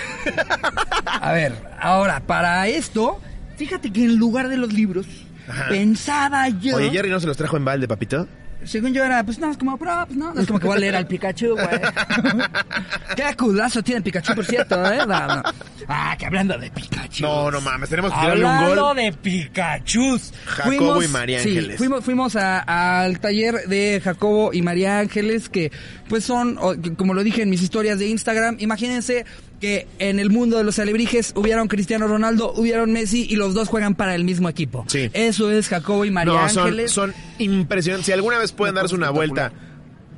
[1.06, 3.20] A ver, ahora, para esto,
[3.58, 5.06] fíjate que en lugar de los libros,
[5.48, 5.68] Ajá.
[5.70, 6.78] pensaba yo...
[6.78, 8.28] Oye, Jerry no se los trajo en balde, papito.
[8.65, 10.77] Según yo era, pues no, es como, bro, pues no, no es como que voy
[10.77, 11.68] a leer al Pikachu, güey.
[13.15, 14.99] Qué culazo tiene Pikachu, por cierto, ¿eh?
[15.07, 15.44] No, no.
[15.88, 17.23] Ah, que hablando de Pikachu.
[17.23, 18.95] No, no mames, tenemos que tirarle un Hablando gol.
[18.98, 20.19] de Pikachu.
[20.45, 21.72] Jacobo y María Ángeles.
[21.72, 25.72] Sí, fuimos, fuimos a- al taller de Jacobo y María Ángeles, que
[26.07, 26.57] pues son,
[26.95, 29.26] como lo dije en mis historias de Instagram, imagínense
[29.64, 33.69] que en el mundo de los alebrijes hubieron Cristiano Ronaldo, hubieron Messi y los dos
[33.69, 34.84] juegan para el mismo equipo.
[34.90, 35.10] Sí.
[35.14, 36.91] Eso es Jacobo y María No, son, Ángeles.
[36.91, 38.07] son impresionantes.
[38.07, 39.53] Si alguna vez pueden darse una vuelta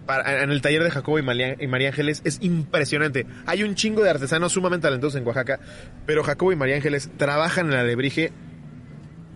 [0.08, 3.28] para- en el taller de Jacobo y María, y María Ángeles, es impresionante.
[3.46, 5.60] Hay un chingo de artesanos sumamente talentosos en Oaxaca,
[6.08, 8.32] pero Jacobo y María Ángeles trabajan en el alebrije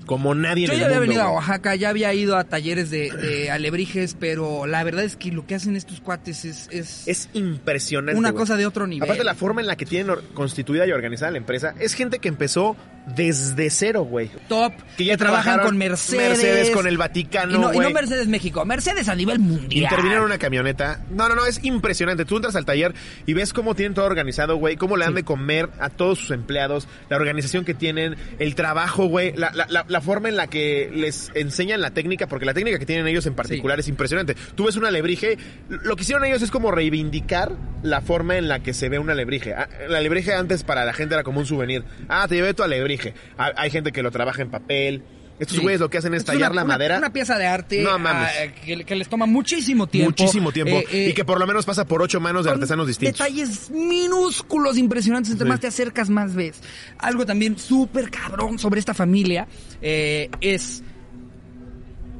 [0.09, 1.31] como nadie Yo en ya el había mundo, venido a.
[1.35, 5.45] Oaxaca, ya había ido a talleres de, de alebrijes, pero la verdad es que lo
[5.45, 8.17] que hacen estos cuates es, es, Es impresionante.
[8.17, 8.39] una güey.
[8.39, 9.03] cosa de otro nivel.
[9.07, 12.27] Aparte la forma en la que tienen constituida y organizada la empresa, es gente que
[12.27, 12.75] empezó
[13.07, 14.29] desde cero, güey.
[14.47, 16.29] Top, Que ya trabajan con Mercedes.
[16.29, 17.89] Mercedes, con el y Vaticano, no, y no.
[17.89, 19.83] Mercedes México, Mercedes a nivel mundial.
[19.83, 21.01] Intervinieron una camioneta.
[21.09, 22.25] No, no, no, es impresionante.
[22.25, 22.93] Tú entras al taller
[23.25, 24.75] y ves cómo tienen todo organizado, güey.
[24.75, 25.17] Cómo le dan Sí.
[25.17, 26.87] de comer a todos sus empleados.
[27.09, 29.33] La organización que tienen, el trabajo, güey.
[29.35, 32.77] La, la- la- la forma en la que les enseñan la técnica, porque la técnica
[32.79, 34.35] que tienen ellos en particular es impresionante.
[34.55, 35.37] Tú ves una alebrije.
[35.69, 39.13] Lo que hicieron ellos es como reivindicar la forma en la que se ve una
[39.13, 39.53] alebrije.
[39.53, 41.83] Ah, La alebrije antes para la gente era como un souvenir.
[42.09, 42.88] Ah, te llevé tu alebrije.
[43.37, 45.03] Ah, Hay gente que lo trabaja en papel.
[45.39, 45.63] Estos Sí.
[45.63, 46.97] güeyes lo que hacen es Es tallar una- la una- madera.
[46.97, 48.27] Una pieza de arte No mames.
[48.27, 50.09] ah, que, que les toma muchísimo tiempo.
[50.09, 50.75] Muchísimo tiempo.
[50.75, 53.17] Eh, eh, y que por lo menos pasa por ocho manos de artesanos distintos.
[53.19, 55.31] Detalles minúsculos, impresionantes.
[55.31, 55.49] Entre Sí.
[55.49, 56.59] más te acercas, más ves.
[56.97, 59.47] Algo también súper cabrón sobre esta familia
[59.81, 60.83] eh, es.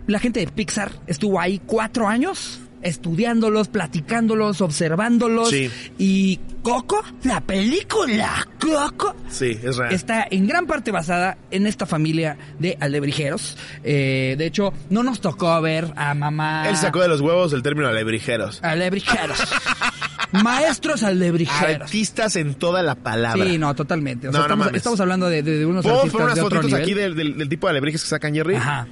[0.08, 5.50] La gente de Pixar estuvo ahí cuatro años estudiándolos, platicándolos, observándolos.
[5.50, 5.70] Sí.
[5.98, 9.94] Y Coco, la película Coco, Sí, es real.
[9.94, 13.58] está en gran parte basada en esta familia de alebrijeros.
[13.84, 16.68] Eh, de hecho, no nos tocó ver a mamá.
[16.68, 18.60] Él sacó de los huevos el término alebrijeros.
[18.62, 19.40] Alebrijeros.
[20.32, 21.82] Maestros alebrijeros.
[21.84, 23.44] Artistas en toda la palabra.
[23.46, 24.28] Sí, no, totalmente.
[24.28, 26.42] O sea, No, estamos, estamos hablando de, de- de unos ¿Puedo artistas poner unas de
[26.42, 26.82] otro fotitos nivel.
[26.84, 28.56] aquí del, del- del tipo de alebrijes que sacan Jerry?
[28.56, 28.88] Ajá.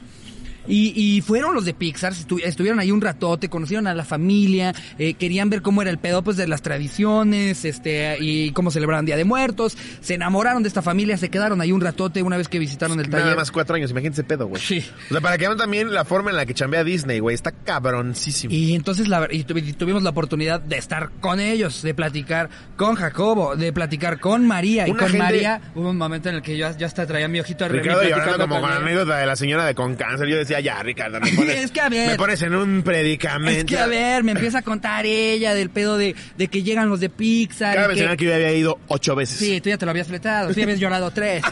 [0.68, 4.73] Y, y fueron los de Pixar, estu- estuvieron ahí un ratote, conocieron a la familia,
[4.99, 9.06] eh, querían ver cómo era el pedo pues de las tradiciones, este, y cómo celebraban
[9.06, 12.48] Día de Muertos, se enamoraron de esta familia, se quedaron ahí un ratote una vez
[12.48, 13.26] que visitaron el taller.
[13.26, 14.61] Nada más cuatro años, imagínense pedo, güey.
[14.61, 14.85] Sí.
[15.10, 17.34] O sea, para que vean también la forma en la que chambea Disney, güey.
[17.35, 18.53] Está cabroncísimo.
[18.53, 22.49] Y entonces la, y tuvi- y tuvimos la oportunidad de estar con ellos, de platicar
[22.76, 24.88] con Jacobo, de platicar con María.
[24.88, 27.39] y con gente- María hubo un momento en el que yo ya hasta traía mi
[27.39, 30.27] ojito Remy Ricardo llorando como con la anécdota de la señora de con cáncer.
[30.27, 32.09] Yo decía, ya, Ricardo, me pones, Es que, a ver.
[32.11, 33.59] me pones en un predicamento.
[33.59, 36.89] Es que a ver, me empieza a contar ella del pedo de, de que llegan
[36.89, 37.75] los de Pixar.
[37.75, 39.38] Cabe y mencionar que yo había ido ocho veces.
[39.39, 41.43] Sí, tú ya te lo habías fletado, tú ya habías llorado tres.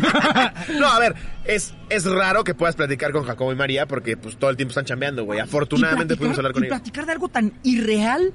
[0.78, 1.14] no, a ver,
[1.44, 4.70] es, es raro que puedas platicar con Jacobo y María porque pues todo el tiempo
[4.70, 5.40] están chambeando, güey.
[5.40, 6.78] Afortunadamente platicar- pudimos hablar con y ellos.
[6.78, 8.32] platicar de algo tan irreal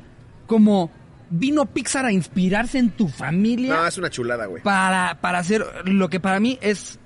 [0.47, 0.91] como
[1.29, 4.61] vino Pixar a inspirarse en tu familia No, es una chulada, güey.
[4.61, 6.99] para, para hacer lo que para mí es...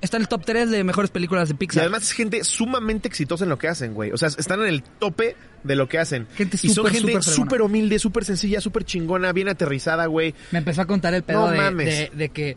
[0.00, 1.82] Está en el top 3 de mejores películas de Y Pixar.
[1.82, 4.12] además es gente sumamente exitosa en lo que hacen, güey.
[4.12, 6.26] O sea, están en el tope de lo que hacen.
[6.36, 10.34] Gente y son súper, gente súper humilde, súper sencilla, súper chingona, bien aterrizada, güey.
[10.52, 11.86] Me empezó a contar el pedo No de, mames.
[11.86, 12.56] de- de que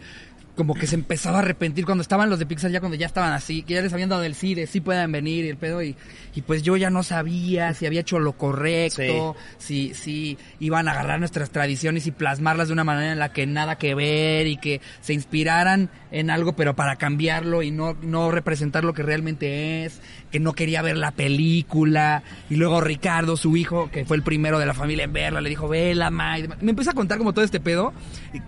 [0.59, 3.31] como que se empezaba a arrepentir cuando estaban los de Pixar ya cuando ya estaban
[3.31, 5.81] así, que ya les habían dado el sí de sí puedan venir y el pedo
[5.81, 5.95] y,
[6.35, 10.91] y pues yo ya no sabía si había hecho lo correcto, si, si iban a
[10.91, 14.57] agarrar nuestras tradiciones y plasmarlas de una manera en la que nada que ver y
[14.57, 19.85] que se inspiraran en algo pero para cambiarlo y no, no representar lo que realmente
[19.85, 24.23] es, que no quería ver la película y luego Ricardo, su hijo, que fue el
[24.23, 26.41] primero de la familia en verla, le dijo, vela, demás.
[26.59, 27.93] Me empezó a contar como todo este pedo,
[28.33, 28.41] y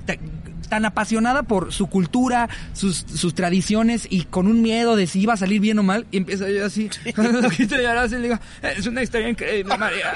[0.71, 5.33] tan apasionada por su cultura, sus, sus tradiciones y con un miedo de si iba
[5.33, 6.05] a salir bien o mal.
[6.11, 10.13] Y empieza yo así, llorar, así, le digo, es una historia increíble, María.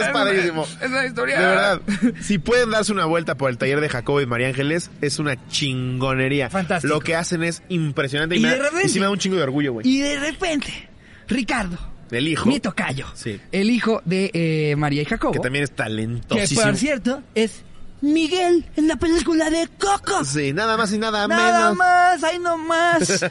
[0.00, 0.66] es padrísimo.
[0.82, 1.38] Es una historia.
[1.40, 1.80] De verdad,
[2.20, 5.36] si pueden darse una vuelta por el taller de Jacobo y María Ángeles, es una
[5.48, 6.50] chingonería.
[6.50, 6.92] Fantástico.
[6.92, 9.18] Lo que hacen es impresionante y, Y me de repente- y sí me da un
[9.18, 9.86] chingo de orgullo, güey.
[9.88, 10.88] Y de repente,
[11.28, 11.78] Ricardo,
[12.10, 13.40] El hijo, mi tocayo, Sí.
[13.52, 15.32] el hijo de eh, María y Jacobo.
[15.32, 16.62] que también es Que talentosísimo.
[16.62, 17.62] por cierto es
[18.04, 20.24] Miguel en la película de Coco.
[20.24, 21.76] Sí, nada más y nada, Nada menos.
[21.76, 23.24] más, ahí nomás.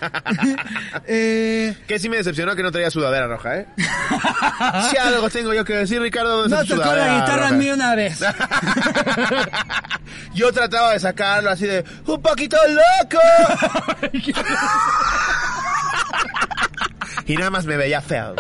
[1.08, 3.68] eh, Que sí me decepcionó que no traía sudadera roja, ¿eh?
[4.90, 7.96] si algo tengo yo que decir, Ricardo, ¿dónde no tocó la guitarra a mí una
[7.96, 8.20] vez.
[10.34, 13.20] Yo trataba de sacarlo así de un poquito loco.
[17.26, 18.36] y nada más me veía feo.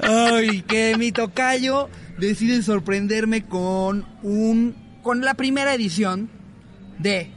[0.00, 1.88] Ay, que mi tocayo
[2.18, 6.30] decide sorprenderme con un con la primera edición
[6.98, 7.30] de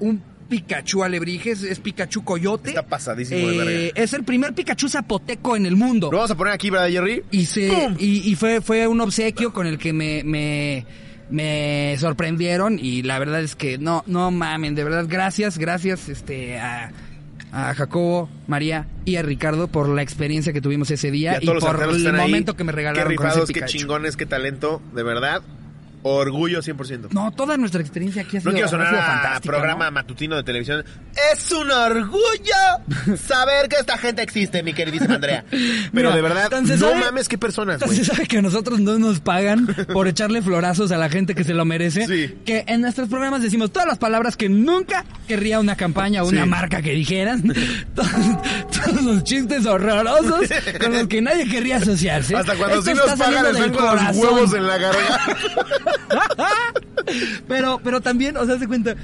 [0.00, 2.68] un Pikachu alebrije, es, es Pikachu Coyote.
[2.68, 4.02] Está pasadísimo de Eh, verga.
[4.02, 6.10] Es el primer Pikachu zapoteco en el mundo.
[6.10, 7.22] Lo vamos a poner aquí, ¿verdad, Jerry?
[7.30, 10.84] Y se y fue fue un obsequio con el que me, me
[11.30, 16.58] me sorprendieron y la verdad es que no no mamen, de verdad gracias, gracias este
[16.58, 16.92] a
[17.54, 21.56] a Jacobo, María y a Ricardo por la experiencia que tuvimos ese día y, por
[21.56, 23.78] el están ahí, momento que me regalaron Qué con ese rifados, qué Pikachu.
[23.78, 25.42] chingones, qué talento, de verdad.
[26.06, 27.08] Orgullo 100%.
[27.12, 29.92] No, toda nuestra experiencia aquí ha sido, No quiero sonar a programa ¿no?
[29.92, 30.84] matutino de televisión.
[31.32, 32.54] Es un orgullo
[33.26, 35.44] saber que esta gente existe, mi queridísima Andrea.
[35.50, 37.96] Pero Mira, de verdad, no sabe- mames, qué personas, güey.
[37.96, 41.42] Se sabe que a nosotros no nos pagan por echarle florazos a la gente que
[41.42, 42.06] se lo merece.
[42.06, 42.34] Sí.
[42.44, 46.44] Que en nuestros programas decimos todas las palabras que nunca querría una campaña o una
[46.44, 46.48] Sí.
[46.50, 47.42] marca que dijeran.
[47.94, 48.10] todos,
[48.70, 50.48] todos los chistes horrorosos
[50.80, 52.36] con los que nadie querría asociarse.
[52.36, 55.36] Hasta cuando Esto sí nos pagan están con los huevos en la garganta.
[57.46, 58.94] Pero, pero también, o sea, se cuenta,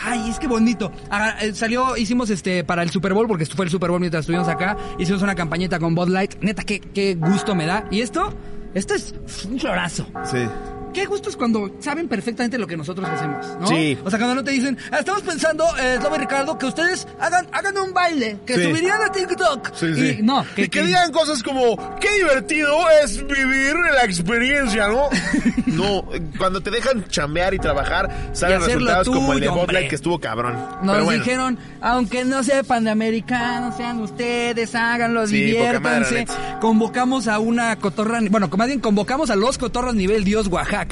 [0.00, 0.90] ay, es que bonito.
[1.10, 4.22] Ah, eh, salió, hicimos este para el Super Bowl, porque fue el Super Bowl mientras
[4.22, 4.76] estuvimos acá.
[4.98, 6.36] Hicimos una campañita con Bud Light.
[6.40, 7.86] Neta, qué, qué gusto me da.
[7.90, 8.32] Y esto,
[8.72, 9.14] esto es
[9.48, 10.06] un florazo.
[10.24, 10.46] Sí.
[10.94, 13.66] Qué gusto es cuando saben perfectamente lo que nosotros hacemos, ¿no?
[13.66, 13.98] Sí.
[14.04, 17.06] O sea, cuando no te dicen, "Ah, estamos pensando, eh, Slobo y Ricardo, que ustedes
[17.20, 18.62] hagan, hagan un baile, que Sí.
[18.64, 19.74] subirían a TikTok.
[19.74, 20.18] Sí, y sí.
[20.22, 25.08] no, y que digan cosas como, qué divertido es vivir la experiencia, ¿no?
[25.66, 26.04] no,
[26.38, 29.50] cuando te dejan chambear y trabajar, salen Y resultados como el de.
[29.72, 30.54] Light que estuvo cabrón.
[30.82, 36.26] Nos Pero bueno, dijeron, aunque no sepan de americanos, sean ustedes, háganlo, Sí, madre, diviértanse.
[36.60, 40.83] Convocamos a una cotorra, bueno, más bien convocamos a los cotorros nivel Dios Oaxaca,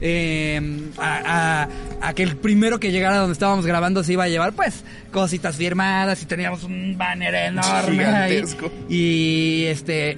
[0.00, 1.68] eh, a, a-
[2.08, 5.56] a que el primero que llegara donde estábamos grabando se iba a llevar, pues, cositas
[5.56, 8.44] firmadas y teníamos un banner enorme ahí.
[8.88, 10.16] Y este,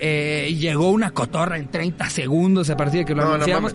[0.49, 3.75] eh, llegó una cotorra en 30 segundos a partir de que lo no, anunciamos.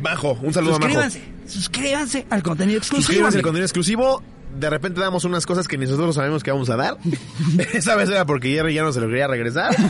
[0.00, 0.92] Bajo, un saludo a Majo.
[0.92, 3.06] suscríbanse, suscríbanse al contenido exclusivo.
[3.06, 4.22] Suscríbanse al contenido exclusivo.
[4.58, 6.96] De repente damos unas cosas que ni nosotros sabemos que vamos a dar.
[7.72, 9.74] Esa vez era porque Jerry ya no se lo quería regresar.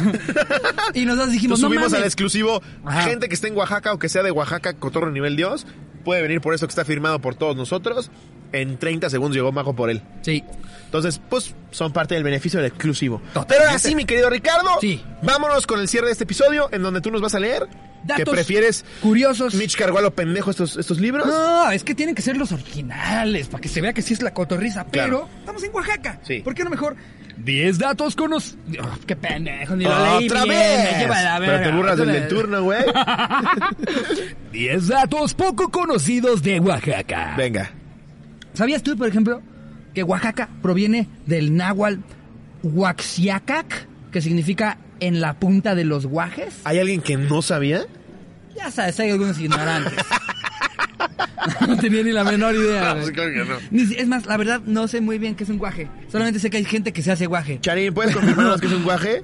[0.92, 2.00] Y nosotros dijimos, Entonces no subimos mames.
[2.00, 2.62] al exclusivo.
[2.84, 3.02] Ajá.
[3.02, 5.66] Gente que esté en Oaxaca o que sea de Oaxaca, Cotorro Nivel Dios,
[6.04, 8.10] puede venir por eso que está firmado por todos nosotros.
[8.52, 10.02] En 30 segundos llegó Majo por él.
[10.22, 10.44] Sí.
[10.86, 13.18] Entonces, pues, son parte del beneficio del exclusivo.
[13.18, 13.54] Totalmente.
[13.54, 14.70] Pero ahora sí, mi querido Ricardo.
[14.80, 15.00] Sí.
[15.22, 17.68] Vámonos con el cierre de este episodio, en donde tú nos vas a leer.
[18.02, 19.54] Datos que prefieres curiosos.
[19.54, 21.26] Mitch cargó a lo pendejo estos, estos libros?
[21.26, 24.22] No, es que tienen que ser los originales para que se vea que sí es
[24.22, 24.84] la cotorriza.
[24.86, 25.28] Claro.
[25.28, 26.18] Pero estamos en Oaxaca.
[26.22, 26.40] Sí.
[26.40, 26.96] ¿Por qué no mejor?
[27.36, 28.58] 10 datos conocidos.
[29.06, 30.92] qué pendejo, ni lo leí ¡Otra bien, vez!
[30.92, 32.82] me lleva la Pero te burlas del del turno, güey.
[34.52, 37.34] 10 datos poco conocidos de Oaxaca.
[37.36, 37.70] Venga.
[38.54, 39.42] ¿Sabías tú, por ejemplo,
[39.94, 42.00] que Oaxaca proviene del náhuatl
[42.62, 46.60] Huaxiacac, que significa en la punta de los guajes?
[46.64, 47.86] ¿Hay alguien que no sabía?
[48.56, 49.94] Ya sabes, hay algunos ignorantes.
[51.66, 52.94] no tenía ni la menor idea.
[52.94, 53.12] güey.
[53.12, 53.56] claro que no.
[53.70, 55.88] Ni es más, la verdad, no sé muy bien qué es un guaje.
[56.10, 57.58] Solamente sé que hay gente que se hace guaje.
[57.60, 59.22] Charín, ¿puedes confirmarnos que es un guaje?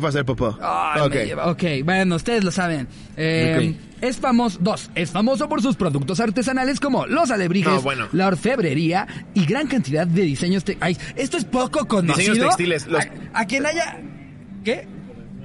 [0.00, 0.58] Para hacer popó.
[0.60, 1.14] Ay, ok.
[1.14, 2.86] me lleva- ok, bueno, ustedes lo saben.
[3.16, 8.08] Eh, Es famoso, dos, es famoso por sus productos artesanales como los alebrijes, No, bueno.
[8.12, 10.64] la orfebrería y gran cantidad de diseños.
[11.16, 12.32] esto es poco conocido.
[12.32, 13.04] Diseños textiles, los-
[13.34, 14.00] A, a quien haya.
[14.64, 14.86] ¿Qué?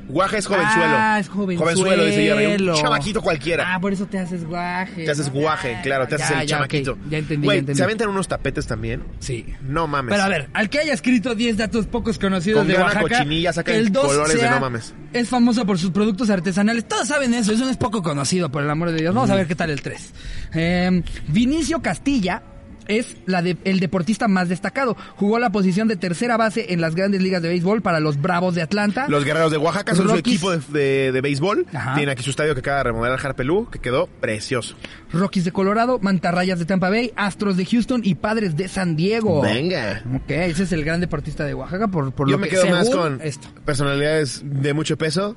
[0.07, 0.95] Guaje es jovenzuelo.
[0.97, 1.71] Ah, es jovenzuelo.
[1.71, 2.69] Jovenzuelo, dice Jerry.
[2.69, 3.73] Un chamaquito cualquiera.
[3.75, 5.05] Ah, por eso te haces guaje.
[5.05, 6.97] te haces guaje, claro, te haces el ya, chamaquito.
[7.09, 7.77] Ya entendí, Güey, ya entendí.
[7.77, 9.03] ¿se aventan unos tapetes también?
[9.19, 9.45] Sí.
[9.63, 10.11] No mames.
[10.13, 13.53] Pero a ver, al que haya escrito 10 datos pocos conocidos Con de Oaxaca, cochinilla
[13.53, 14.93] saca el 2 colores de no mames.
[15.13, 16.87] Es famoso por sus productos artesanales.
[16.87, 19.13] Todos saben eso, eso no es poco conocido, por el amor de Dios.
[19.13, 21.03] Vamos a ver qué tal el 3.
[21.27, 22.41] Vinicio Castilla
[22.87, 24.95] es la de- el deportista más destacado.
[25.15, 28.55] Jugó la posición de tercera base en las grandes ligas de béisbol para los Bravos
[28.55, 29.07] de Atlanta.
[29.09, 31.65] Los guerreros de Oaxaca son su equipo de, de- de béisbol.
[31.73, 31.95] Ajá.
[31.95, 34.75] Tiene aquí su estadio que acaba de remodelar Harpelú, que quedó precioso.
[35.11, 39.41] Rockies de Colorado, Mantarrayas de Tampa Bay, Astros de Houston y Padres de San Diego.
[39.41, 40.03] Venga.
[40.15, 42.69] Ok, ese es el gran deportista de Oaxaca por, por Yo lo me que quedo
[42.69, 43.47] más con esto.
[43.65, 45.35] personalidades de mucho peso,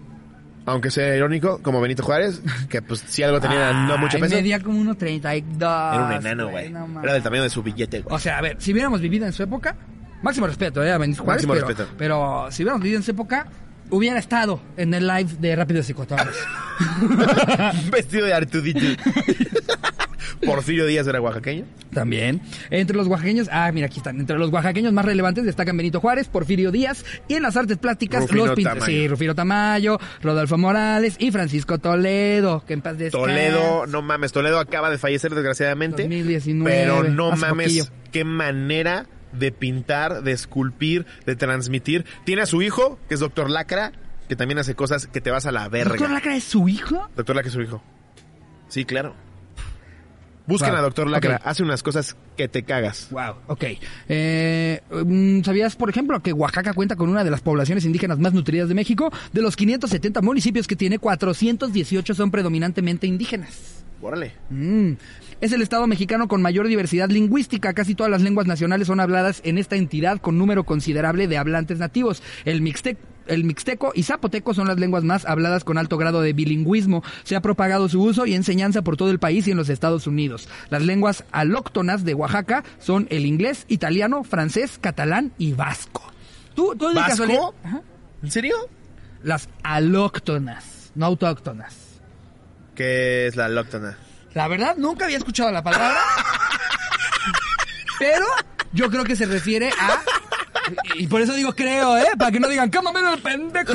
[0.69, 4.35] aunque sea irónico, como Benito Juárez, que pues si algo tenía no mucho peso.
[4.35, 5.57] Medía como 1.32.
[5.57, 6.71] Era un enano, güey.
[6.71, 7.03] no.
[7.03, 8.15] Era del tamaño de su billete, güey.
[8.15, 9.77] O sea, a ver, si hubiéramos vivido en su época,
[10.23, 10.93] máximo respeto, ¿eh?
[10.93, 11.91] A Benito Juárez, Máximo pero, respeto.
[11.97, 13.47] pero si hubiéramos vivido en su época,
[13.91, 16.37] hubiera estado en el live de Rápidos y Cotorros.
[17.91, 18.81] Vestido de Artudito.
[20.45, 21.65] Porfirio Díaz era oaxaqueño.
[21.93, 22.41] También.
[22.71, 24.21] Entre los oaxaqueños, ah, mira, aquí están.
[24.21, 28.23] Entre los oaxaqueños más relevantes destacan Benito Juárez, Porfirio Díaz y en las artes plásticas
[28.23, 28.85] Rufino los pintores.
[28.85, 33.27] Sí, Rufino Tamayo, Rodolfo Morales y Francisco Toledo, que en paz descanse.
[33.27, 36.03] Toledo, no mames, Toledo acaba de fallecer desgraciadamente.
[36.03, 37.85] 2019, Pero no mames, poquillo.
[38.13, 42.05] qué manera de pintar, de esculpir, de transmitir.
[42.25, 43.93] Tiene a su hijo, que es Doctor Lacra,
[44.29, 45.91] que también hace cosas que te vas a la verga.
[45.91, 47.09] ¿Doctor Lacra es su hijo?
[47.17, 47.83] Doctor Lacra es su hijo.
[48.69, 49.15] Sí, claro.
[50.49, 53.09] Busquen Wow, a Doctor Lacra, hace unas cosas que te cagas.
[53.11, 53.65] Wow, ok.
[54.09, 58.33] Eh, mm, ¿Sabías, por ejemplo, que Oaxaca cuenta con una de las poblaciones indígenas más
[58.33, 59.13] nutridas de México?
[59.35, 63.85] De los 570 municipios que tiene, 418 son predominantemente indígenas.
[64.01, 64.33] Órale.
[64.49, 64.93] Mm.
[65.41, 67.73] Es el estado mexicano con mayor diversidad lingüística.
[67.73, 71.79] Casi todas las lenguas nacionales son habladas en esta entidad con número considerable de hablantes
[71.79, 72.23] nativos.
[72.45, 72.99] El mixtec
[73.29, 77.05] el mixteco y zapoteco son las lenguas más habladas con alto grado de bilingüismo.
[77.25, 80.07] Se ha propagado su uso y enseñanza por todo el país y en los Estados
[80.07, 80.49] Unidos.
[80.71, 86.03] Las lenguas alóctonas de Oaxaca son el inglés, italiano, francés, catalán y vasco.
[86.55, 87.11] ¿Tú, tú de ¿Vasco?
[87.11, 87.83] casualidad?
[88.23, 88.57] ¿En serio?
[89.23, 92.01] Las alóctonas, no autóctonas.
[92.75, 93.99] ¿Qué es la lóctona?
[94.39, 95.99] La verdad, nunca había escuchado la palabra.
[97.99, 98.25] pero
[98.73, 100.01] yo creo que se refiere a
[100.97, 102.05] Y por eso digo creo, ¿eh?
[102.17, 103.73] Para que no digan, ¿cómo ven el pendejo?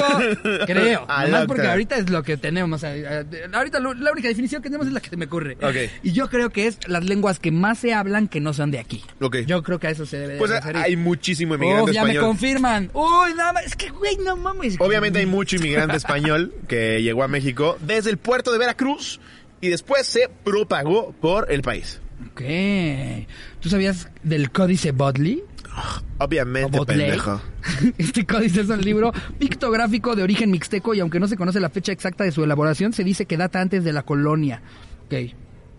[0.65, 1.05] Creo.
[1.09, 2.81] Ah, Además porque ahorita es lo que tenemos.
[2.85, 5.57] eh, ahorita lo- la única definición que tenemos es la que se me ocurre.
[6.01, 8.79] Y yo creo que es las lenguas que más se hablan que no son de
[8.79, 9.03] aquí.
[9.19, 9.37] Ok.
[9.45, 10.81] Yo creo que a eso se debe de Pues referir.
[10.81, 12.25] hay muchísimo inmigrante Uf, ya me español.
[12.29, 12.89] confirman.
[12.93, 13.65] Uy, nada más.
[13.65, 14.75] Es que, güey, no mames.
[14.79, 19.19] Obviamente hay mucho inmigrante español que llegó a México desde el puerto de Veracruz
[19.63, 22.01] y después se propagó por el país.
[22.31, 22.41] Ok.
[23.61, 25.41] ¿Tú sabías del Códice Bodley?
[26.17, 27.41] Obviamente, pendejo.
[27.97, 31.69] Este códice es un libro pictográfico de origen mixteco y aunque no se conoce la
[31.69, 34.61] fecha exacta de su elaboración, se dice que data antes de la colonia.
[35.05, 35.13] Ok.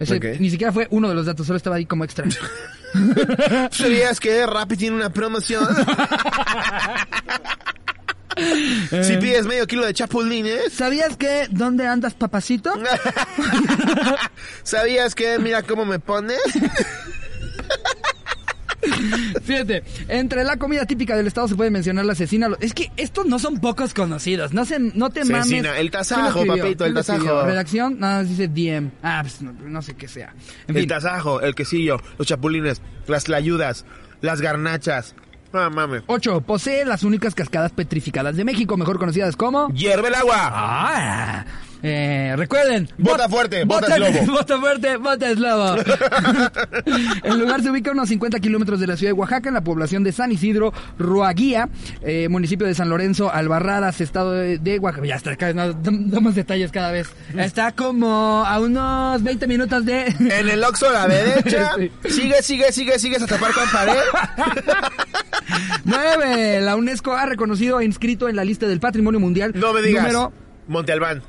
[0.01, 2.25] Ese ni siquiera fue uno de los datos, solo estaba ahí como extra.
[3.71, 5.69] ¿Sabías que Rappi tiene una promoción?
[9.03, 10.73] si pides medio kilo de chapulines.
[10.73, 12.73] ¿Sabías que dónde andas, papacito?
[14.63, 16.39] ¿Sabías que mira cómo me pones?
[19.43, 22.49] Fíjate, entre la comida típica del estado se puede mencionar la cecina.
[22.61, 24.53] Es que estos no son pocos conocidos.
[24.53, 25.49] No, se, no te mames.
[25.49, 27.45] Cecina, el tasajo, papito, el tasajo.
[27.45, 28.91] Redacción, nada más dice DM.
[29.03, 30.35] Ah, pues no, no sé qué sea.
[30.69, 30.89] En El fin.
[30.89, 33.85] tasajo, el quesillo, los chapulines, las tlayudas,
[34.21, 35.15] las garnachas.
[35.55, 36.03] No mames.
[36.09, 36.41] 8.
[36.41, 39.69] Posee las únicas cascadas petrificadas de México, mejor conocidas como...
[39.69, 40.35] Hierve el agua.
[40.37, 41.45] Ah,
[41.87, 42.89] eh, recuerden.
[42.99, 44.27] Bot- fuerte, bota es lobo.
[44.33, 45.77] Bota fuerte, bota es lobo.
[47.25, 49.61] El lugar se ubica a unos 50 kilómetros de la ciudad de Oaxaca, en la
[49.63, 51.69] población de San Isidro, Ruaguía,
[52.03, 55.07] eh, municipio de San Lorenzo, Albarradas, estado de, de Oaxaca.
[55.07, 57.09] Ya está, cada vez no, dam- damos detalles cada vez.
[57.37, 60.07] Está como a unos 20 minutos de...
[60.35, 61.73] En el Oxxo a la derecha.
[61.77, 61.91] Sí.
[62.09, 63.93] Sigue, sigue, sigue, sigues a tapar con pared.
[65.85, 66.61] 9.
[66.63, 69.53] La UNESCO ha reconocido e inscrito en la lista del Patrimonio Mundial.
[69.55, 70.03] No me digas.
[70.05, 70.33] Número
[70.67, 71.23] Monte Albán.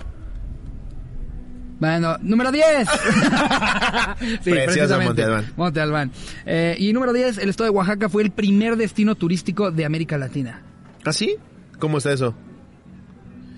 [1.86, 2.88] Bueno, número 10.
[4.44, 5.06] sí, precisamente.
[5.06, 5.54] Monte Albán.
[5.56, 6.12] Monte Albán.
[6.48, 10.18] Eh, y número 10, el estado de Oaxaca fue el primer destino turístico de América
[10.18, 10.64] Latina.
[11.04, 11.36] ¿Así?
[11.78, 12.34] ¿Cómo está eso?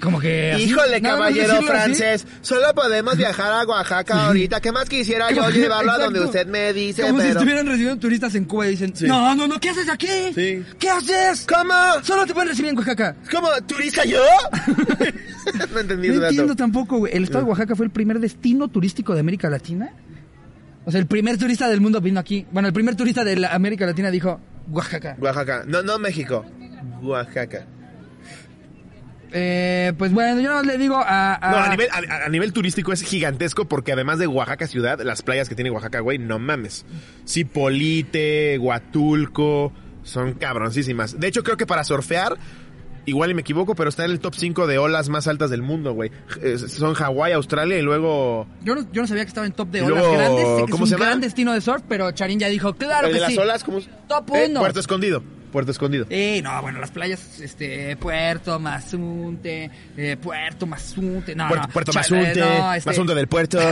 [0.01, 0.51] Como que...
[0.53, 1.65] así, Híjole, nada caballero así.
[1.65, 4.61] francés, solo podemos viajar a Oaxaca ahorita.
[4.61, 7.01] ¿Qué más quisiera yo llevarlo a donde usted me dice?
[7.01, 9.07] Como si pero- estuvieran recibiendo turistas en Cuba y dicen, Sí.
[9.07, 10.07] no, no, no, ¿qué haces aquí?
[10.35, 10.63] Sí.
[10.77, 11.47] ¿Qué haces?
[11.47, 11.73] ¿Cómo?
[12.03, 13.15] Solo te pueden recibir en Oaxaca.
[13.31, 13.47] ¿Cómo?
[13.67, 14.21] ¿Turista yo?
[15.73, 17.15] no entendí No entiendo tampoco, güey.
[17.15, 19.89] ¿El estado de Oaxaca fue el primer destino turístico de América Latina?
[20.85, 22.45] O sea, el primer turista del mundo vino aquí.
[22.51, 25.17] Bueno, el primer turista de la América Latina dijo, Oaxaca.
[25.19, 25.63] Oaxaca.
[25.67, 26.45] No, no México.
[27.01, 27.65] Oaxaca.
[29.33, 31.35] Eh, pues bueno, yo no le digo a...
[31.35, 35.01] a- No, a nivel, a, a nivel turístico es gigantesco porque además de Oaxaca ciudad,
[35.01, 36.85] las playas que tiene Oaxaca, güey, no mames.
[37.25, 39.73] Cipolite, Huatulco,
[40.03, 41.19] son cabroncísimas.
[41.19, 42.37] De hecho, creo que para surfear,
[43.05, 45.61] igual y me equivoco, pero está en el top 5 de olas más altas del
[45.61, 46.11] mundo, güey.
[46.41, 48.47] Eh, Son Hawái, Australia y luego...
[48.63, 50.47] Yo no, yo no sabía que estaba en top de olas luego, grandes.
[50.59, 51.09] Sé que ¿cómo es se un llama?
[51.11, 53.37] gran destino de surf, pero Charín ya dijo, claro el que de las sí.
[53.37, 53.79] olas, ¿cómo?
[54.07, 54.59] Top Eh, uno.
[54.61, 55.23] Puerto Escondido.
[55.57, 56.05] Puerto Escondido.
[56.11, 61.93] Eh, no, bueno, las playas, este, Puerto Mazunte, eh, Puerto Mazunte, no, Puerto, no, Puerto
[61.93, 63.57] Mazunte, no, este- Mazunte del Puerto.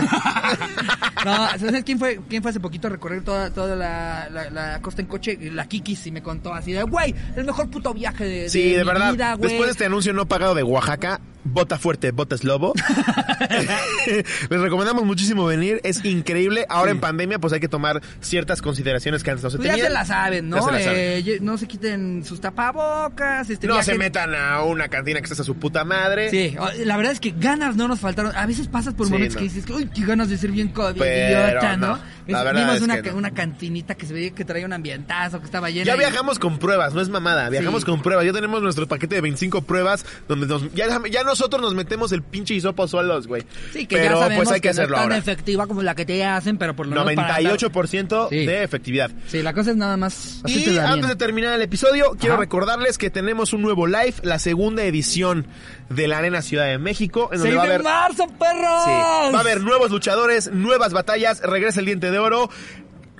[1.26, 4.80] No, ¿sabes quién fue, quién fue hace poquito a recorrer toda, toda la, la, la
[4.82, 5.40] costa en coche?
[5.52, 8.80] La Kikis y me contó así de, güey, el mejor puto viaje de, Sí, de,
[8.82, 9.12] mi verdad.
[9.14, 9.50] vida, güey.
[9.50, 12.74] Después de este anuncio no pagado de Oaxaca, bota fuerte, botas lobo.
[14.50, 16.66] Les recomendamos muchísimo venir, es increíble.
[16.70, 19.74] Ahora en pandemia, pues hay que tomar ciertas consideraciones que antes no se Pues ya
[19.74, 19.88] tenían.
[19.88, 20.66] se la saben, Ya ¿no?
[20.66, 21.00] se la saben.
[21.00, 25.42] Eh, no se quiten sus tapabocas, este No se metan a una cantina que está
[25.42, 26.30] a su puta madre.
[26.30, 28.36] Sí, la verdad es que ganas no nos faltaron.
[28.36, 29.40] A veces pasas por Sí, momentos no.
[29.40, 31.88] que dices, uy, qué ganas de ser bien Pero covidiota, ¿no?
[31.88, 33.18] no, la verdad Vimos es una, que no.
[33.18, 35.86] una cantinita que se veía que traía un ambientazo, que estaba llena.
[35.86, 37.86] Ya y- viajamos con pruebas, no es mamada, viajamos Sí.
[37.88, 38.26] con pruebas.
[38.26, 42.24] Ya tenemos nuestro paquete de 25 pruebas donde nos, ya, ya nosotros nos metemos el
[42.24, 43.44] pinche hisopo solos, güey.
[43.74, 45.18] Sí, que pero ya sabemos pues hay que, no hacerlo es tan ahora.
[45.18, 48.46] efectiva como la que te hacen, pero por lo menos para andar- 98% Sí.
[48.46, 49.12] de efectividad.
[49.28, 52.42] Sí, la cosa es nada más Y antes de terminar el episodio, quiero Ajá.
[52.42, 55.48] recordarles que tenemos un nuevo live, la segunda edición
[55.90, 58.84] de la Arena Ciudad de México, en donde 6 va a de marzo, perros.
[58.84, 58.92] Sí.
[58.92, 62.50] Va a haber nuevos luchadores, nuevas batallas, regresa el diente de oro,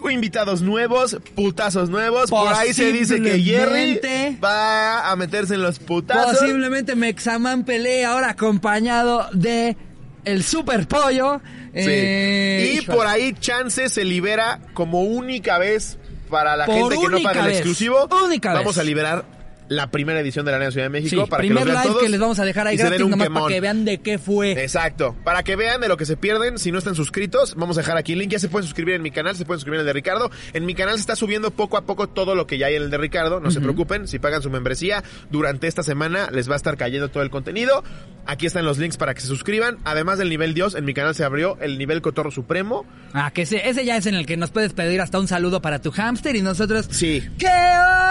[0.10, 2.30] invitados nuevos, putazos nuevos.
[2.30, 4.00] Por ahí se dice que Jerry
[4.44, 6.40] va a meterse en los putazos.
[6.40, 9.78] Posiblemente Mexaman pelee ahora acompañado de
[10.26, 11.42] el super pollo.
[11.74, 11.82] Sí.
[11.84, 15.98] Eh, y por ahí Chance se libera como única vez
[16.30, 18.08] para la Por gente que no paga el exclusivo.
[18.08, 18.78] Vamos vez.
[18.78, 19.35] a liberar
[19.68, 21.28] la primera edición de la Arena Ciudad de Sí, México.
[21.28, 23.30] para primer que los vean live todos que les vamos a dejar ahí gratis, nomás
[23.30, 24.52] para que vean de qué fue.
[24.64, 25.16] Exacto.
[25.24, 27.98] Para que vean de lo que se pierden, si no están suscritos, vamos a dejar
[27.98, 28.32] aquí el link.
[28.32, 30.30] Ya se pueden suscribir en mi canal, se pueden suscribir en el de Ricardo.
[30.54, 32.84] En mi canal se está subiendo poco a poco todo lo que ya hay en
[32.84, 33.40] el de Ricardo.
[33.40, 37.10] No se preocupen, si pagan su membresía, durante esta semana les va a estar cayendo
[37.10, 37.84] todo el contenido.
[38.28, 39.78] Aquí están los links para que se suscriban.
[39.84, 42.86] Además del nivel Dios, en mi canal se abrió el nivel Cotorro Supremo.
[43.14, 45.62] Ah, que ese, ese ya es en el que nos puedes pedir hasta un saludo
[45.62, 46.88] para tu hámster y nosotros...
[46.90, 47.24] Sí.
[47.38, 47.48] ¿Qué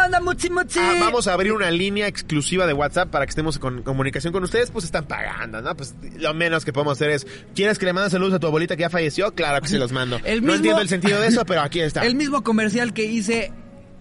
[0.06, 0.78] onda, muchi muchi?
[0.80, 4.42] Ah, vamos a abrir una línea exclusiva de WhatsApp para que estemos con comunicación con
[4.44, 5.76] ustedes, pues están pagando, ¿no?
[5.76, 8.76] Pues lo menos que podemos hacer es, ¿quieres que le mande saludos a tu abuelita
[8.76, 9.34] que ya falleció?
[9.34, 10.20] Claro que se los mando.
[10.24, 12.02] El no entiendo el sentido de eso, pero aquí está.
[12.04, 13.52] El mismo comercial que hice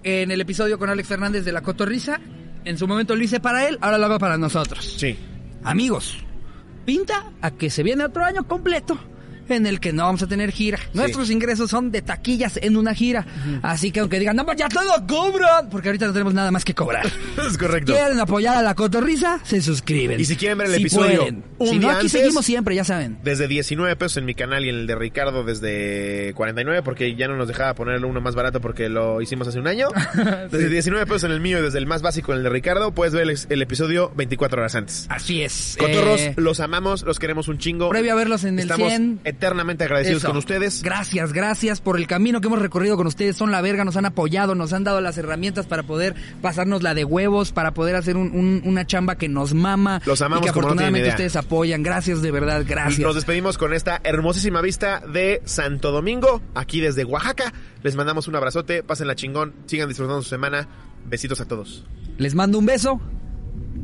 [0.03, 2.19] en el episodio con Alex Fernández de La Cotorrisa,
[2.65, 4.95] en su momento lo hice para él, ahora lo hago para nosotros.
[4.97, 5.17] Sí.
[5.63, 6.17] Amigos,
[6.85, 8.99] pinta a que se viene otro año completo
[9.49, 10.79] en el que no vamos a tener gira.
[10.93, 13.25] Nuestros ingresos son de taquillas en una gira.
[13.61, 16.63] Así que aunque digan, no, pues ya todo cobran, porque ahorita no tenemos nada más
[16.65, 17.05] que cobrar.
[17.47, 17.93] Es correcto.
[17.93, 19.39] ¿Quieren apoyar a la cotorriza?
[19.43, 20.19] Se suscriben.
[20.19, 21.43] Y si quieren ver el Si episodio pueden.
[21.59, 23.17] un si no, aquí antes, seguimos siempre, ya saben.
[23.23, 27.27] Desde 19 pesos en mi canal y en el de Ricardo desde 49 porque ya
[27.27, 29.87] no nos dejaba ponerlo uno más barato porque lo hicimos hace un año.
[30.51, 32.91] Desde 19 pesos en el mío y desde el más básico en el de Ricardo
[32.93, 35.05] puedes ver el, el episodio 24 horas antes.
[35.09, 35.75] Así es.
[35.79, 37.89] Cotorros, Eh, los amamos, los queremos un chingo.
[37.89, 39.19] previo a verlos en el Estamos 100.
[39.35, 40.27] Eternamente agradecidos Eso.
[40.29, 40.81] con ustedes.
[40.83, 43.35] Gracias, gracias por el camino que hemos recorrido con ustedes.
[43.35, 46.93] Son la verga, nos han apoyado, nos han dado las herramientas para poder pasarnos la
[46.93, 50.01] de huevos, para poder hacer un- un- una chamba que nos mama.
[50.05, 51.13] Los amamos y que como no tienen afortunadamente idea.
[51.15, 51.83] ustedes apoyan.
[51.83, 52.99] Gracias, de verdad, gracias.
[52.99, 57.51] Nos despedimos con esta hermosísima vista de Santo Domingo, aquí desde Oaxaca.
[57.83, 60.67] Les mandamos un abrazote, pásenla chingón, sigan disfrutando su semana.
[61.05, 61.85] Besitos a todos.
[62.17, 63.01] Les mando un beso.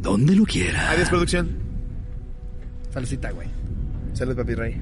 [0.02, 0.92] Donde lo quiera.
[0.92, 1.58] Adiós, producción.
[2.94, 3.48] Saludcita, güey.
[4.14, 4.82] Salud, papi rey.